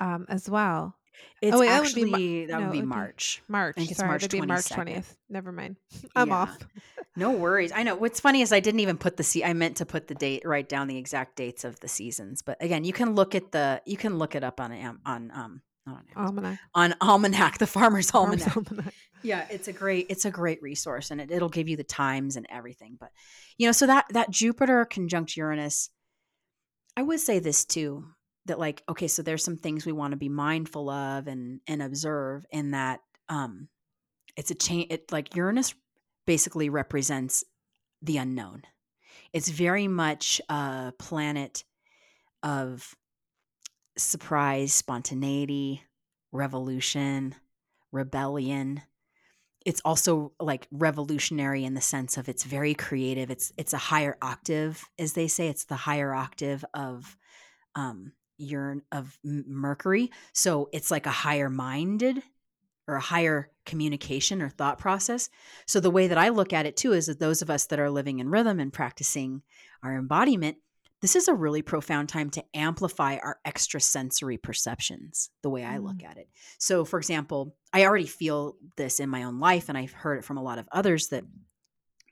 um, 0.00 0.24
as 0.30 0.48
well. 0.48 0.96
It's 1.42 1.54
Oh 1.54 1.60
wait, 1.60 1.68
that 1.68 1.82
would 1.82 1.94
be 1.94 2.04
Mar- 2.04 2.14
actually 2.14 2.46
that 2.46 2.52
no, 2.60 2.66
would 2.66 2.72
be 2.72 2.78
it 2.78 2.80
would 2.80 2.88
be 2.90 2.96
March. 2.96 3.42
March. 3.48 3.74
think 3.76 3.90
it's 3.90 3.98
Sorry, 3.98 4.08
March 4.08 4.22
that'd 4.22 4.40
be 4.40 4.46
March 4.46 4.68
twentieth. 4.68 5.16
Never 5.28 5.52
mind. 5.52 5.76
I'm 6.16 6.28
Yeah. 6.28 6.34
off. 6.34 6.58
No 7.18 7.30
worries. 7.30 7.72
I 7.74 7.82
know. 7.82 7.94
What's 7.96 8.20
funny 8.20 8.42
is 8.42 8.52
I 8.52 8.60
didn't 8.60 8.80
even 8.80 8.98
put 8.98 9.16
the 9.16 9.22
se- 9.22 9.42
I 9.42 9.54
meant 9.54 9.78
to 9.78 9.86
put 9.86 10.06
the 10.06 10.14
date 10.14 10.42
write 10.44 10.68
down 10.68 10.86
the 10.86 10.98
exact 10.98 11.34
dates 11.36 11.64
of 11.64 11.80
the 11.80 11.88
seasons. 11.88 12.42
But 12.42 12.62
again, 12.62 12.84
you 12.84 12.92
can 12.92 13.14
look 13.14 13.34
at 13.34 13.52
the 13.52 13.80
you 13.86 13.96
can 13.96 14.18
look 14.18 14.34
it 14.34 14.44
up 14.44 14.60
on 14.60 14.70
on 15.06 15.30
um 15.34 15.62
not 15.86 16.04
on 16.14 16.26
Almanac. 16.26 16.58
on 16.74 16.94
Almanac, 17.00 17.56
the 17.58 17.66
Farmer's 17.66 18.10
Farm's 18.10 18.42
Almanac. 18.46 18.70
Almanac. 18.70 18.94
Yeah, 19.22 19.46
it's 19.50 19.66
a 19.66 19.72
great 19.72 20.08
it's 20.10 20.26
a 20.26 20.30
great 20.30 20.60
resource 20.60 21.10
and 21.10 21.22
it, 21.22 21.30
it'll 21.30 21.48
give 21.48 21.70
you 21.70 21.78
the 21.78 21.84
times 21.84 22.36
and 22.36 22.46
everything. 22.50 22.98
But 23.00 23.08
you 23.56 23.66
know, 23.66 23.72
so 23.72 23.86
that 23.86 24.04
that 24.10 24.28
Jupiter 24.30 24.84
conjunct 24.84 25.38
Uranus, 25.38 25.88
I 26.98 27.02
would 27.02 27.20
say 27.20 27.38
this 27.38 27.64
too 27.64 28.04
that 28.46 28.58
like 28.58 28.82
okay, 28.88 29.08
so 29.08 29.22
there's 29.22 29.44
some 29.44 29.56
things 29.56 29.86
we 29.86 29.92
want 29.92 30.12
to 30.12 30.16
be 30.16 30.28
mindful 30.28 30.90
of 30.90 31.26
and 31.26 31.60
and 31.66 31.82
observe 31.82 32.46
in 32.50 32.72
that 32.72 33.00
um 33.28 33.68
it's 34.36 34.50
a 34.50 34.54
change 34.54 34.86
it 34.90 35.10
like 35.12 35.34
Uranus 35.34 35.74
basically 36.26 36.68
represents 36.68 37.44
the 38.02 38.18
unknown. 38.18 38.62
It's 39.32 39.48
very 39.48 39.88
much 39.88 40.40
a 40.48 40.92
planet 40.98 41.64
of 42.42 42.94
surprise, 43.96 44.72
spontaneity, 44.72 45.82
revolution, 46.32 47.34
rebellion. 47.92 48.82
It's 49.64 49.80
also 49.84 50.32
like 50.38 50.68
revolutionary 50.70 51.64
in 51.64 51.74
the 51.74 51.80
sense 51.80 52.16
of 52.16 52.28
it's 52.28 52.44
very 52.44 52.74
creative. 52.74 53.30
It's 53.30 53.52
it's 53.56 53.72
a 53.72 53.78
higher 53.78 54.16
octave, 54.22 54.84
as 54.98 55.14
they 55.14 55.26
say. 55.28 55.48
It's 55.48 55.64
the 55.64 55.76
higher 55.76 56.14
octave 56.14 56.64
of 56.74 57.16
um 57.74 58.12
urn 58.40 58.82
of 58.92 59.18
Mercury. 59.24 60.10
So 60.32 60.68
it's 60.72 60.90
like 60.90 61.06
a 61.06 61.10
higher 61.10 61.50
minded 61.50 62.22
or 62.88 62.96
a 62.96 63.00
higher 63.00 63.50
communication 63.64 64.40
or 64.40 64.48
thought 64.48 64.78
process. 64.78 65.28
So 65.66 65.80
the 65.80 65.90
way 65.90 66.06
that 66.06 66.18
I 66.18 66.28
look 66.28 66.52
at 66.52 66.66
it 66.66 66.76
too 66.76 66.92
is 66.92 67.06
that 67.06 67.18
those 67.18 67.42
of 67.42 67.50
us 67.50 67.66
that 67.66 67.80
are 67.80 67.90
living 67.90 68.20
in 68.20 68.28
rhythm 68.28 68.60
and 68.60 68.72
practicing 68.72 69.42
our 69.82 69.96
embodiment, 69.96 70.58
this 71.02 71.16
is 71.16 71.28
a 71.28 71.34
really 71.34 71.62
profound 71.62 72.08
time 72.08 72.30
to 72.30 72.44
amplify 72.54 73.16
our 73.16 73.38
extrasensory 73.44 74.38
perceptions, 74.38 75.30
the 75.42 75.50
way 75.50 75.64
I 75.64 75.78
look 75.78 75.98
mm. 75.98 76.08
at 76.08 76.16
it. 76.16 76.28
So 76.58 76.84
for 76.84 76.98
example, 76.98 77.56
I 77.72 77.84
already 77.84 78.06
feel 78.06 78.56
this 78.76 79.00
in 79.00 79.10
my 79.10 79.24
own 79.24 79.40
life 79.40 79.68
and 79.68 79.76
I've 79.76 79.92
heard 79.92 80.18
it 80.18 80.24
from 80.24 80.38
a 80.38 80.42
lot 80.42 80.58
of 80.58 80.68
others 80.72 81.08
that 81.08 81.24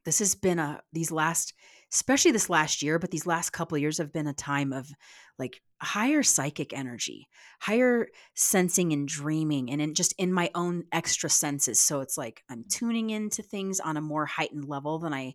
this 0.05 0.19
has 0.19 0.35
been 0.35 0.59
a 0.59 0.83
these 0.93 1.11
last 1.11 1.55
especially 1.93 2.33
this 2.33 2.51
last 2.51 2.83
year, 2.83 2.99
but 2.99 3.13
these 3.13 3.27
last 3.27 3.51
couple 3.51 3.77
of 3.77 3.81
years 3.81 3.99
have 3.99 4.13
been 4.13 4.27
a 4.27 4.35
time 4.35 4.73
of 4.73 4.91
like 5.39 5.63
higher 5.85 6.23
psychic 6.23 6.73
energy, 6.73 7.29
higher 7.61 8.09
sensing 8.35 8.93
and 8.93 9.07
dreaming, 9.07 9.71
and 9.71 9.81
in 9.81 9.95
just 9.95 10.15
in 10.19 10.33
my 10.33 10.51
own 10.55 10.85
extra 10.93 11.31
senses. 11.31 11.81
So 11.81 12.01
it's 12.01 12.19
like 12.19 12.43
I'm 12.51 12.65
tuning 12.69 13.11
into 13.11 13.43
things 13.43 13.81
on 13.81 13.97
a 13.97 14.03
more 14.03 14.27
heightened 14.27 14.65
level 14.65 14.99
than 14.99 15.15
I 15.15 15.35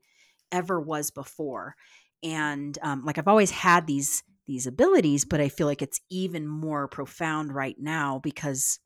ever 0.51 0.79
was 0.79 1.11
before. 1.11 1.75
And 2.23 2.77
um, 2.81 3.05
like 3.05 3.17
I've 3.17 3.27
always 3.27 3.51
had 3.51 3.87
these 3.87 4.23
these 4.47 4.65
abilities, 4.65 5.25
but 5.25 5.39
I 5.39 5.47
feel 5.47 5.67
like 5.67 5.83
it's 5.83 6.01
even 6.09 6.47
more 6.47 6.87
profound 6.87 7.53
right 7.53 7.75
now 7.79 8.19
because 8.23 8.79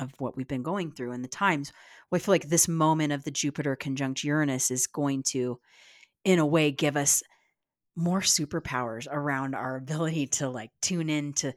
of 0.00 0.12
what 0.18 0.36
we've 0.36 0.48
been 0.48 0.64
going 0.64 0.90
through 0.90 1.12
and 1.12 1.22
the 1.22 1.28
times. 1.28 1.72
Well, 2.10 2.16
I 2.16 2.22
feel 2.22 2.32
like 2.34 2.48
this 2.48 2.66
moment 2.66 3.12
of 3.12 3.22
the 3.22 3.30
Jupiter 3.30 3.76
conjunct 3.76 4.24
Uranus 4.24 4.70
is 4.70 4.88
going 4.88 5.22
to, 5.28 5.60
in 6.24 6.40
a 6.40 6.44
way, 6.46 6.72
give 6.72 6.96
us 6.96 7.22
more 7.96 8.20
superpowers 8.20 9.06
around 9.10 9.54
our 9.54 9.76
ability 9.76 10.26
to 10.26 10.48
like 10.48 10.70
tune 10.82 11.08
in 11.08 11.32
to 11.32 11.54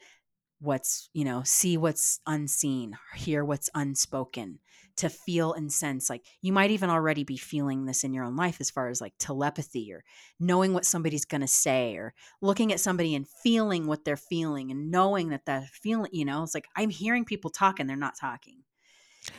what's, 0.59 1.09
you 1.13 1.25
know, 1.25 1.41
see 1.43 1.77
what's 1.77 2.19
unseen, 2.25 2.97
hear 3.15 3.43
what's 3.43 3.69
unspoken, 3.75 4.59
to 4.97 5.09
feel 5.09 5.53
and 5.53 5.71
sense. 5.71 6.09
Like 6.09 6.23
you 6.41 6.51
might 6.51 6.71
even 6.71 6.89
already 6.89 7.23
be 7.23 7.37
feeling 7.37 7.85
this 7.85 8.03
in 8.03 8.13
your 8.13 8.25
own 8.25 8.35
life 8.35 8.57
as 8.59 8.69
far 8.69 8.89
as 8.89 8.99
like 8.99 9.13
telepathy 9.17 9.93
or 9.93 10.03
knowing 10.39 10.73
what 10.73 10.85
somebody's 10.85 11.25
going 11.25 11.41
to 11.41 11.47
say 11.47 11.95
or 11.95 12.13
looking 12.41 12.73
at 12.73 12.81
somebody 12.81 13.15
and 13.15 13.27
feeling 13.41 13.87
what 13.87 14.03
they're 14.03 14.17
feeling 14.17 14.71
and 14.71 14.91
knowing 14.91 15.29
that 15.29 15.45
that 15.45 15.67
feeling, 15.69 16.11
you 16.13 16.25
know, 16.25 16.43
it's 16.43 16.53
like 16.53 16.67
I'm 16.75 16.89
hearing 16.89 17.23
people 17.25 17.49
talk 17.49 17.79
and 17.79 17.89
they're 17.89 17.97
not 17.97 18.17
talking. 18.19 18.63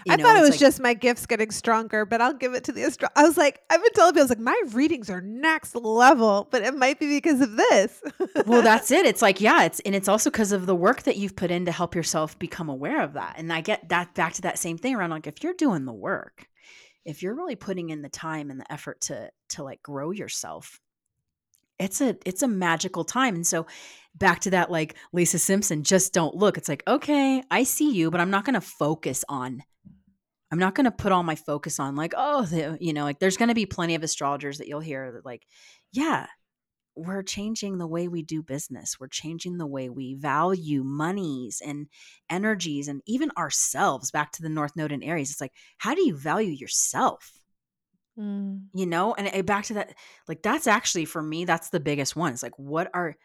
You 0.04 0.12
I 0.12 0.16
know, 0.16 0.24
thought 0.24 0.36
it 0.36 0.40
was 0.40 0.50
like- 0.50 0.60
just 0.60 0.80
my 0.80 0.94
gifts 0.94 1.26
getting 1.26 1.50
stronger, 1.50 2.04
but 2.04 2.20
I'll 2.20 2.34
give 2.34 2.54
it 2.54 2.64
to 2.64 2.72
the 2.72 2.84
astro. 2.84 3.08
I 3.16 3.22
was 3.26 3.36
like, 3.36 3.60
I've 3.70 3.82
been 3.82 3.92
telling 3.94 4.12
people, 4.12 4.20
I 4.20 4.24
was 4.24 4.30
like, 4.30 4.38
my 4.38 4.62
readings 4.72 5.08
are 5.10 5.20
next 5.20 5.74
level, 5.74 6.48
but 6.50 6.62
it 6.62 6.74
might 6.74 6.98
be 7.00 7.06
because 7.06 7.40
of 7.40 7.56
this. 7.56 8.02
well 8.46 8.62
that's 8.70 8.90
it 8.90 9.06
it's 9.06 9.22
like 9.22 9.40
yeah 9.40 9.64
it's 9.64 9.80
and 9.80 9.94
it's 9.94 10.08
also 10.08 10.30
because 10.30 10.52
of 10.52 10.66
the 10.66 10.74
work 10.76 11.02
that 11.04 11.16
you've 11.16 11.34
put 11.36 11.50
in 11.50 11.64
to 11.64 11.72
help 11.72 11.94
yourself 11.94 12.38
become 12.38 12.68
aware 12.68 13.02
of 13.02 13.14
that 13.14 13.34
and 13.38 13.52
i 13.52 13.60
get 13.60 13.88
that 13.88 14.14
back 14.14 14.32
to 14.34 14.42
that 14.42 14.58
same 14.58 14.76
thing 14.78 14.94
around 14.94 15.10
like 15.10 15.26
if 15.26 15.42
you're 15.42 15.54
doing 15.54 15.84
the 15.84 15.92
work 15.92 16.46
if 17.04 17.22
you're 17.22 17.34
really 17.34 17.56
putting 17.56 17.90
in 17.90 18.02
the 18.02 18.08
time 18.08 18.50
and 18.50 18.60
the 18.60 18.72
effort 18.72 19.00
to 19.00 19.30
to 19.48 19.62
like 19.62 19.82
grow 19.82 20.10
yourself 20.10 20.80
it's 21.80 22.00
a 22.00 22.16
it's 22.24 22.42
a 22.42 22.48
magical 22.48 23.04
time 23.04 23.34
and 23.34 23.46
so 23.46 23.66
back 24.14 24.40
to 24.40 24.50
that 24.50 24.70
like 24.70 24.96
lisa 25.12 25.38
simpson 25.38 25.82
just 25.82 26.12
don't 26.12 26.36
look 26.36 26.56
it's 26.56 26.68
like 26.68 26.82
okay 26.86 27.42
i 27.50 27.62
see 27.62 27.90
you 27.92 28.10
but 28.10 28.20
i'm 28.20 28.30
not 28.30 28.44
going 28.44 28.54
to 28.54 28.60
focus 28.60 29.24
on 29.28 29.62
i'm 30.52 30.58
not 30.58 30.74
going 30.74 30.84
to 30.84 30.90
put 30.90 31.10
all 31.10 31.22
my 31.22 31.34
focus 31.34 31.80
on 31.80 31.96
like 31.96 32.12
oh 32.16 32.44
the, 32.44 32.76
you 32.80 32.92
know 32.92 33.04
like 33.04 33.18
there's 33.18 33.36
going 33.36 33.48
to 33.48 33.54
be 33.54 33.66
plenty 33.66 33.94
of 33.94 34.02
astrologers 34.02 34.58
that 34.58 34.68
you'll 34.68 34.80
hear 34.80 35.10
that 35.12 35.24
like 35.24 35.44
yeah 35.92 36.26
we're 36.96 37.22
changing 37.22 37.78
the 37.78 37.86
way 37.86 38.08
we 38.08 38.22
do 38.22 38.42
business. 38.42 38.96
We're 38.98 39.08
changing 39.08 39.56
the 39.56 39.66
way 39.66 39.88
we 39.88 40.14
value 40.14 40.82
monies 40.82 41.62
and 41.64 41.86
energies 42.28 42.88
and 42.88 43.00
even 43.06 43.30
ourselves. 43.38 44.10
Back 44.10 44.32
to 44.32 44.42
the 44.42 44.48
North 44.48 44.72
Node 44.76 44.92
in 44.92 45.02
Aries, 45.02 45.30
it's 45.30 45.40
like, 45.40 45.54
how 45.78 45.94
do 45.94 46.02
you 46.02 46.16
value 46.16 46.50
yourself? 46.50 47.39
Mm. 48.20 48.66
You 48.74 48.86
know, 48.86 49.14
and 49.14 49.28
uh, 49.34 49.42
back 49.42 49.64
to 49.66 49.74
that, 49.74 49.94
like 50.28 50.42
that's 50.42 50.66
actually 50.66 51.06
for 51.06 51.22
me, 51.22 51.44
that's 51.44 51.70
the 51.70 51.80
biggest 51.80 52.16
one. 52.16 52.32
It's 52.32 52.42
like, 52.42 52.58
what 52.58 52.90
are 52.94 53.16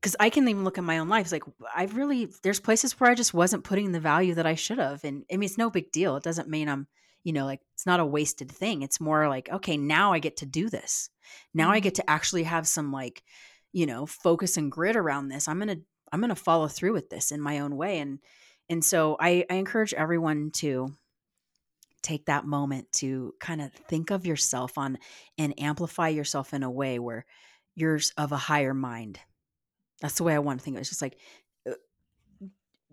because 0.00 0.16
I 0.20 0.30
can 0.30 0.46
even 0.48 0.64
look 0.64 0.78
at 0.78 0.84
my 0.84 0.98
own 0.98 1.08
life. 1.08 1.22
It's 1.26 1.32
like 1.32 1.44
I've 1.74 1.96
really 1.96 2.28
there's 2.42 2.60
places 2.60 2.98
where 3.00 3.10
I 3.10 3.14
just 3.14 3.34
wasn't 3.34 3.64
putting 3.64 3.92
the 3.92 4.00
value 4.00 4.34
that 4.34 4.46
I 4.46 4.54
should 4.54 4.78
have, 4.78 5.02
and 5.04 5.24
I 5.32 5.36
mean 5.36 5.46
it's 5.46 5.58
no 5.58 5.70
big 5.70 5.90
deal. 5.92 6.16
It 6.16 6.22
doesn't 6.22 6.48
mean 6.48 6.68
I'm 6.68 6.86
you 7.24 7.32
know 7.32 7.44
like 7.44 7.60
it's 7.74 7.86
not 7.86 8.00
a 8.00 8.06
wasted 8.06 8.50
thing. 8.50 8.82
It's 8.82 9.00
more 9.00 9.28
like 9.28 9.48
okay, 9.50 9.76
now 9.76 10.12
I 10.12 10.18
get 10.18 10.36
to 10.38 10.46
do 10.46 10.68
this. 10.70 11.10
Now 11.54 11.70
I 11.70 11.80
Mhm. 11.80 11.82
get 11.84 11.94
to 11.96 12.10
actually 12.10 12.44
have 12.44 12.68
some 12.68 12.92
like 12.92 13.22
you 13.72 13.86
know 13.86 14.06
focus 14.06 14.56
and 14.56 14.70
grit 14.70 14.96
around 14.96 15.28
this. 15.28 15.48
I'm 15.48 15.58
gonna 15.58 15.78
I'm 16.12 16.20
gonna 16.20 16.36
follow 16.36 16.68
through 16.68 16.92
with 16.92 17.10
this 17.10 17.32
in 17.32 17.40
my 17.40 17.58
own 17.60 17.76
way, 17.76 17.98
and 17.98 18.20
and 18.68 18.84
so 18.84 19.16
I, 19.20 19.44
I 19.50 19.54
encourage 19.54 19.94
everyone 19.94 20.50
to 20.56 20.94
take 22.06 22.26
that 22.26 22.46
moment 22.46 22.90
to 22.92 23.34
kind 23.40 23.60
of 23.62 23.72
think 23.74 24.10
of 24.10 24.26
yourself 24.26 24.78
on 24.78 24.98
and 25.38 25.58
amplify 25.60 26.08
yourself 26.08 26.54
in 26.54 26.62
a 26.62 26.70
way 26.70 26.98
where 26.98 27.26
you're 27.74 28.00
of 28.16 28.32
a 28.32 28.36
higher 28.38 28.74
mind 28.74 29.20
that's 30.00 30.16
the 30.16 30.24
way 30.24 30.34
I 30.34 30.40
want 30.40 30.60
to 30.60 30.64
think 30.64 30.76
of 30.76 30.78
it. 30.78 30.82
It's 30.82 30.90
just 30.90 31.02
like, 31.02 31.18
uh, 31.68 31.74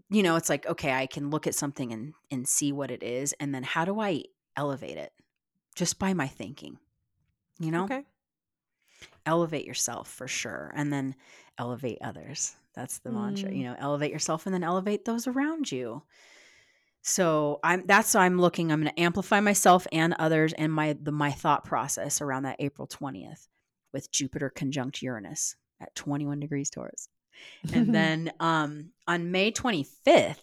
you 0.09 0.24
know, 0.24 0.36
it's 0.36 0.49
like, 0.49 0.66
okay, 0.66 0.91
I 0.91 1.07
can 1.07 1.30
look 1.30 1.47
at 1.47 1.55
something 1.55 1.91
and 1.91 2.14
and 2.32 2.47
see 2.47 2.72
what 2.72 2.91
it 2.91 3.03
is, 3.03 3.34
and 3.39 3.53
then 3.53 3.64
how 3.64 3.86
do 3.86 3.99
I 3.99 4.24
elevate 4.55 4.97
it? 4.97 5.11
Just 5.76 5.99
by 5.99 6.14
my 6.14 6.28
thinking, 6.28 6.80
you 7.59 7.72
know, 7.72 7.91
Okay. 7.91 8.05
elevate 9.26 9.66
yourself 9.66 10.09
for 10.09 10.28
sure, 10.28 10.72
and 10.76 10.91
then 10.91 11.16
elevate 11.57 11.97
others. 12.01 12.55
That's 12.74 12.99
the 12.99 13.11
mantra, 13.11 13.51
Mm. 13.51 13.53
you 13.53 13.64
know, 13.64 13.76
elevate 13.78 14.11
yourself 14.11 14.45
and 14.45 14.53
then 14.53 14.64
elevate 14.64 15.05
those 15.05 15.28
around 15.28 15.72
you. 15.72 16.03
So 17.03 17.59
I'm 17.63 17.85
that's 17.85 18.13
why 18.13 18.25
I'm 18.25 18.39
looking. 18.39 18.71
I'm 18.71 18.81
going 18.81 18.93
to 18.93 18.99
amplify 19.01 19.41
myself 19.41 19.85
and 19.91 20.15
others 20.17 20.53
and 20.53 20.71
my 20.71 20.97
the 20.99 21.11
my 21.11 21.31
thought 21.31 21.65
process 21.65 22.21
around 22.21 22.43
that 22.43 22.55
April 22.59 22.87
20th 22.87 23.47
with 23.91 24.09
Jupiter 24.09 24.49
conjunct 24.49 25.01
Uranus 25.01 25.55
at 25.81 25.93
21 25.95 26.39
degrees 26.39 26.69
Taurus. 26.69 27.09
And 27.73 27.93
then 27.95 28.31
um, 28.39 28.91
on 29.05 29.31
May 29.31 29.51
25th, 29.51 30.37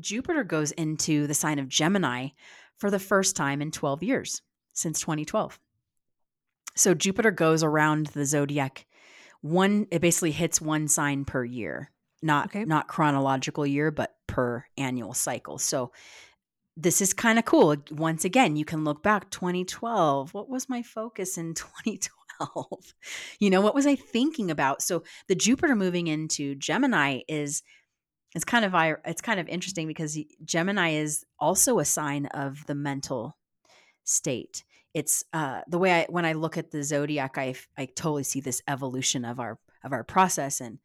Jupiter 0.00 0.42
goes 0.42 0.72
into 0.72 1.28
the 1.28 1.34
sign 1.34 1.60
of 1.60 1.68
Gemini 1.68 2.28
for 2.76 2.90
the 2.90 2.98
first 2.98 3.36
time 3.36 3.62
in 3.62 3.70
12 3.70 4.02
years 4.02 4.42
since 4.72 4.98
2012. 5.00 5.60
So 6.74 6.92
Jupiter 6.92 7.30
goes 7.30 7.62
around 7.62 8.06
the 8.08 8.26
zodiac 8.26 8.86
one 9.42 9.86
it 9.90 10.00
basically 10.00 10.32
hits 10.32 10.60
one 10.60 10.88
sign 10.88 11.24
per 11.24 11.44
year. 11.44 11.90
Not 12.20 12.46
Okay. 12.46 12.64
not 12.64 12.88
chronological 12.88 13.64
year 13.64 13.92
but 13.92 14.16
per 14.32 14.64
annual 14.78 15.12
cycle. 15.12 15.58
So 15.58 15.92
this 16.74 17.02
is 17.02 17.12
kind 17.12 17.38
of 17.38 17.44
cool. 17.44 17.76
Once 17.90 18.24
again, 18.24 18.56
you 18.56 18.64
can 18.64 18.82
look 18.82 19.02
back 19.02 19.30
2012. 19.30 20.32
What 20.32 20.48
was 20.48 20.70
my 20.70 20.82
focus 20.82 21.36
in 21.36 21.52
2012? 21.54 22.94
You 23.38 23.50
know, 23.50 23.60
what 23.60 23.74
was 23.74 23.86
I 23.86 23.94
thinking 23.94 24.50
about? 24.50 24.80
So 24.80 25.04
the 25.28 25.34
Jupiter 25.34 25.76
moving 25.76 26.06
into 26.06 26.54
Gemini 26.54 27.20
is 27.28 27.62
it's 28.34 28.46
kind 28.46 28.64
of 28.64 28.74
it's 29.04 29.20
kind 29.20 29.38
of 29.38 29.48
interesting 29.48 29.86
because 29.86 30.18
Gemini 30.42 30.92
is 30.92 31.26
also 31.38 31.78
a 31.78 31.84
sign 31.84 32.24
of 32.26 32.64
the 32.66 32.74
mental 32.74 33.36
state. 34.04 34.64
it's 34.94 35.24
uh, 35.34 35.60
the 35.68 35.78
way 35.78 35.92
I 35.92 36.06
when 36.08 36.24
I 36.24 36.32
look 36.32 36.56
at 36.56 36.70
the 36.70 36.82
zodiac, 36.82 37.36
I 37.36 37.54
I 37.76 37.84
totally 37.84 38.24
see 38.24 38.40
this 38.40 38.62
evolution 38.66 39.26
of 39.26 39.38
our 39.38 39.58
of 39.84 39.92
our 39.92 40.04
process 40.04 40.62
and 40.62 40.78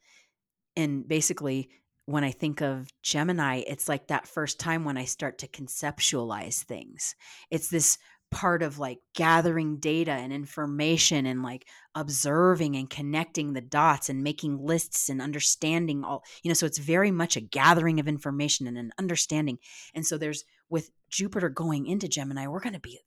and 0.76 1.08
basically 1.08 1.70
when 2.08 2.24
I 2.24 2.32
think 2.32 2.62
of 2.62 2.90
Gemini, 3.04 3.64
it's 3.68 3.90
like 3.90 4.08
that 4.08 4.28
first 4.28 4.62
time 4.62 4.86
when 4.86 4.98
I 4.98 5.04
start 5.04 5.40
to 5.40 5.48
conceptualize 5.48 6.64
things. 6.64 7.16
It's 7.52 7.70
this 7.70 7.98
part 8.32 8.64
of 8.64 8.80
like 8.80 9.00
gathering 9.14 9.78
data 9.78 10.12
and 10.12 10.32
information 10.32 11.26
and 11.26 11.44
like 11.44 11.68
observing 11.96 12.78
and 12.78 12.90
connecting 12.90 13.54
the 13.54 13.62
dots 13.62 14.10
and 14.10 14.24
making 14.24 14.58
lists 14.58 15.10
and 15.10 15.22
understanding 15.22 16.04
all 16.04 16.24
you 16.44 16.50
know 16.50 16.54
so 16.54 16.66
it's 16.66 16.78
very 16.78 17.10
much 17.10 17.38
a 17.38 17.42
gathering 17.42 18.02
of 18.02 18.08
information 18.08 18.68
and 18.68 18.78
an 18.78 18.92
understanding 19.00 19.58
and 19.96 20.06
so 20.06 20.18
there's 20.18 20.44
with 20.70 20.92
jupiter 21.10 21.48
going 21.48 21.88
into 21.88 22.10
gemini 22.10 22.48
we're 22.48 22.60
going 22.60 22.74
to 22.74 22.82
be 22.82 23.00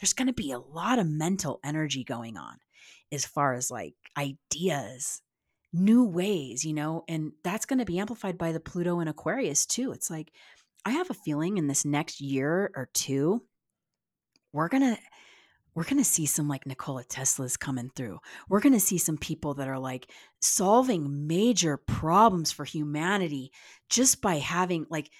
there's 0.00 0.14
going 0.14 0.26
to 0.26 0.32
be 0.32 0.52
a 0.52 0.58
lot 0.58 0.98
of 0.98 1.06
mental 1.06 1.60
energy 1.62 2.02
going 2.02 2.38
on 2.38 2.56
as 3.12 3.26
far 3.26 3.52
as 3.52 3.70
like 3.70 3.94
ideas 4.16 5.20
new 5.72 6.04
ways 6.04 6.64
you 6.64 6.72
know 6.72 7.04
and 7.08 7.32
that's 7.44 7.66
going 7.66 7.78
to 7.78 7.84
be 7.84 7.98
amplified 7.98 8.38
by 8.38 8.52
the 8.52 8.60
pluto 8.60 9.00
and 9.00 9.08
aquarius 9.08 9.66
too 9.66 9.92
it's 9.92 10.10
like 10.10 10.32
i 10.84 10.90
have 10.90 11.10
a 11.10 11.14
feeling 11.14 11.58
in 11.58 11.66
this 11.66 11.84
next 11.84 12.20
year 12.20 12.70
or 12.74 12.88
two 12.94 13.42
we're 14.52 14.68
going 14.68 14.82
to 14.82 15.00
we're 15.76 15.84
going 15.84 15.98
to 15.98 16.04
see 16.04 16.24
some 16.24 16.48
like 16.48 16.66
Nikola 16.66 17.04
Tesla's 17.04 17.58
coming 17.58 17.90
through. 17.94 18.18
We're 18.48 18.60
going 18.60 18.72
to 18.72 18.80
see 18.80 18.96
some 18.96 19.18
people 19.18 19.52
that 19.54 19.68
are 19.68 19.78
like 19.78 20.10
solving 20.40 21.26
major 21.26 21.76
problems 21.76 22.50
for 22.50 22.64
humanity 22.64 23.52
just 23.90 24.22
by 24.22 24.36
having 24.36 24.86
like 24.88 25.10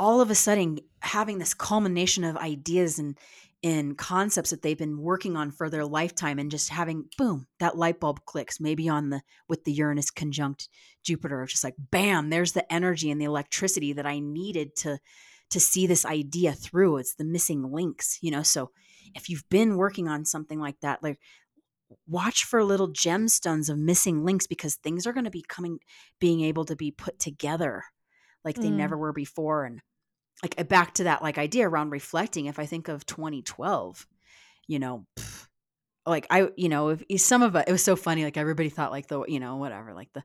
all 0.00 0.20
of 0.20 0.28
a 0.28 0.34
sudden 0.34 0.80
having 1.00 1.38
this 1.38 1.54
culmination 1.54 2.24
of 2.24 2.36
ideas 2.36 2.98
and 2.98 3.16
and 3.62 3.98
concepts 3.98 4.50
that 4.50 4.62
they've 4.62 4.78
been 4.78 4.98
working 4.98 5.36
on 5.36 5.50
for 5.50 5.68
their 5.68 5.84
lifetime 5.84 6.38
and 6.38 6.50
just 6.50 6.70
having 6.70 7.04
boom 7.18 7.46
that 7.58 7.76
light 7.76 8.00
bulb 8.00 8.24
clicks 8.24 8.58
maybe 8.58 8.88
on 8.88 9.10
the 9.10 9.20
with 9.48 9.64
the 9.64 9.72
Uranus 9.72 10.10
conjunct 10.10 10.68
Jupiter 11.02 11.44
just 11.46 11.64
like 11.64 11.74
bam 11.90 12.30
there's 12.30 12.52
the 12.52 12.72
energy 12.72 13.10
and 13.10 13.20
the 13.20 13.26
electricity 13.26 13.92
that 13.92 14.06
I 14.06 14.18
needed 14.18 14.74
to 14.76 14.98
to 15.50 15.60
see 15.60 15.86
this 15.86 16.06
idea 16.06 16.52
through. 16.52 16.96
It's 16.98 17.14
the 17.14 17.24
missing 17.24 17.70
links, 17.72 18.18
you 18.22 18.30
know. 18.30 18.42
So 18.42 18.70
if 19.14 19.28
you've 19.28 19.48
been 19.50 19.76
working 19.76 20.08
on 20.08 20.24
something 20.24 20.60
like 20.60 20.80
that, 20.80 21.02
like 21.02 21.18
watch 22.06 22.44
for 22.44 22.62
little 22.62 22.88
gemstones 22.88 23.68
of 23.68 23.78
missing 23.78 24.24
links 24.24 24.46
because 24.46 24.76
things 24.76 25.06
are 25.06 25.12
going 25.12 25.24
to 25.24 25.30
be 25.30 25.44
coming 25.48 25.78
being 26.20 26.40
able 26.40 26.64
to 26.64 26.76
be 26.76 26.92
put 26.92 27.18
together 27.18 27.82
like 28.44 28.54
they 28.54 28.68
mm. 28.68 28.76
never 28.76 28.96
were 28.96 29.12
before 29.12 29.64
and 29.64 29.80
like 30.42 30.54
uh, 30.58 30.64
back 30.64 30.94
to 30.94 31.04
that 31.04 31.22
like 31.22 31.38
idea 31.38 31.68
around 31.68 31.90
reflecting 31.90 32.46
if 32.46 32.58
i 32.58 32.66
think 32.66 32.88
of 32.88 33.06
2012 33.06 34.06
you 34.66 34.78
know 34.78 35.06
pff, 35.16 35.46
like 36.06 36.26
i 36.30 36.48
you 36.56 36.68
know 36.68 36.88
if, 36.88 37.20
some 37.20 37.42
of 37.42 37.54
it 37.56 37.68
it 37.68 37.72
was 37.72 37.82
so 37.82 37.96
funny 37.96 38.24
like 38.24 38.36
everybody 38.36 38.68
thought 38.68 38.90
like 38.90 39.08
the 39.08 39.22
you 39.26 39.40
know 39.40 39.56
whatever 39.56 39.94
like 39.94 40.12
the 40.12 40.22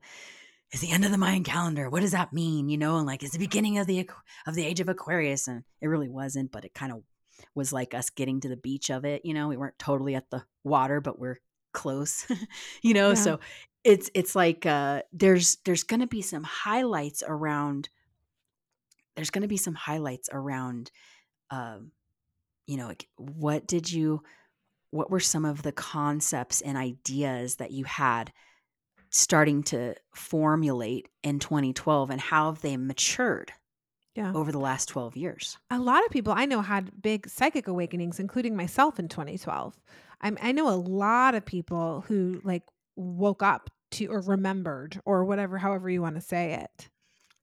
is 0.72 0.82
the 0.82 0.92
end 0.92 1.06
of 1.06 1.12
the 1.12 1.18
Mayan 1.18 1.44
calendar. 1.44 1.90
What 1.90 2.02
does 2.02 2.12
that 2.12 2.34
mean? 2.34 2.70
You 2.70 2.78
know, 2.78 2.98
and 2.98 3.08
like, 3.08 3.24
it's 3.24 3.32
the 3.32 3.40
beginning 3.40 3.78
of 3.78 3.88
the 3.88 4.10
of 4.46 4.56
the 4.56 4.66
age 4.66 4.80
of 4.80 4.90
Aquarius, 4.90 5.48
and 5.48 5.64
it 5.82 5.88
really 5.88 6.10
wasn't, 6.10 6.52
but 6.52 6.66
it 6.66 6.74
kind 6.74 6.92
of 6.92 7.02
was 7.54 7.72
like 7.72 7.94
us 7.94 8.10
getting 8.10 8.42
to 8.42 8.50
the 8.50 8.58
beach 8.58 8.90
of 8.90 9.06
it. 9.06 9.22
You 9.26 9.34
know, 9.34 9.48
we 9.48 9.58
weren't 9.58 9.80
totally 9.80 10.16
at 10.16 10.30
the 10.30 10.44
water, 10.64 11.02
but 11.02 11.20
we're 11.20 11.40
close. 11.74 12.26
you 12.82 12.94
know, 12.94 13.10
yeah. 13.10 13.16
so 13.16 13.40
it's 13.84 14.10
it's 14.14 14.36
like 14.36 14.66
uh, 14.66 15.04
there's 15.14 15.58
there's 15.66 15.84
to 15.84 16.08
be 16.08 16.22
some 16.22 16.44
highlights 16.44 17.24
around. 17.26 17.90
There's 19.16 19.30
going 19.30 19.44
to 19.44 19.48
be 19.48 19.58
some 19.58 19.76
highlights 19.76 20.30
around. 20.32 20.92
Um, 21.50 21.92
you 22.68 22.78
know, 22.78 22.88
like 22.88 23.08
what 23.18 23.68
did 23.68 23.92
you? 23.92 24.24
What 24.92 25.12
were 25.12 25.20
some 25.20 25.46
of 25.46 25.62
the 25.62 25.72
concepts 25.72 26.62
and 26.62 26.78
ideas 26.78 27.56
that 27.56 27.72
you 27.72 27.84
had 27.84 28.32
starting 29.10 29.64
to 29.64 29.96
formulate 30.14 31.08
in 31.24 31.40
2012 31.40 32.10
and 32.10 32.20
how 32.20 32.52
have 32.52 32.62
they 32.62 32.76
matured 32.78 33.52
yeah. 34.16 34.32
over 34.34 34.52
the 34.52 34.60
last 34.60 34.88
12 34.88 35.16
years? 35.18 35.58
A 35.70 35.80
lot 35.80 36.04
of 36.06 36.12
people 36.12 36.34
I 36.36 36.46
know 36.46 36.62
had 36.62 37.02
big 37.02 37.28
psychic 37.30 37.68
awakenings, 37.68 38.20
including 38.20 38.56
myself 38.56 39.00
in 39.00 39.08
2012. 39.08 39.80
I'm, 40.22 40.38
I 40.42 40.52
know 40.52 40.70
a 40.70 40.76
lot 40.76 41.36
of 41.36 41.46
people 41.46 42.04
who 42.08 42.42
like 42.44 42.64
woke 42.96 43.44
up 43.44 43.70
to 43.92 44.08
or 44.08 44.22
remembered 44.22 45.00
or 45.06 45.24
whatever, 45.26 45.58
however 45.58 45.90
you 45.90 46.02
want 46.02 46.16
to 46.16 46.22
say 46.22 46.54
it. 46.54 46.90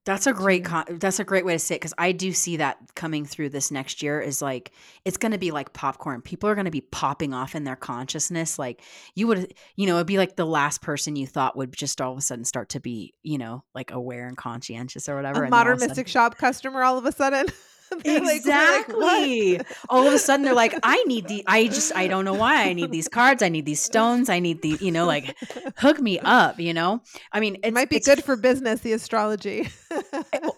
That's 0.05 0.27
a 0.27 0.33
great 0.33 0.65
con- 0.65 0.99
that's 0.99 1.21
a 1.21 1.25
great 1.25 1.45
way 1.45 1.53
to 1.53 1.59
say 1.61 1.77
it 1.77 1.81
because 1.81 1.95
I 1.97 2.11
do 2.11 2.33
see 2.33 2.57
that 2.57 2.79
coming 2.97 3.25
through 3.25 3.51
this 3.51 3.71
next 3.71 4.03
year 4.03 4.21
is 4.21 4.43
like 4.43 4.73
it's 5.05 5.17
going 5.17 5.31
to 5.31 5.39
be 5.39 5.53
like 5.53 5.73
popcorn. 5.73 6.23
People 6.23 6.49
are 6.49 6.57
going 6.57 6.65
to 6.65 6.73
be 6.73 6.81
popping 6.81 7.33
off 7.33 7.55
in 7.55 7.63
their 7.63 7.77
consciousness. 7.77 8.59
Like 8.59 8.83
you 9.15 9.29
would, 9.29 9.55
you 9.77 9.87
know, 9.87 9.97
it'd 9.97 10.09
be 10.09 10.19
like 10.19 10.35
the 10.35 10.45
last 10.45 10.83
person 10.83 11.15
you 11.15 11.29
thought 11.29 11.57
would 11.57 11.73
just 11.73 12.01
all 12.01 12.13
of 12.13 12.19
a 12.19 12.21
sudden 12.21 12.45
start 12.45 12.71
to 12.71 12.81
be, 12.81 13.15
you 13.23 13.39
know, 13.39 13.63
like 13.77 13.93
aware 13.93 14.27
and 14.27 14.37
conscientious 14.37 15.09
or 15.09 15.15
whatever. 15.15 15.45
A 15.45 15.51
modern 15.51 15.79
mystic 15.79 15.95
sudden- 15.95 16.07
shop 16.07 16.37
customer 16.37 16.83
all 16.83 16.99
of 16.99 17.07
a 17.07 17.13
sudden. 17.13 17.47
exactly. 18.05 19.59
Like, 19.59 19.67
All 19.89 20.07
of 20.07 20.13
a 20.13 20.19
sudden, 20.19 20.45
they're 20.45 20.55
like, 20.55 20.75
"I 20.83 21.03
need 21.05 21.29
the. 21.29 21.45
I 21.47 21.67
just. 21.67 21.95
I 21.95 22.09
don't 22.09 22.25
know 22.25 22.35
why. 22.35 22.65
I 22.65 22.73
need 22.73 22.91
these 22.91 23.09
cards. 23.09 23.43
I 23.43 23.49
need 23.49 23.67
these 23.67 23.81
stones. 23.81 24.29
I 24.29 24.39
need 24.39 24.63
the. 24.63 24.79
You 24.81 24.93
know, 24.93 25.07
like, 25.07 25.37
hook 25.77 26.01
me 26.01 26.19
up. 26.19 26.59
You 26.59 26.75
know. 26.75 27.03
I 27.33 27.41
mean, 27.41 27.59
it 27.63 27.73
might 27.73 27.91
be 27.91 28.01
good 28.01 28.25
for 28.25 28.37
business. 28.37 28.81
The 28.81 28.93
astrology. 28.93 29.69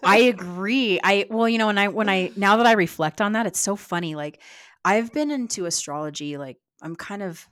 I 0.03 0.17
agree. 0.17 0.99
I 1.03 1.25
well, 1.29 1.49
you 1.49 1.57
know, 1.57 1.69
and 1.69 1.79
I 1.79 1.87
when 1.89 2.09
I 2.09 2.31
now 2.35 2.57
that 2.57 2.65
I 2.65 2.73
reflect 2.73 3.21
on 3.21 3.33
that, 3.33 3.45
it's 3.45 3.59
so 3.59 3.75
funny. 3.75 4.15
Like, 4.15 4.41
I've 4.83 5.11
been 5.11 5.31
into 5.31 5.65
astrology. 5.65 6.37
Like, 6.37 6.57
I'm 6.81 6.95
kind 6.95 7.23
of 7.23 7.47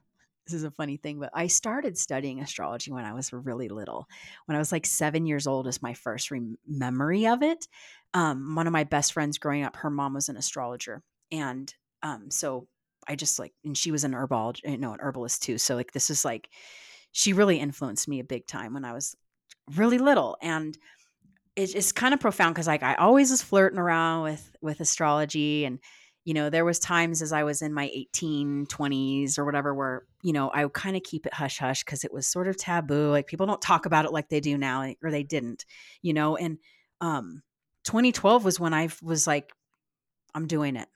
this 0.46 0.54
is 0.54 0.64
a 0.64 0.72
funny 0.72 0.98
thing, 0.98 1.20
but 1.20 1.30
I 1.34 1.48
started 1.48 1.98
studying 1.98 2.42
astrology 2.42 2.92
when 2.92 3.06
I 3.06 3.14
was 3.14 3.32
really 3.32 3.70
little. 3.70 4.08
When 4.46 4.56
I 4.56 4.60
was 4.60 4.72
like 4.72 4.86
seven 4.86 5.26
years 5.26 5.48
old, 5.48 5.68
is 5.68 5.82
my 5.82 5.94
first 5.94 6.32
re- 6.32 6.58
memory 6.68 7.28
of 7.28 7.42
it 7.42 7.68
um, 8.14 8.56
one 8.56 8.68
of 8.68 8.74
my 8.74 8.84
best 8.84 9.14
friends 9.14 9.38
growing 9.38 9.64
up, 9.64 9.76
her 9.78 9.90
mom 9.90 10.14
was 10.14 10.30
an 10.30 10.38
astrologer. 10.38 11.02
And 11.32 11.74
um, 12.02 12.30
so 12.30 12.68
I 13.08 13.16
just 13.16 13.40
like, 13.40 13.54
and 13.64 13.78
she 13.78 13.92
was 13.92 14.04
an 14.04 14.14
herbologist, 14.14 14.64
you 14.64 14.78
know, 14.78 14.94
an 14.94 15.00
herbalist 15.02 15.44
too. 15.44 15.58
So 15.58 15.76
like, 15.76 15.92
this 15.92 16.10
is 16.10 16.24
like, 16.24 16.50
she 17.12 17.34
really 17.34 17.60
influenced 17.60 18.08
me 18.08 18.20
a 18.20 18.24
big 18.24 18.48
time 18.48 18.74
when 18.74 18.86
I 18.86 18.94
was 18.94 19.16
really 19.76 19.98
little. 19.98 20.38
And 20.42 20.78
it, 21.56 21.76
it's 21.76 21.92
kind 21.92 22.14
of 22.14 22.20
profound 22.20 22.56
because 22.56 22.68
like 22.68 22.84
I 22.84 22.96
always 22.96 23.32
was 23.32 23.42
flirting 23.42 23.80
around 23.80 24.24
with 24.24 24.56
with 24.62 24.80
astrology 24.80 25.66
and 25.66 25.80
you 26.26 26.34
know 26.34 26.50
there 26.50 26.66
was 26.66 26.80
times 26.80 27.22
as 27.22 27.34
i 27.34 27.44
was 27.44 27.62
in 27.62 27.74
my 27.74 27.90
18 27.94 28.66
20s 28.68 29.38
or 29.38 29.46
whatever 29.46 29.74
where 29.74 30.04
you 30.22 30.34
know 30.34 30.50
i 30.50 30.64
would 30.64 30.74
kind 30.74 30.96
of 30.96 31.04
keep 31.04 31.26
it 31.26 31.34
hush 31.34 31.60
hush 31.60 31.84
because 31.84 32.04
it 32.04 32.14
was 32.14 32.26
sort 32.26 32.48
of 32.48 32.58
taboo 32.58 33.10
like 33.10 33.28
people 33.28 33.46
don't 33.46 33.62
talk 33.62 33.86
about 33.86 34.06
it 34.06 34.14
like 34.14 34.30
they 34.30 34.40
do 34.40 34.58
now 34.58 34.94
or 35.04 35.12
they 35.12 35.24
didn't 35.24 35.66
you 36.02 36.14
know 36.14 36.38
and 36.38 36.58
um 37.02 37.42
2012 37.84 38.46
was 38.46 38.60
when 38.60 38.74
I 38.74 38.90
was 39.02 39.28
like, 39.28 39.52
I'm 40.34 40.48
doing 40.48 40.76
it. 40.76 40.88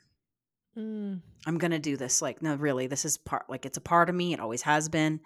Mm. 0.78 1.22
I'm 1.46 1.58
going 1.58 1.72
to 1.72 1.80
do 1.80 1.98
this. 1.98 2.22
Like, 2.22 2.42
no, 2.42 2.56
really, 2.56 2.88
this 2.88 3.06
is 3.06 3.18
part, 3.18 3.50
like, 3.50 3.66
it's 3.66 3.78
a 3.78 3.82
part 3.82 4.10
of 4.10 4.16
me. 4.16 4.34
It 4.34 4.40
always 4.40 4.62
has 4.64 4.90
been. 4.90 5.20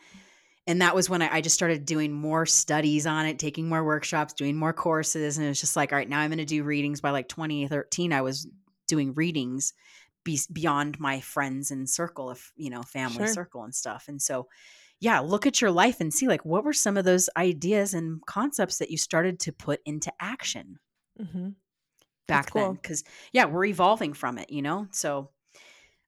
And 0.68 0.82
that 0.82 0.96
was 0.96 1.10
when 1.10 1.22
I, 1.22 1.36
I 1.36 1.42
just 1.42 1.56
started 1.56 1.86
doing 1.86 2.12
more 2.12 2.46
studies 2.46 3.08
on 3.08 3.26
it, 3.26 3.40
taking 3.40 3.68
more 3.68 3.84
workshops, 3.84 4.34
doing 4.34 4.56
more 4.56 4.74
courses. 4.74 5.38
And 5.38 5.46
it 5.46 5.50
was 5.50 5.60
just 5.60 5.76
like, 5.76 5.92
all 5.92 5.98
right, 5.98 6.08
now 6.08 6.20
I'm 6.20 6.30
going 6.30 6.38
to 6.38 6.46
do 6.46 6.64
readings. 6.64 7.02
By 7.02 7.12
like 7.12 7.28
2013, 7.28 8.14
I 8.14 8.22
was 8.22 8.48
doing 8.88 9.14
readings 9.14 9.74
be, 10.24 10.40
beyond 10.52 11.00
my 11.00 11.20
friends 11.22 11.72
and 11.72 11.90
circle 11.90 12.30
of, 12.30 12.52
you 12.56 12.70
know, 12.70 12.84
family 12.84 13.26
sure. 13.26 13.28
circle 13.28 13.64
and 13.64 13.74
stuff. 13.74 14.06
And 14.08 14.22
so, 14.22 14.48
yeah, 15.00 15.20
look 15.20 15.48
at 15.48 15.62
your 15.62 15.72
life 15.72 16.00
and 16.00 16.14
see 16.14 16.28
like 16.28 16.46
what 16.46 16.64
were 16.64 16.74
some 16.74 16.96
of 16.96 17.06
those 17.06 17.28
ideas 17.36 17.96
and 17.96 18.24
concepts 18.28 18.78
that 18.78 18.92
you 18.92 18.98
started 18.98 19.40
to 19.42 19.52
put 19.52 19.82
into 19.86 20.14
action 20.20 20.78
mm-hmm. 21.22 21.50
back 22.28 22.52
cool. 22.52 22.62
then 22.62 22.74
because 22.74 23.04
yeah 23.32 23.46
we're 23.46 23.66
evolving 23.66 24.14
from 24.14 24.38
it 24.38 24.50
you 24.50 24.62
know 24.62 24.88
so 24.92 25.30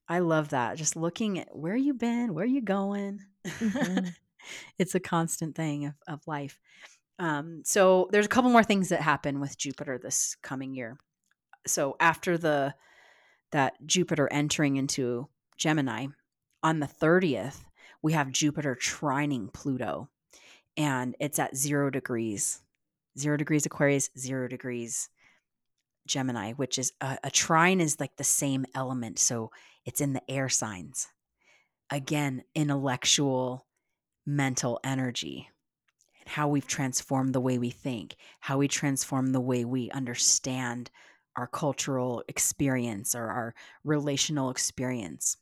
i 0.08 0.20
love 0.20 0.50
that 0.50 0.78
just 0.78 0.96
looking 0.96 1.40
at 1.40 1.56
where 1.56 1.76
you 1.76 1.94
been 1.94 2.34
where 2.34 2.46
you 2.46 2.62
going 2.62 3.20
mm-hmm. 3.46 4.08
it's 4.80 4.96
a 4.96 5.00
constant 5.00 5.56
thing 5.56 5.86
of, 5.86 5.94
of 6.08 6.28
life 6.28 6.60
um, 7.20 7.62
so 7.64 8.10
there's 8.12 8.26
a 8.26 8.30
couple 8.30 8.50
more 8.50 8.64
things 8.64 8.90
that 8.90 9.02
happen 9.02 9.40
with 9.40 9.58
jupiter 9.58 9.98
this 9.98 10.36
coming 10.42 10.74
year 10.74 10.98
so 11.68 11.96
after 12.00 12.38
the 12.38 12.74
that 13.52 13.74
jupiter 13.86 14.28
entering 14.32 14.76
into 14.78 15.28
gemini 15.58 16.08
on 16.64 16.80
the 16.80 16.88
30th 16.88 17.60
we 18.02 18.14
have 18.14 18.32
jupiter 18.32 18.76
trining 18.76 19.54
pluto 19.54 20.10
and 20.76 21.16
it's 21.20 21.40
at 21.40 21.56
zero 21.56 21.90
degrees 21.90 22.63
zero 23.18 23.38
degrees 23.38 23.66
Aquarius, 23.66 24.10
zero 24.18 24.48
degrees 24.48 25.10
Gemini, 26.08 26.54
which 26.54 26.78
is 26.78 26.92
a, 27.02 27.18
a 27.24 27.32
trine 27.32 27.80
is 27.80 28.00
like 28.00 28.16
the 28.18 28.24
same 28.24 28.66
element. 28.76 29.20
So 29.20 29.52
it's 29.86 30.02
in 30.02 30.14
the 30.14 30.32
air 30.32 30.50
signs. 30.50 31.08
Again, 31.90 32.44
intellectual, 32.56 33.66
mental 34.26 34.80
energy 34.84 35.50
and 36.20 36.30
how 36.30 36.48
we've 36.48 36.68
transformed 36.68 37.34
the 37.34 37.42
way 37.42 37.58
we 37.58 37.70
think, 37.70 38.16
how 38.40 38.58
we 38.58 38.68
transform 38.68 39.32
the 39.32 39.42
way 39.42 39.66
we 39.66 39.92
understand 39.92 40.90
our 41.36 41.48
cultural 41.48 42.24
experience 42.28 43.16
or 43.16 43.28
our 43.28 43.56
relational 43.84 44.50
experience. 44.50 45.38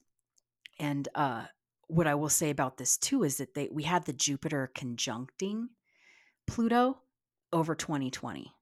and 0.79 1.07
uh, 1.15 1.45
what 1.87 2.07
I 2.07 2.15
will 2.15 2.29
say 2.29 2.49
about 2.49 2.77
this 2.77 2.97
too 2.97 3.23
is 3.23 3.37
that 3.37 3.53
they 3.53 3.69
we 3.71 3.83
had 3.83 4.05
the 4.05 4.13
Jupiter 4.13 4.71
conjuncting 4.73 5.67
Pluto 6.47 6.99
over 7.53 7.75
2020. 7.75 8.53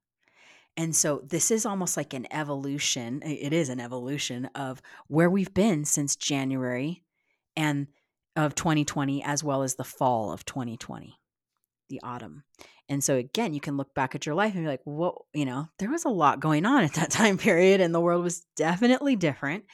And 0.77 0.95
so 0.95 1.21
this 1.27 1.51
is 1.51 1.65
almost 1.65 1.97
like 1.97 2.13
an 2.13 2.27
evolution. 2.31 3.21
It 3.23 3.51
is 3.51 3.69
an 3.69 3.79
evolution 3.79 4.45
of 4.55 4.81
where 5.07 5.29
we've 5.29 5.53
been 5.53 5.83
since 5.83 6.15
January 6.15 7.03
and 7.57 7.87
of 8.35 8.55
2020 8.55 9.23
as 9.23 9.43
well 9.43 9.63
as 9.63 9.75
the 9.75 9.83
fall 9.83 10.31
of 10.31 10.45
2020, 10.45 11.19
the 11.89 11.99
autumn. 12.01 12.43
And 12.87 13.03
so 13.03 13.15
again, 13.15 13.53
you 13.53 13.59
can 13.59 13.77
look 13.77 13.93
back 13.93 14.15
at 14.15 14.25
your 14.25 14.35
life 14.35 14.55
and 14.55 14.63
be 14.63 14.69
like, 14.69 14.81
"Well, 14.85 15.27
you 15.33 15.45
know, 15.45 15.67
there 15.79 15.91
was 15.91 16.05
a 16.05 16.09
lot 16.09 16.39
going 16.39 16.65
on 16.65 16.83
at 16.83 16.93
that 16.93 17.11
time 17.11 17.37
period 17.37 17.81
and 17.81 17.93
the 17.93 17.99
world 17.99 18.23
was 18.23 18.45
definitely 18.55 19.15
different." 19.15 19.65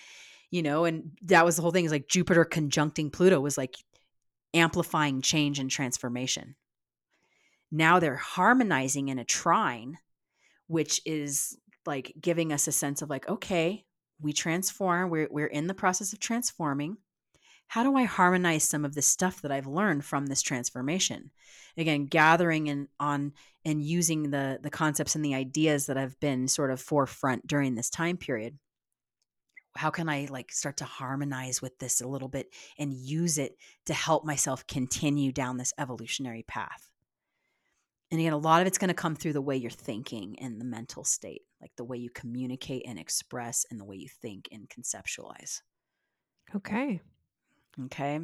You 0.51 0.63
know, 0.63 0.86
and 0.86 1.11
that 1.24 1.45
was 1.45 1.55
the 1.55 1.61
whole 1.61 1.72
thing 1.72 1.86
is 1.86 1.91
like 1.91 2.07
Jupiter 2.07 2.45
conjuncting 2.45 3.11
Pluto 3.11 3.39
was 3.39 3.57
like 3.57 3.76
amplifying 4.53 5.22
change 5.22 5.59
and 5.59 5.70
transformation. 5.70 6.55
Now 7.76 7.99
they're 7.99 8.15
harmonizing 8.15 9.09
in 9.09 9.19
a 9.19 9.26
trine 9.26 9.97
which 10.67 11.01
is 11.05 11.57
like 11.86 12.13
giving 12.19 12.51
us 12.51 12.67
a 12.67 12.71
sense 12.71 13.01
of 13.01 13.09
like, 13.09 13.28
okay, 13.28 13.86
we 14.21 14.34
transform, 14.34 15.09
we're, 15.09 15.28
we're 15.30 15.45
in 15.45 15.67
the 15.67 15.73
process 15.73 16.13
of 16.13 16.19
transforming. 16.19 16.97
How 17.67 17.84
do 17.84 17.97
I 17.97 18.03
harmonize 18.03 18.63
some 18.63 18.86
of 18.86 18.95
the 18.95 19.01
stuff 19.01 19.41
that 19.41 19.51
I've 19.51 19.67
learned 19.67 20.05
from 20.05 20.28
this 20.28 20.41
transformation? 20.41 21.32
Again, 21.78 22.05
gathering 22.05 22.69
and 22.69 22.88
on 22.99 23.34
and 23.65 23.84
using 23.84 24.30
the 24.30 24.59
the 24.61 24.69
concepts 24.69 25.15
and 25.15 25.26
the 25.26 25.36
ideas 25.36 25.88
that 25.88 25.97
have 25.97 26.17
been 26.19 26.47
sort 26.47 26.71
of 26.71 26.80
forefront 26.80 27.45
during 27.45 27.76
this 27.76 27.89
time 27.89 28.17
period. 28.17 28.57
How 29.76 29.89
can 29.89 30.07
I 30.07 30.28
like 30.30 30.51
start 30.51 30.78
to 30.78 30.86
harmonize 30.86 31.61
with 31.61 31.78
this 31.80 32.01
a 32.01 32.07
little 32.07 32.30
bit 32.30 32.53
and 32.78 32.93
use 32.93 33.38
it 33.38 33.57
to 33.88 33.93
help 33.93 34.23
myself 34.23 34.65
continue 34.67 35.32
down 35.32 35.57
this 35.57 35.73
evolutionary 35.78 36.43
path? 36.43 36.89
And 38.16 38.22
again, 38.22 38.32
a 38.32 38.38
lot 38.38 38.61
of 38.61 38.68
it's 38.68 38.78
going 38.78 38.88
to 38.88 38.93
come 38.93 39.13
through 39.13 39.34
the 39.34 39.41
way 39.41 39.57
you're 39.57 39.70
thinking 39.70 40.39
and 40.39 40.57
the 40.57 40.63
mental 40.63 41.03
state, 41.03 41.41
like 41.59 41.76
the 41.76 41.84
way 41.84 41.97
you 41.97 42.09
communicate 42.09 42.84
and 42.88 42.97
express 42.97 43.66
and 43.70 43.78
the 43.78 43.84
way 43.84 43.97
you 43.97 44.07
think 44.07 44.47
and 44.53 44.70
conceptualize. 44.70 45.59
Okay. 46.55 47.01
Okay. 47.88 48.22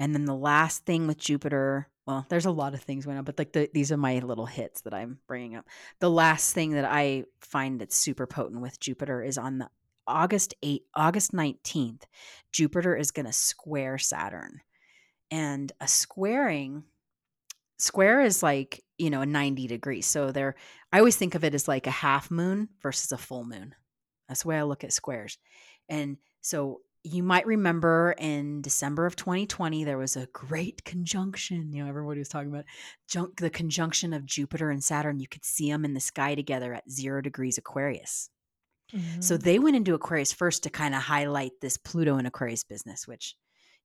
And 0.00 0.14
then 0.14 0.24
the 0.24 0.34
last 0.34 0.84
thing 0.84 1.06
with 1.06 1.16
Jupiter, 1.16 1.86
well, 2.06 2.26
there's 2.28 2.46
a 2.46 2.50
lot 2.50 2.74
of 2.74 2.82
things 2.82 3.04
going 3.04 3.16
on, 3.16 3.22
but 3.22 3.38
like 3.38 3.52
the, 3.52 3.70
these 3.72 3.92
are 3.92 3.96
my 3.96 4.18
little 4.18 4.46
hits 4.46 4.80
that 4.80 4.92
I'm 4.92 5.20
bringing 5.28 5.54
up. 5.54 5.66
The 6.00 6.10
last 6.10 6.52
thing 6.52 6.72
that 6.72 6.84
I 6.84 7.22
find 7.40 7.80
that's 7.80 7.94
super 7.94 8.26
potent 8.26 8.62
with 8.62 8.80
Jupiter 8.80 9.22
is 9.22 9.38
on 9.38 9.58
the 9.58 9.70
August 10.08 10.54
8, 10.60 10.82
August 10.96 11.30
19th, 11.30 12.02
Jupiter 12.50 12.96
is 12.96 13.12
going 13.12 13.26
to 13.26 13.32
square 13.32 13.96
Saturn. 13.96 14.60
And 15.30 15.70
a 15.80 15.86
squaring 15.86 16.82
square 17.78 18.20
is 18.20 18.42
like 18.42 18.82
you 18.98 19.10
know 19.10 19.24
90 19.24 19.66
degrees 19.66 20.06
so 20.06 20.30
there 20.30 20.54
i 20.92 20.98
always 20.98 21.16
think 21.16 21.34
of 21.34 21.44
it 21.44 21.54
as 21.54 21.66
like 21.66 21.86
a 21.86 21.92
half 21.92 22.30
moon 22.30 22.68
versus 22.82 23.12
a 23.12 23.18
full 23.18 23.44
moon. 23.44 23.74
That's 24.28 24.42
the 24.42 24.48
way 24.48 24.58
i 24.58 24.62
look 24.62 24.84
at 24.84 24.92
squares. 24.92 25.38
And 25.88 26.16
so 26.40 26.80
you 27.02 27.22
might 27.22 27.46
remember 27.46 28.14
in 28.16 28.62
december 28.62 29.04
of 29.04 29.14
2020 29.14 29.84
there 29.84 29.98
was 29.98 30.16
a 30.16 30.26
great 30.32 30.82
conjunction 30.84 31.70
you 31.70 31.82
know 31.82 31.88
everybody 31.90 32.18
was 32.18 32.30
talking 32.30 32.48
about 32.48 32.64
junk, 33.06 33.38
the 33.38 33.50
conjunction 33.50 34.14
of 34.14 34.24
jupiter 34.24 34.70
and 34.70 34.82
saturn. 34.82 35.20
You 35.20 35.28
could 35.28 35.44
see 35.44 35.70
them 35.70 35.84
in 35.84 35.94
the 35.94 36.00
sky 36.00 36.34
together 36.34 36.72
at 36.72 36.90
zero 36.90 37.20
degrees 37.20 37.58
aquarius. 37.58 38.30
Mm-hmm. 38.94 39.22
so 39.22 39.36
they 39.36 39.58
went 39.58 39.76
into 39.76 39.94
aquarius 39.94 40.32
first 40.32 40.62
to 40.62 40.70
kind 40.70 40.94
of 40.94 41.00
highlight 41.00 41.52
this 41.60 41.78
pluto 41.78 42.16
and 42.16 42.26
aquarius 42.26 42.64
business 42.64 43.08
which 43.08 43.34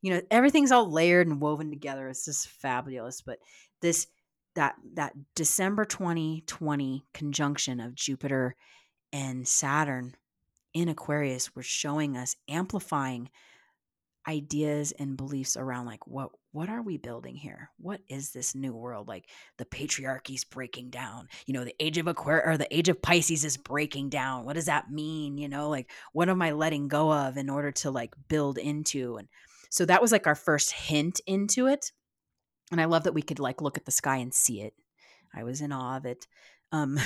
you 0.02 0.14
know 0.14 0.22
everything's 0.30 0.72
all 0.72 0.92
layered 0.92 1.28
and 1.28 1.42
woven 1.42 1.70
together. 1.70 2.08
It's 2.08 2.26
just 2.26 2.48
fabulous 2.48 3.22
but 3.22 3.40
this 3.82 4.08
that 4.56 4.76
that 4.94 5.14
December 5.36 5.86
2020 5.86 7.06
conjunction 7.14 7.80
of 7.80 7.96
Jupiter 7.96 8.56
and 9.14 9.48
Saturn 9.48 10.16
in 10.74 10.90
Aquarius 10.90 11.56
were 11.56 11.64
showing 11.64 12.18
us 12.18 12.36
amplifying 12.48 13.30
ideas 14.28 14.92
and 14.92 15.18
beliefs 15.18 15.58
around 15.58 15.86
like 15.86 16.06
what 16.06 16.30
what 16.52 16.70
are 16.70 16.82
we 16.82 16.98
building 16.98 17.36
here? 17.36 17.70
What 17.78 18.02
is 18.10 18.32
this 18.32 18.56
new 18.56 18.74
world? 18.74 19.08
Like 19.08 19.26
the 19.58 19.66
patriarchy's 19.66 20.44
breaking 20.44 20.90
down. 20.90 21.30
You 21.46 21.54
know 21.54 21.64
the 21.64 21.76
age 21.80 21.98
of 21.98 22.08
aquarius 22.08 22.48
or 22.48 22.58
the 22.58 22.76
age 22.76 22.90
of 22.90 23.02
pisces 23.02 23.46
is 23.46 23.58
breaking 23.58 24.10
down. 24.10 24.46
What 24.46 24.54
does 24.54 24.66
that 24.66 24.92
mean? 24.92 25.38
You 25.38 25.48
know 25.48 25.70
like 25.70 25.92
what 26.12 26.30
am 26.30 26.42
i 26.42 26.52
letting 26.52 26.88
go 26.88 27.12
of 27.14 27.38
in 27.38 27.50
order 27.50 27.72
to 27.72 27.92
like 27.92 28.14
build 28.28 28.58
into? 28.58 29.18
And 29.18 29.28
so 29.70 29.86
that 29.86 30.02
was 30.02 30.12
like 30.12 30.28
our 30.28 30.36
first 30.36 30.72
hint 30.72 31.22
into 31.26 31.68
it 31.68 31.92
and 32.72 32.80
I 32.80 32.86
love 32.86 33.04
that 33.04 33.14
we 33.14 33.22
could 33.22 33.40
like 33.40 33.62
look 33.62 33.78
at 33.78 33.86
the 33.86 33.92
sky 33.92 34.18
and 34.18 34.34
see 34.34 34.62
it. 34.62 34.74
I 35.34 35.44
was 35.44 35.62
in 35.62 35.72
awe 35.72 35.98
of 35.98 36.06
it. 36.06 36.28
Um, 36.72 37.00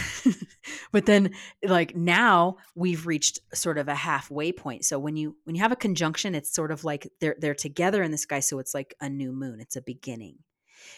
but 0.91 1.05
then 1.05 1.31
like 1.65 1.95
now 1.95 2.57
we've 2.75 3.07
reached 3.07 3.39
sort 3.53 3.77
of 3.77 3.87
a 3.87 3.95
halfway 3.95 4.51
point. 4.51 4.85
So 4.85 4.99
when 4.99 5.15
you 5.15 5.37
when 5.45 5.55
you 5.55 5.61
have 5.61 5.71
a 5.71 5.77
conjunction, 5.77 6.35
it's 6.35 6.53
sort 6.53 6.71
of 6.71 6.83
like 6.83 7.09
they're 7.21 7.35
they're 7.39 7.55
together 7.55 8.03
in 8.03 8.11
the 8.11 8.17
sky. 8.17 8.39
So 8.39 8.59
it's 8.59 8.73
like 8.73 8.95
a 8.99 9.09
new 9.09 9.31
moon. 9.31 9.59
It's 9.61 9.75
a 9.75 9.81
beginning. 9.81 10.39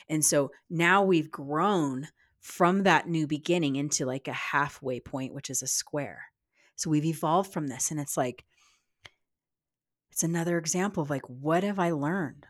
And 0.09 0.25
so 0.25 0.51
now 0.69 1.03
we've 1.03 1.29
grown 1.29 2.07
from 2.45 2.83
that 2.83 3.07
new 3.07 3.25
beginning 3.27 3.75
into 3.75 4.05
like 4.05 4.27
a 4.27 4.33
halfway 4.33 4.99
point, 4.99 5.33
which 5.33 5.49
is 5.49 5.61
a 5.61 5.67
square. 5.67 6.25
So 6.75 6.89
we've 6.89 7.05
evolved 7.05 7.51
from 7.51 7.67
this. 7.67 7.91
And 7.91 7.99
it's 7.99 8.17
like, 8.17 8.45
it's 10.11 10.23
another 10.23 10.57
example 10.57 11.03
of 11.03 11.09
like, 11.09 11.27
what 11.27 11.63
have 11.63 11.79
I 11.79 11.91
learned? 11.91 12.45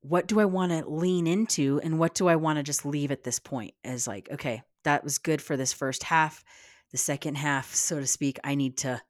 What 0.00 0.26
do 0.26 0.40
I 0.40 0.44
want 0.44 0.72
to 0.72 0.88
lean 0.88 1.26
into 1.26 1.80
and 1.82 1.98
what 1.98 2.14
do 2.14 2.28
I 2.28 2.36
want 2.36 2.58
to 2.58 2.62
just 2.62 2.86
leave 2.86 3.10
at 3.10 3.24
this 3.24 3.38
point 3.38 3.74
as 3.84 4.06
like, 4.06 4.28
okay, 4.30 4.62
that 4.84 5.04
was 5.04 5.18
good 5.18 5.42
for 5.42 5.56
this 5.56 5.72
first 5.72 6.04
half. 6.04 6.44
The 6.92 6.98
second 6.98 7.36
half, 7.36 7.74
so 7.74 8.00
to 8.00 8.06
speak, 8.06 8.38
I 8.44 8.54
need 8.54 8.78
to, 8.78 9.00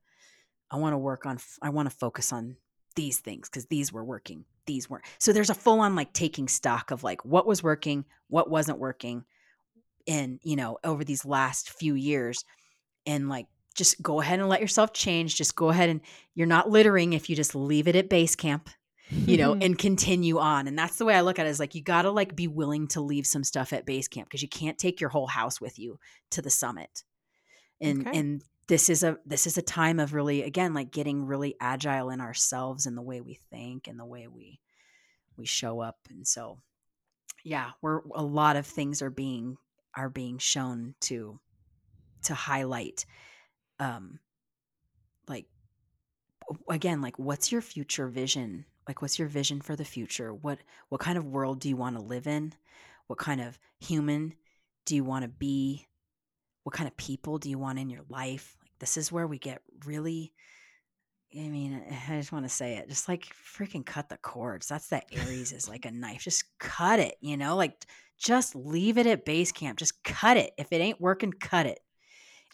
I 0.70 0.76
want 0.76 0.94
to 0.94 0.98
work 0.98 1.26
on, 1.26 1.38
I 1.62 1.70
want 1.70 1.90
to 1.90 1.96
focus 1.96 2.32
on 2.32 2.56
these 2.96 3.18
things 3.18 3.48
because 3.48 3.66
these 3.66 3.92
were 3.92 4.04
working, 4.04 4.44
these 4.66 4.90
weren't. 4.90 5.04
So 5.18 5.32
there's 5.32 5.50
a 5.50 5.54
full 5.54 5.80
on 5.80 5.94
like 5.94 6.12
taking 6.12 6.48
stock 6.48 6.90
of 6.90 7.04
like 7.04 7.24
what 7.24 7.46
was 7.46 7.62
working, 7.62 8.04
what 8.28 8.50
wasn't 8.50 8.78
working. 8.78 9.24
And, 10.08 10.40
you 10.42 10.56
know, 10.56 10.78
over 10.82 11.04
these 11.04 11.24
last 11.24 11.70
few 11.70 11.94
years 11.94 12.44
and 13.06 13.28
like 13.28 13.46
just 13.76 14.02
go 14.02 14.20
ahead 14.20 14.40
and 14.40 14.48
let 14.48 14.60
yourself 14.60 14.92
change. 14.92 15.36
Just 15.36 15.54
go 15.54 15.68
ahead 15.68 15.90
and 15.90 16.00
you're 16.34 16.46
not 16.46 16.70
littering 16.70 17.12
if 17.12 17.30
you 17.30 17.36
just 17.36 17.54
leave 17.54 17.86
it 17.86 17.94
at 17.94 18.08
base 18.08 18.34
camp 18.34 18.70
you 19.10 19.36
know, 19.36 19.54
and 19.60 19.78
continue 19.78 20.38
on. 20.38 20.68
And 20.68 20.78
that's 20.78 20.96
the 20.96 21.04
way 21.04 21.14
I 21.14 21.22
look 21.22 21.38
at 21.38 21.46
it 21.46 21.50
is 21.50 21.60
like 21.60 21.74
you 21.74 21.82
got 21.82 22.02
to 22.02 22.10
like 22.10 22.36
be 22.36 22.48
willing 22.48 22.88
to 22.88 23.00
leave 23.00 23.26
some 23.26 23.44
stuff 23.44 23.72
at 23.72 23.86
base 23.86 24.08
camp 24.08 24.28
because 24.28 24.42
you 24.42 24.48
can't 24.48 24.78
take 24.78 25.00
your 25.00 25.10
whole 25.10 25.26
house 25.26 25.60
with 25.60 25.78
you 25.78 25.98
to 26.30 26.42
the 26.42 26.50
summit. 26.50 27.04
And 27.80 28.06
okay. 28.06 28.18
and 28.18 28.42
this 28.66 28.90
is 28.90 29.02
a 29.02 29.16
this 29.24 29.46
is 29.46 29.56
a 29.56 29.62
time 29.62 29.98
of 29.98 30.12
really 30.12 30.42
again 30.42 30.74
like 30.74 30.90
getting 30.90 31.24
really 31.24 31.54
agile 31.60 32.10
in 32.10 32.20
ourselves 32.20 32.86
and 32.86 32.96
the 32.96 33.02
way 33.02 33.20
we 33.20 33.38
think 33.50 33.88
and 33.88 33.98
the 33.98 34.04
way 34.04 34.26
we 34.26 34.60
we 35.36 35.46
show 35.46 35.80
up. 35.80 35.96
And 36.10 36.26
so 36.26 36.58
yeah, 37.44 37.70
we're 37.80 38.00
a 38.14 38.22
lot 38.22 38.56
of 38.56 38.66
things 38.66 39.00
are 39.00 39.10
being 39.10 39.56
are 39.96 40.10
being 40.10 40.38
shown 40.38 40.94
to 41.00 41.40
to 42.24 42.34
highlight 42.34 43.06
um 43.80 44.18
like 45.28 45.46
again 46.68 47.00
like 47.00 47.18
what's 47.18 47.52
your 47.52 47.60
future 47.60 48.08
vision 48.08 48.64
like 48.88 49.02
what's 49.02 49.18
your 49.18 49.28
vision 49.28 49.60
for 49.60 49.76
the 49.76 49.84
future? 49.84 50.32
What 50.32 50.58
what 50.88 51.00
kind 51.00 51.18
of 51.18 51.26
world 51.26 51.60
do 51.60 51.68
you 51.68 51.76
want 51.76 51.96
to 51.96 52.02
live 52.02 52.26
in? 52.26 52.54
What 53.06 53.18
kind 53.18 53.40
of 53.40 53.58
human 53.78 54.34
do 54.86 54.96
you 54.96 55.04
want 55.04 55.22
to 55.22 55.28
be? 55.28 55.86
What 56.64 56.74
kind 56.74 56.88
of 56.88 56.96
people 56.96 57.38
do 57.38 57.50
you 57.50 57.58
want 57.58 57.78
in 57.78 57.90
your 57.90 58.04
life? 58.08 58.56
Like 58.62 58.72
this 58.80 58.96
is 58.96 59.12
where 59.12 59.26
we 59.26 59.38
get 59.38 59.62
really 59.84 60.32
i 61.34 61.46
mean 61.46 61.82
eh, 61.90 62.14
i 62.14 62.16
just 62.16 62.32
want 62.32 62.46
to 62.46 62.48
say 62.48 62.78
it 62.78 62.88
just 62.88 63.06
like 63.06 63.26
freaking 63.56 63.84
cut 63.84 64.08
the 64.08 64.16
cords. 64.16 64.66
That's 64.66 64.88
that 64.88 65.04
aries 65.12 65.52
is 65.52 65.68
like 65.68 65.84
a 65.84 65.90
knife. 65.90 66.22
Just 66.22 66.44
cut 66.58 66.98
it 66.98 67.16
you 67.20 67.36
know? 67.36 67.54
Like 67.56 67.84
just 68.18 68.56
leave 68.56 68.98
it 68.98 69.06
at 69.06 69.24
base 69.24 69.52
camp. 69.52 69.78
Just 69.78 70.02
cut 70.02 70.36
it. 70.38 70.52
If 70.58 70.72
it 70.72 70.80
ain't 70.80 71.00
working 71.00 71.32
cut 71.32 71.66
it. 71.66 71.78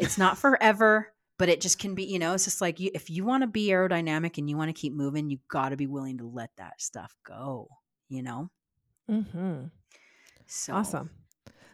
It's 0.01 0.19
not 0.19 0.37
forever 0.37 1.14
but 1.39 1.49
it 1.49 1.61
just 1.61 1.79
can 1.79 1.95
be 1.95 2.05
you 2.05 2.19
know 2.19 2.35
it's 2.35 2.45
just 2.45 2.61
like 2.61 2.81
you, 2.81 2.91
if 2.95 3.11
you 3.11 3.25
want 3.25 3.43
to 3.43 3.47
be 3.47 3.69
aerodynamic 3.69 4.39
and 4.39 4.49
you 4.49 4.57
want 4.57 4.69
to 4.69 4.81
keep 4.81 4.93
moving 4.93 5.31
you 5.31 5.39
got 5.49 5.71
to 5.71 5.77
be 5.77 5.87
willing 5.87 6.19
to 6.19 6.27
let 6.27 6.51
that 6.57 6.81
stuff 6.81 7.15
go 7.27 7.69
you 8.09 8.23
know 8.23 8.51
mm-hmm. 9.11 9.65
so 10.47 10.75
awesome 10.75 11.11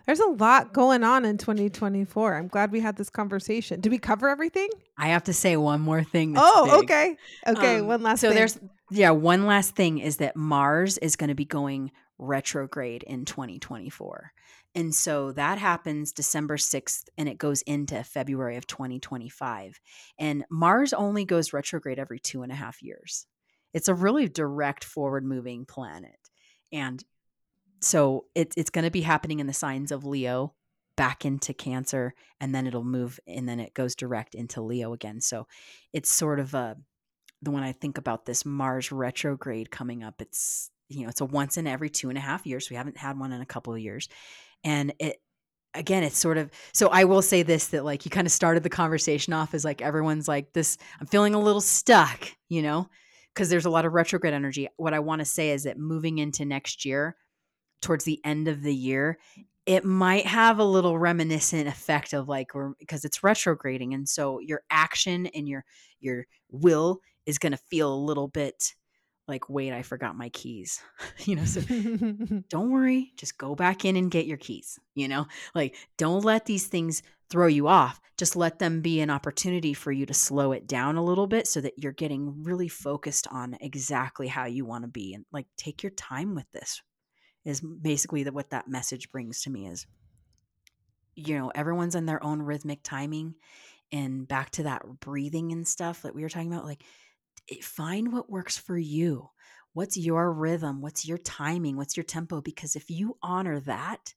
there's 0.06 0.20
a 0.20 0.26
lot 0.26 0.72
going 0.72 1.04
on 1.04 1.24
in 1.24 1.38
2024 1.38 2.36
i'm 2.36 2.48
glad 2.48 2.72
we 2.72 2.80
had 2.80 2.96
this 2.96 3.10
conversation 3.10 3.80
did 3.80 3.90
we 3.90 3.98
cover 3.98 4.28
everything 4.28 4.68
i 4.98 5.08
have 5.08 5.24
to 5.24 5.32
say 5.32 5.56
one 5.56 5.80
more 5.80 6.02
thing 6.02 6.34
oh 6.36 6.64
big. 6.64 6.74
okay 6.74 7.16
okay 7.46 7.78
um, 7.78 7.86
one 7.86 8.02
last 8.02 8.20
thing. 8.20 8.28
so 8.28 8.30
thing. 8.30 8.38
there's 8.38 8.58
yeah 8.90 9.10
one 9.10 9.46
last 9.46 9.76
thing 9.76 9.98
is 9.98 10.16
that 10.16 10.36
mars 10.36 10.98
is 10.98 11.16
going 11.16 11.28
to 11.28 11.34
be 11.34 11.44
going 11.44 11.90
retrograde 12.18 13.02
in 13.02 13.24
2024 13.24 14.32
and 14.74 14.94
so 14.94 15.32
that 15.32 15.58
happens 15.58 16.12
December 16.12 16.56
6th 16.56 17.04
and 17.18 17.28
it 17.28 17.38
goes 17.38 17.62
into 17.62 18.02
February 18.04 18.56
of 18.56 18.66
2025. 18.66 19.80
And 20.18 20.44
Mars 20.48 20.92
only 20.92 21.24
goes 21.24 21.52
retrograde 21.52 21.98
every 21.98 22.20
two 22.20 22.42
and 22.42 22.52
a 22.52 22.56
half 22.56 22.82
years. 22.82 23.26
It's 23.74 23.88
a 23.88 23.94
really 23.94 24.28
direct 24.28 24.84
forward 24.84 25.24
moving 25.24 25.64
planet. 25.64 26.18
And 26.72 27.02
so 27.80 28.26
it, 28.34 28.54
it's 28.56 28.70
going 28.70 28.84
to 28.84 28.90
be 28.90 29.00
happening 29.00 29.40
in 29.40 29.46
the 29.46 29.52
signs 29.52 29.90
of 29.90 30.04
Leo 30.04 30.54
back 30.96 31.24
into 31.24 31.54
Cancer, 31.54 32.14
and 32.40 32.54
then 32.54 32.66
it'll 32.66 32.84
move 32.84 33.18
and 33.26 33.48
then 33.48 33.58
it 33.58 33.74
goes 33.74 33.94
direct 33.94 34.34
into 34.34 34.60
Leo 34.60 34.92
again. 34.92 35.20
So 35.20 35.46
it's 35.92 36.10
sort 36.10 36.38
of 36.38 36.52
a, 36.54 36.76
the 37.42 37.50
when 37.50 37.62
I 37.62 37.72
think 37.72 37.96
about 37.96 38.26
this 38.26 38.44
Mars 38.44 38.92
retrograde 38.92 39.70
coming 39.70 40.02
up, 40.04 40.20
it's, 40.20 40.70
you 40.88 41.02
know, 41.02 41.08
it's 41.08 41.22
a 41.22 41.24
once 41.24 41.56
in 41.56 41.66
every 41.66 41.88
two 41.88 42.10
and 42.10 42.18
a 42.18 42.20
half 42.20 42.46
years. 42.46 42.68
We 42.68 42.76
haven't 42.76 42.98
had 42.98 43.18
one 43.18 43.32
in 43.32 43.40
a 43.40 43.46
couple 43.46 43.72
of 43.72 43.80
years. 43.80 44.08
And 44.64 44.92
it, 44.98 45.20
again 45.74 46.02
it's 46.02 46.18
sort 46.18 46.36
of 46.36 46.50
so 46.72 46.88
i 46.88 47.04
will 47.04 47.22
say 47.22 47.42
this 47.42 47.68
that 47.68 47.84
like 47.84 48.04
you 48.04 48.10
kind 48.10 48.26
of 48.26 48.32
started 48.32 48.62
the 48.62 48.68
conversation 48.68 49.32
off 49.32 49.54
as 49.54 49.64
like 49.64 49.80
everyone's 49.80 50.26
like 50.26 50.52
this 50.52 50.76
i'm 51.00 51.06
feeling 51.06 51.34
a 51.34 51.40
little 51.40 51.60
stuck 51.60 52.28
you 52.48 52.60
know 52.60 52.88
because 53.32 53.48
there's 53.48 53.66
a 53.66 53.70
lot 53.70 53.84
of 53.84 53.92
retrograde 53.92 54.34
energy. 54.34 54.68
What 54.76 54.94
i 54.94 54.98
want 54.98 55.20
to 55.20 55.24
say 55.24 55.50
is 55.50 55.64
that 55.64 55.78
moving 55.78 56.18
into 56.18 56.44
next 56.44 56.84
year 56.84 57.16
towards 57.80 58.04
the 58.04 58.20
end 58.24 58.48
of 58.48 58.62
the 58.62 58.74
year 58.74 59.18
it 59.66 59.84
might 59.84 60.26
have 60.26 60.58
a 60.58 60.64
little 60.64 60.98
reminiscent 60.98 61.68
effect 61.68 62.12
of 62.12 62.28
like 62.28 62.50
because 62.78 63.04
it's 63.04 63.22
retrograding 63.22 63.94
and 63.94 64.08
so 64.08 64.40
your 64.40 64.62
action 64.70 65.26
and 65.28 65.48
your 65.48 65.64
your 66.00 66.26
will 66.50 67.00
is 67.26 67.38
going 67.38 67.52
to 67.52 67.58
feel 67.58 67.94
a 67.94 67.94
little 67.94 68.28
bit 68.28 68.74
like 69.30 69.48
wait 69.48 69.72
i 69.72 69.80
forgot 69.80 70.16
my 70.16 70.28
keys. 70.28 70.82
You 71.24 71.36
know 71.36 71.44
so 71.44 71.60
don't 72.50 72.70
worry 72.70 73.12
just 73.16 73.38
go 73.38 73.54
back 73.54 73.84
in 73.84 73.96
and 73.96 74.10
get 74.10 74.26
your 74.26 74.36
keys 74.36 74.78
you 75.00 75.08
know? 75.08 75.26
Like 75.54 75.76
don't 75.96 76.24
let 76.24 76.44
these 76.44 76.66
things 76.66 77.02
throw 77.30 77.46
you 77.46 77.68
off. 77.68 78.00
Just 78.18 78.36
let 78.36 78.58
them 78.58 78.82
be 78.82 79.00
an 79.00 79.08
opportunity 79.08 79.72
for 79.72 79.90
you 79.90 80.04
to 80.06 80.14
slow 80.14 80.52
it 80.52 80.66
down 80.66 80.96
a 80.96 81.04
little 81.04 81.26
bit 81.26 81.46
so 81.46 81.60
that 81.62 81.78
you're 81.78 81.92
getting 81.92 82.42
really 82.42 82.68
focused 82.68 83.26
on 83.30 83.56
exactly 83.60 84.28
how 84.28 84.44
you 84.44 84.66
want 84.66 84.84
to 84.84 84.88
be 84.88 85.14
and 85.14 85.24
like 85.32 85.46
take 85.56 85.82
your 85.82 85.90
time 85.92 86.34
with 86.34 86.50
this 86.52 86.82
is 87.46 87.60
basically 87.60 88.22
the, 88.22 88.32
what 88.32 88.50
that 88.50 88.68
message 88.68 89.10
brings 89.10 89.42
to 89.42 89.50
me 89.50 89.66
is 89.66 89.86
you 91.14 91.38
know 91.38 91.50
everyone's 91.54 91.94
in 91.94 92.04
their 92.04 92.22
own 92.22 92.42
rhythmic 92.42 92.80
timing 92.82 93.34
and 93.90 94.28
back 94.28 94.50
to 94.50 94.64
that 94.64 94.82
breathing 95.00 95.50
and 95.52 95.66
stuff 95.66 96.02
that 96.02 96.14
we 96.14 96.22
were 96.22 96.28
talking 96.28 96.52
about 96.52 96.66
like 96.66 96.82
find 97.62 98.12
what 98.12 98.30
works 98.30 98.56
for 98.56 98.78
you. 98.78 99.30
What's 99.72 99.96
your 99.96 100.32
rhythm? 100.32 100.80
What's 100.80 101.06
your 101.06 101.18
timing? 101.18 101.76
What's 101.76 101.96
your 101.96 102.04
tempo? 102.04 102.40
Because 102.40 102.76
if 102.76 102.90
you 102.90 103.16
honor 103.22 103.60
that, 103.60 104.14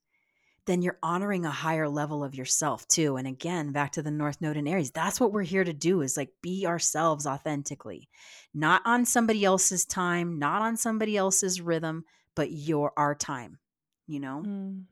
then 0.65 0.81
you're 0.81 0.97
honoring 1.03 1.45
a 1.45 1.51
higher 1.51 1.89
level 1.89 2.23
of 2.23 2.35
yourself 2.35 2.87
too. 2.87 3.17
And 3.17 3.27
again, 3.27 3.71
back 3.71 3.91
to 3.93 4.01
the 4.01 4.11
North 4.11 4.39
Node 4.41 4.57
in 4.57 4.67
Aries, 4.67 4.91
that's 4.91 5.19
what 5.19 5.33
we're 5.33 5.43
here 5.43 5.63
to 5.63 5.73
do 5.73 6.01
is 6.01 6.15
like 6.15 6.29
be 6.41 6.65
ourselves 6.65 7.27
authentically, 7.27 8.09
not 8.53 8.81
on 8.85 9.05
somebody 9.05 9.43
else's 9.43 9.85
time, 9.85 10.39
not 10.39 10.61
on 10.61 10.77
somebody 10.77 11.17
else's 11.17 11.59
rhythm, 11.59 12.05
but 12.35 12.51
your 12.51 12.93
our 12.97 13.13
time, 13.13 13.59
you 14.07 14.19
know? 14.19 14.43
Mm. 14.45 14.83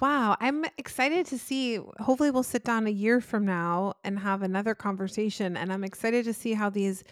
Wow, 0.00 0.36
I'm 0.40 0.64
excited 0.76 1.24
to 1.26 1.38
see. 1.38 1.76
Hopefully, 2.00 2.30
we'll 2.30 2.42
sit 2.42 2.64
down 2.64 2.86
a 2.86 2.90
year 2.90 3.20
from 3.20 3.46
now 3.46 3.94
and 4.04 4.18
have 4.18 4.42
another 4.42 4.74
conversation. 4.74 5.56
And 5.56 5.72
I'm 5.72 5.84
excited 5.84 6.24
to 6.26 6.34
see 6.34 6.52
how 6.52 6.68
these 6.68 7.02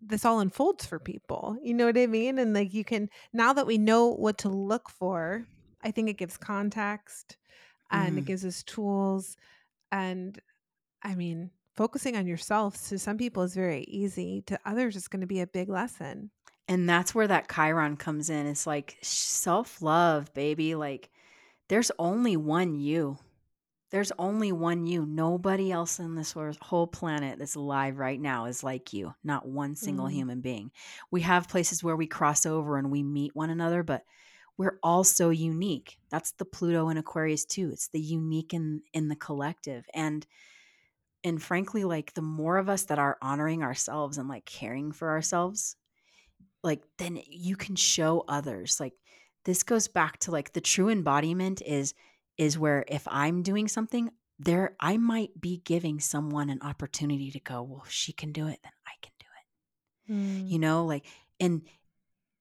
this 0.00 0.24
all 0.24 0.40
unfolds 0.40 0.84
for 0.84 0.98
people. 0.98 1.56
You 1.62 1.74
know 1.74 1.86
what 1.86 1.96
I 1.98 2.06
mean? 2.06 2.38
And 2.38 2.52
like 2.52 2.74
you 2.74 2.84
can 2.84 3.08
now 3.32 3.52
that 3.52 3.66
we 3.66 3.78
know 3.78 4.08
what 4.08 4.38
to 4.38 4.48
look 4.48 4.90
for, 4.90 5.46
I 5.82 5.90
think 5.90 6.08
it 6.08 6.18
gives 6.18 6.36
context 6.36 7.38
and 7.90 8.18
it 8.18 8.22
Mhm. 8.22 8.26
gives 8.26 8.44
us 8.44 8.62
tools. 8.62 9.36
And 9.92 10.40
I 11.02 11.14
mean, 11.16 11.52
focusing 11.76 12.16
on 12.16 12.26
yourself 12.28 12.88
to 12.88 12.98
some 12.98 13.18
people 13.18 13.44
is 13.44 13.54
very 13.54 13.84
easy. 13.84 14.42
To 14.44 14.60
others, 14.66 14.96
it's 14.96 15.08
going 15.08 15.22
to 15.22 15.26
be 15.28 15.40
a 15.40 15.46
big 15.48 15.68
lesson. 15.70 16.32
And 16.68 16.88
that's 16.88 17.14
where 17.14 17.28
that 17.28 17.50
Chiron 17.52 17.96
comes 17.96 18.30
in. 18.30 18.46
It's 18.46 18.66
like 18.66 18.98
self 19.02 19.82
love, 19.82 20.32
baby. 20.34 20.74
Like 20.74 21.10
there's 21.68 21.90
only 21.98 22.36
one 22.36 22.74
you. 22.74 23.18
There's 23.90 24.12
only 24.18 24.52
one 24.52 24.86
you. 24.86 25.06
Nobody 25.06 25.70
else 25.70 26.00
in 26.00 26.16
this 26.16 26.34
whole 26.60 26.86
planet 26.88 27.38
that's 27.38 27.54
alive 27.54 27.98
right 27.98 28.20
now 28.20 28.46
is 28.46 28.64
like 28.64 28.92
you. 28.92 29.14
Not 29.22 29.46
one 29.46 29.76
single 29.76 30.06
Mm. 30.06 30.12
human 30.12 30.40
being. 30.40 30.72
We 31.10 31.22
have 31.22 31.48
places 31.48 31.84
where 31.84 31.96
we 31.96 32.06
cross 32.08 32.46
over 32.46 32.76
and 32.76 32.90
we 32.90 33.02
meet 33.04 33.36
one 33.36 33.50
another, 33.50 33.82
but 33.84 34.04
we're 34.56 34.78
all 34.82 35.04
so 35.04 35.30
unique. 35.30 35.98
That's 36.10 36.32
the 36.32 36.44
Pluto 36.44 36.88
and 36.88 36.98
Aquarius 36.98 37.44
too. 37.44 37.70
It's 37.72 37.88
the 37.88 38.00
unique 38.00 38.54
in 38.54 38.82
in 38.92 39.08
the 39.08 39.16
collective. 39.16 39.86
And 39.94 40.26
and 41.22 41.42
frankly, 41.42 41.84
like 41.84 42.14
the 42.14 42.22
more 42.22 42.58
of 42.58 42.68
us 42.68 42.84
that 42.84 42.98
are 42.98 43.18
honoring 43.22 43.62
ourselves 43.62 44.18
and 44.18 44.28
like 44.28 44.44
caring 44.44 44.92
for 44.92 45.10
ourselves, 45.10 45.76
like 46.62 46.84
then 46.98 47.20
you 47.26 47.56
can 47.56 47.76
show 47.76 48.24
others. 48.28 48.80
Like 48.80 48.94
this 49.44 49.62
goes 49.62 49.88
back 49.88 50.18
to 50.20 50.30
like 50.30 50.52
the 50.52 50.60
true 50.60 50.88
embodiment 50.88 51.62
is 51.62 51.94
is 52.36 52.58
where 52.58 52.84
if 52.88 53.06
I'm 53.08 53.42
doing 53.42 53.68
something, 53.68 54.10
there 54.38 54.74
I 54.80 54.96
might 54.96 55.40
be 55.40 55.62
giving 55.64 56.00
someone 56.00 56.50
an 56.50 56.60
opportunity 56.62 57.30
to 57.30 57.40
go, 57.40 57.62
well, 57.62 57.82
if 57.84 57.92
she 57.92 58.12
can 58.12 58.32
do 58.32 58.48
it, 58.48 58.58
then 58.62 58.72
I 58.86 58.92
can 59.00 59.12
do 59.20 59.26
it. 59.38 60.12
Mm. 60.12 60.50
You 60.50 60.58
know, 60.58 60.84
like 60.84 61.06
and 61.38 61.62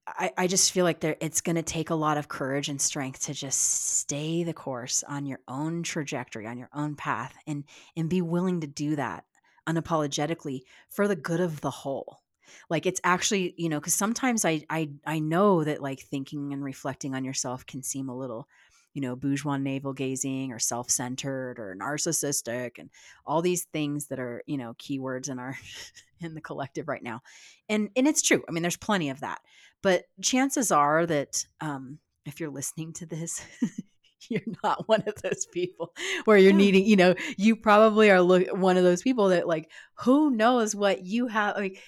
I, 0.06 0.32
I 0.38 0.48
just 0.48 0.72
feel 0.72 0.84
like 0.84 1.00
there 1.00 1.16
it's 1.22 1.42
gonna 1.42 1.64
take 1.64 1.90
a 1.90 1.96
lot 1.96 2.18
of 2.18 2.28
courage 2.28 2.70
and 2.70 2.82
strength 2.82 3.26
to 3.26 3.34
just 3.34 3.60
stay 3.98 4.44
the 4.44 4.54
course 4.54 5.04
on 5.08 5.26
your 5.26 5.40
own 5.48 5.84
trajectory, 5.84 6.48
on 6.48 6.58
your 6.58 6.70
own 6.74 6.96
path, 6.96 7.36
and 7.46 7.64
and 7.96 8.10
be 8.10 8.22
willing 8.22 8.62
to 8.62 8.68
do 8.68 8.96
that 8.96 9.26
unapologetically 9.68 10.62
for 10.90 11.08
the 11.08 11.16
good 11.16 11.40
of 11.40 11.62
the 11.62 11.72
whole 11.72 12.23
like 12.70 12.86
it's 12.86 13.02
actually 13.04 13.54
you 13.58 13.70
know 13.70 13.80
because 13.80 13.94
sometimes 13.94 14.46
I, 14.46 14.64
I 14.70 14.90
i 15.06 15.20
know 15.20 15.64
that 15.64 15.82
like 15.82 16.00
thinking 16.02 16.54
and 16.54 16.64
reflecting 16.64 17.16
on 17.16 17.24
yourself 17.24 17.66
can 17.66 17.84
seem 17.84 18.10
a 18.10 18.18
little 18.18 18.48
you 18.94 19.02
know 19.02 19.16
bourgeois 19.16 19.58
navel 19.58 19.94
gazing 19.94 20.52
or 20.52 20.60
self-centered 20.60 21.60
or 21.60 21.76
narcissistic 21.80 22.78
and 22.78 22.90
all 23.26 23.42
these 23.42 23.66
things 23.66 24.08
that 24.08 24.20
are 24.20 24.44
you 24.46 24.58
know 24.58 24.74
keywords 24.76 25.30
in 25.30 25.40
our 25.40 25.58
in 26.22 26.34
the 26.36 26.42
collective 26.42 26.88
right 26.88 27.04
now 27.04 27.22
and 27.70 27.90
and 27.96 28.08
it's 28.08 28.22
true 28.22 28.44
i 28.48 28.52
mean 28.52 28.64
there's 28.64 28.78
plenty 28.78 29.10
of 29.10 29.20
that 29.22 29.42
but 29.82 30.04
chances 30.22 30.72
are 30.72 31.06
that 31.06 31.46
um 31.62 32.00
if 32.26 32.40
you're 32.40 32.50
listening 32.50 32.94
to 32.94 33.06
this 33.06 33.42
you're 34.30 34.42
not 34.64 34.88
one 34.88 35.04
of 35.06 35.22
those 35.22 35.46
people 35.52 35.94
where 36.26 36.38
you're 36.38 36.52
Yeah. 36.52 36.58
needing 36.58 36.86
you 36.86 36.96
know 36.96 37.16
you 37.38 37.56
probably 37.56 38.10
are 38.10 38.22
look, 38.22 38.48
one 38.56 38.78
of 38.78 38.84
those 38.84 39.02
people 39.02 39.30
that 39.30 39.48
like 39.48 39.70
who 39.96 40.32
knows 40.32 40.76
what 40.76 41.04
you 41.04 41.28
have 41.28 41.58
like 41.58 41.82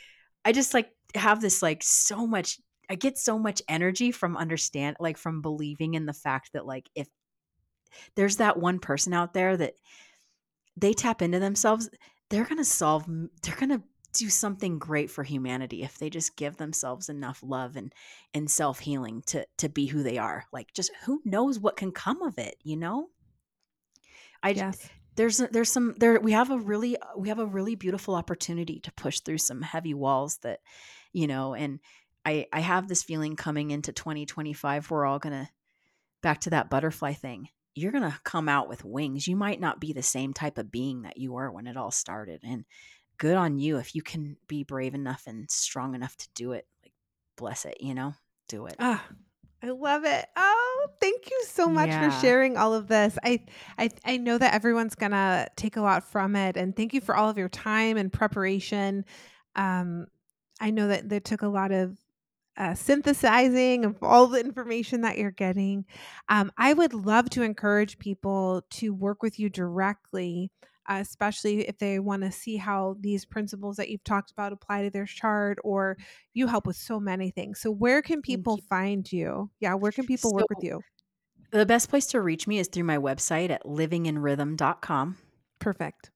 I 0.45 0.51
just 0.51 0.73
like 0.73 0.91
have 1.15 1.41
this 1.41 1.61
like 1.61 1.81
so 1.83 2.25
much 2.27 2.59
I 2.89 2.95
get 2.95 3.17
so 3.17 3.39
much 3.39 3.61
energy 3.67 4.11
from 4.11 4.37
understand 4.37 4.97
like 4.99 5.17
from 5.17 5.41
believing 5.41 5.95
in 5.95 6.05
the 6.05 6.13
fact 6.13 6.51
that 6.53 6.67
like 6.67 6.89
if 6.95 7.07
there's 8.15 8.37
that 8.37 8.57
one 8.57 8.79
person 8.79 9.13
out 9.13 9.33
there 9.33 9.57
that 9.57 9.73
they 10.77 10.93
tap 10.93 11.21
into 11.21 11.39
themselves, 11.39 11.89
they're 12.29 12.45
going 12.45 12.57
to 12.57 12.65
solve 12.65 13.05
they're 13.41 13.55
going 13.55 13.69
to 13.69 13.81
do 14.13 14.29
something 14.29 14.79
great 14.79 15.11
for 15.11 15.23
humanity 15.23 15.83
if 15.83 15.97
they 15.97 16.09
just 16.09 16.37
give 16.37 16.55
themselves 16.55 17.09
enough 17.09 17.41
love 17.43 17.75
and 17.75 17.93
and 18.33 18.49
self-healing 18.49 19.23
to 19.27 19.45
to 19.57 19.69
be 19.69 19.87
who 19.87 20.03
they 20.03 20.17
are. 20.17 20.45
Like 20.53 20.73
just 20.73 20.91
who 21.05 21.21
knows 21.25 21.59
what 21.59 21.77
can 21.77 21.91
come 21.91 22.21
of 22.21 22.37
it, 22.37 22.55
you 22.63 22.77
know? 22.77 23.09
I 24.43 24.51
Yes. 24.51 24.89
There's 25.15 25.37
there's 25.37 25.71
some 25.71 25.93
there 25.97 26.19
we 26.19 26.31
have 26.31 26.51
a 26.51 26.57
really 26.57 26.97
we 27.17 27.29
have 27.29 27.39
a 27.39 27.45
really 27.45 27.75
beautiful 27.75 28.15
opportunity 28.15 28.79
to 28.81 28.91
push 28.93 29.19
through 29.19 29.37
some 29.37 29.61
heavy 29.61 29.93
walls 29.93 30.37
that 30.39 30.59
you 31.13 31.27
know 31.27 31.53
and 31.53 31.79
i 32.25 32.45
i 32.51 32.59
have 32.59 32.87
this 32.87 33.03
feeling 33.03 33.35
coming 33.35 33.71
into 33.71 33.91
2025 33.91 34.91
we're 34.91 35.05
all 35.05 35.19
gonna 35.19 35.49
back 36.21 36.41
to 36.41 36.49
that 36.49 36.69
butterfly 36.69 37.13
thing 37.13 37.47
you're 37.75 37.91
gonna 37.91 38.17
come 38.23 38.47
out 38.47 38.69
with 38.69 38.85
wings. 38.85 39.27
You 39.27 39.35
might 39.35 39.59
not 39.59 39.81
be 39.81 39.93
the 39.93 40.01
same 40.01 40.33
type 40.33 40.57
of 40.57 40.71
being 40.71 41.03
that 41.03 41.17
you 41.17 41.33
were 41.33 41.51
when 41.51 41.67
it 41.67 41.77
all 41.77 41.91
started 41.91 42.39
and 42.43 42.63
good 43.17 43.35
on 43.35 43.59
you 43.59 43.77
if 43.77 43.93
you 43.93 44.01
can 44.01 44.37
be 44.47 44.63
brave 44.63 44.95
enough 44.95 45.23
and 45.27 45.49
strong 45.51 45.93
enough 45.93 46.15
to 46.17 46.27
do 46.35 46.53
it 46.53 46.65
like 46.83 46.93
bless 47.37 47.65
it 47.65 47.77
you 47.79 47.93
know 47.93 48.13
do 48.47 48.65
it. 48.65 48.75
Ah, 48.79 49.05
I 49.65 49.69
love 49.69 50.05
it. 50.05 50.25
Oh, 50.35 50.87
thank 50.99 51.31
you 51.31 51.43
so 51.47 51.67
much 51.67 51.89
for 51.89 52.11
sharing 52.21 52.55
all 52.55 52.75
of 52.75 52.87
this. 52.87 53.17
I, 53.23 53.43
I 53.79 53.89
I 54.05 54.17
know 54.17 54.37
that 54.37 54.53
everyone's 54.53 54.93
gonna 54.93 55.47
take 55.55 55.75
a 55.75 55.81
lot 55.81 56.03
from 56.03 56.35
it, 56.35 56.55
and 56.55 56.75
thank 56.75 56.93
you 56.93 57.01
for 57.01 57.15
all 57.15 57.29
of 57.29 57.37
your 57.37 57.49
time 57.49 57.97
and 57.97 58.13
preparation. 58.13 59.05
Um, 59.55 60.05
I 60.61 60.69
know 60.69 60.87
that 60.89 61.09
there 61.09 61.19
took 61.19 61.41
a 61.41 61.47
lot 61.47 61.71
of 61.71 61.97
uh, 62.57 62.75
synthesizing 62.75 63.85
of 63.85 64.03
all 64.03 64.27
the 64.27 64.39
information 64.39 65.01
that 65.01 65.17
you're 65.17 65.31
getting. 65.31 65.85
Um, 66.29 66.51
I 66.57 66.73
would 66.73 66.93
love 66.93 67.29
to 67.31 67.41
encourage 67.41 67.97
people 67.97 68.61
to 68.71 68.93
work 68.93 69.23
with 69.23 69.39
you 69.39 69.49
directly, 69.49 70.51
uh, 70.89 70.97
especially 71.01 71.67
if 71.67 71.77
they 71.77 71.99
want 71.99 72.23
to 72.23 72.31
see 72.31 72.57
how 72.57 72.95
these 72.99 73.25
principles 73.25 73.77
that 73.77 73.89
you've 73.89 74.03
talked 74.03 74.31
about 74.31 74.53
apply 74.53 74.83
to 74.83 74.89
their 74.89 75.05
chart, 75.05 75.57
or 75.63 75.97
you 76.33 76.47
help 76.47 76.67
with 76.67 76.75
so 76.75 76.99
many 76.99 77.31
things. 77.31 77.59
So, 77.59 77.71
where 77.71 78.01
can 78.01 78.21
people 78.21 78.57
you. 78.57 78.63
find 78.69 79.11
you? 79.11 79.49
Yeah, 79.59 79.75
where 79.75 79.91
can 79.91 80.05
people 80.05 80.31
work 80.33 80.45
with 80.49 80.63
you? 80.63 80.81
the 81.51 81.65
best 81.65 81.89
place 81.89 82.07
to 82.07 82.21
reach 82.21 82.47
me 82.47 82.59
is 82.59 82.67
through 82.67 82.83
my 82.83 82.97
website 82.97 83.49
at 83.49 83.63
livinginrhythm.com 83.63 85.17
Perfect. 85.59 86.11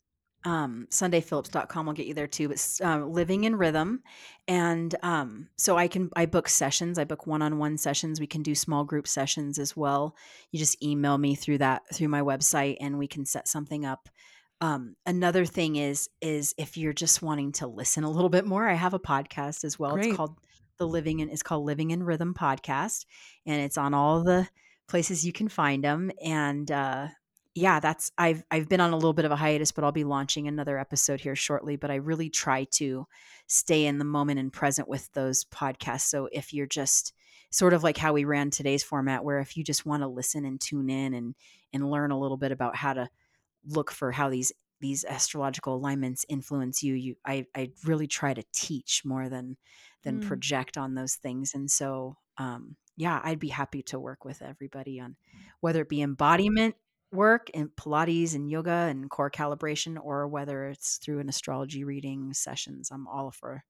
um, 0.45 0.87
sundayphillips.com 0.89 1.85
will 1.85 1.93
get 1.93 2.07
you 2.07 2.13
there 2.13 2.27
too 2.27 2.49
but 2.49 2.79
uh, 2.83 3.05
living 3.05 3.45
in 3.45 3.55
rhythm 3.55 4.01
and 4.47 4.95
um, 5.03 5.47
so 5.55 5.77
i 5.77 5.87
can 5.87 6.09
i 6.15 6.25
book 6.25 6.49
sessions 6.49 6.99
i 6.99 7.03
book 7.03 7.25
one-on-one 7.25 7.77
sessions 7.77 8.19
we 8.19 8.27
can 8.27 8.43
do 8.43 8.55
small 8.55 8.83
group 8.83 9.07
sessions 9.07 9.57
as 9.57 9.75
well 9.75 10.15
you 10.51 10.59
just 10.59 10.81
email 10.83 11.17
me 11.17 11.35
through 11.35 11.57
that 11.57 11.83
through 11.93 12.09
my 12.09 12.21
website 12.21 12.77
and 12.79 12.97
we 12.97 13.07
can 13.07 13.25
set 13.25 13.47
something 13.47 13.85
up 13.85 14.09
um, 14.61 14.95
another 15.05 15.45
thing 15.45 15.75
is 15.75 16.09
is 16.21 16.53
if 16.57 16.77
you're 16.77 16.93
just 16.93 17.21
wanting 17.21 17.51
to 17.53 17.67
listen 17.67 18.03
a 18.03 18.11
little 18.11 18.29
bit 18.29 18.45
more 18.45 18.67
i 18.67 18.73
have 18.73 18.93
a 18.93 18.99
podcast 18.99 19.63
as 19.63 19.79
well 19.79 19.93
Great. 19.93 20.07
it's 20.07 20.17
called 20.17 20.37
the 20.77 20.87
living 20.87 21.19
in 21.19 21.29
it's 21.29 21.43
called 21.43 21.65
living 21.65 21.91
in 21.91 22.03
rhythm 22.03 22.33
podcast 22.33 23.05
and 23.45 23.61
it's 23.61 23.77
on 23.77 23.93
all 23.93 24.23
the 24.23 24.47
places 24.87 25.25
you 25.25 25.31
can 25.31 25.47
find 25.47 25.83
them 25.83 26.11
and 26.21 26.71
uh, 26.71 27.07
yeah, 27.59 27.79
that's 27.79 28.11
I've 28.17 28.43
I've 28.51 28.69
been 28.69 28.79
on 28.79 28.93
a 28.93 28.95
little 28.95 29.13
bit 29.13 29.25
of 29.25 29.31
a 29.31 29.35
hiatus, 29.35 29.71
but 29.71 29.83
I'll 29.83 29.91
be 29.91 30.03
launching 30.03 30.47
another 30.47 30.77
episode 30.77 31.19
here 31.19 31.35
shortly. 31.35 31.75
But 31.75 31.91
I 31.91 31.95
really 31.95 32.29
try 32.29 32.65
to 32.73 33.07
stay 33.47 33.85
in 33.85 33.97
the 33.97 34.05
moment 34.05 34.39
and 34.39 34.53
present 34.53 34.87
with 34.87 35.11
those 35.13 35.45
podcasts. 35.45 36.07
So 36.07 36.29
if 36.31 36.53
you're 36.53 36.67
just 36.67 37.13
sort 37.49 37.73
of 37.73 37.83
like 37.83 37.97
how 37.97 38.13
we 38.13 38.23
ran 38.23 38.49
today's 38.49 38.83
format, 38.83 39.23
where 39.23 39.39
if 39.39 39.57
you 39.57 39.63
just 39.63 39.85
want 39.85 40.03
to 40.03 40.07
listen 40.07 40.45
and 40.45 40.61
tune 40.61 40.89
in 40.89 41.13
and 41.13 41.35
and 41.73 41.89
learn 41.89 42.11
a 42.11 42.19
little 42.19 42.37
bit 42.37 42.51
about 42.51 42.75
how 42.75 42.93
to 42.93 43.09
look 43.69 43.91
for 43.91 44.11
how 44.11 44.29
these 44.29 44.51
these 44.81 45.03
astrological 45.03 45.75
alignments 45.75 46.25
influence 46.29 46.81
you, 46.83 46.93
you 46.93 47.15
I 47.25 47.45
I 47.55 47.71
really 47.85 48.07
try 48.07 48.33
to 48.33 48.43
teach 48.53 49.01
more 49.05 49.29
than 49.29 49.57
than 50.03 50.21
mm. 50.21 50.27
project 50.27 50.77
on 50.77 50.95
those 50.95 51.15
things. 51.15 51.53
And 51.53 51.69
so 51.69 52.17
um 52.37 52.75
yeah, 52.97 53.21
I'd 53.23 53.39
be 53.39 53.49
happy 53.49 53.81
to 53.83 53.99
work 53.99 54.25
with 54.25 54.41
everybody 54.41 54.99
on 54.99 55.15
whether 55.61 55.81
it 55.81 55.89
be 55.89 56.01
embodiment 56.01 56.75
work 57.11 57.49
in 57.51 57.69
Pilates 57.69 58.35
and 58.35 58.49
yoga 58.49 58.87
and 58.89 59.09
core 59.09 59.31
calibration, 59.31 59.97
or 60.01 60.27
whether 60.27 60.67
it's 60.67 60.97
through 60.97 61.19
an 61.19 61.29
astrology 61.29 61.83
reading 61.83 62.33
sessions. 62.33 62.89
I'm 62.91 63.07
all 63.07 63.31
for 63.31 63.63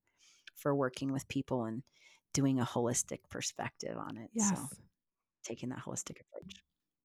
for 0.56 0.74
working 0.74 1.12
with 1.12 1.26
people 1.28 1.64
and 1.64 1.82
doing 2.34 2.60
a 2.60 2.64
holistic 2.64 3.20
perspective 3.30 3.96
on 3.96 4.16
it. 4.18 4.30
Yes. 4.34 4.50
So 4.50 4.68
taking 5.44 5.70
that 5.70 5.80
holistic 5.80 6.20
approach. 6.20 6.54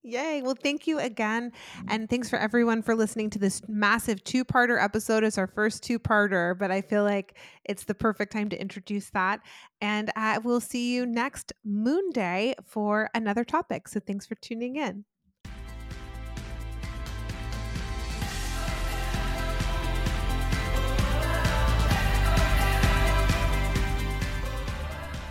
Yay. 0.05 0.43
Well, 0.43 0.55
thank 0.61 0.85
you 0.85 0.99
again. 0.99 1.51
And 1.87 2.07
thanks 2.07 2.29
for 2.29 2.37
everyone 2.37 2.83
for 2.83 2.93
listening 2.93 3.31
to 3.31 3.39
this 3.39 3.63
massive 3.67 4.23
two 4.23 4.45
parter 4.45 4.81
episode. 4.81 5.23
It's 5.23 5.39
our 5.39 5.47
first 5.47 5.81
two 5.81 5.97
parter, 5.97 6.55
but 6.55 6.69
I 6.69 6.81
feel 6.81 7.03
like 7.03 7.39
it's 7.63 7.85
the 7.85 7.95
perfect 7.95 8.31
time 8.31 8.49
to 8.49 8.61
introduce 8.61 9.09
that. 9.09 9.39
And 9.81 10.11
uh, 10.15 10.41
we'll 10.43 10.61
see 10.61 10.93
you 10.93 11.07
next 11.07 11.53
Moon 11.63 12.11
Day 12.11 12.53
for 12.63 13.09
another 13.15 13.43
topic. 13.43 13.87
So 13.87 13.99
thanks 13.99 14.27
for 14.27 14.35
tuning 14.35 14.75
in. 14.75 15.05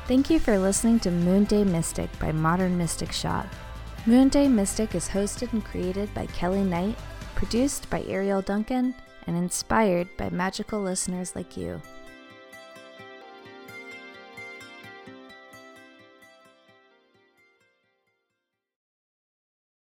Thank 0.08 0.30
you 0.30 0.40
for 0.40 0.58
listening 0.58 0.98
to 1.00 1.10
Moonday 1.10 1.64
Mystic 1.64 2.10
by 2.18 2.32
Modern 2.32 2.76
Mystic 2.76 3.12
Shop. 3.12 3.46
Moonday 4.06 4.50
Mystic 4.50 4.94
is 4.94 5.08
hosted 5.08 5.54
and 5.54 5.64
created 5.64 6.12
by 6.12 6.26
Kelly 6.26 6.62
Knight, 6.62 6.94
produced 7.34 7.88
by 7.88 8.02
Ariel 8.02 8.42
Duncan, 8.42 8.94
and 9.26 9.34
inspired 9.34 10.14
by 10.18 10.28
magical 10.28 10.82
listeners 10.82 11.34
like 11.34 11.56
you. 11.56 11.80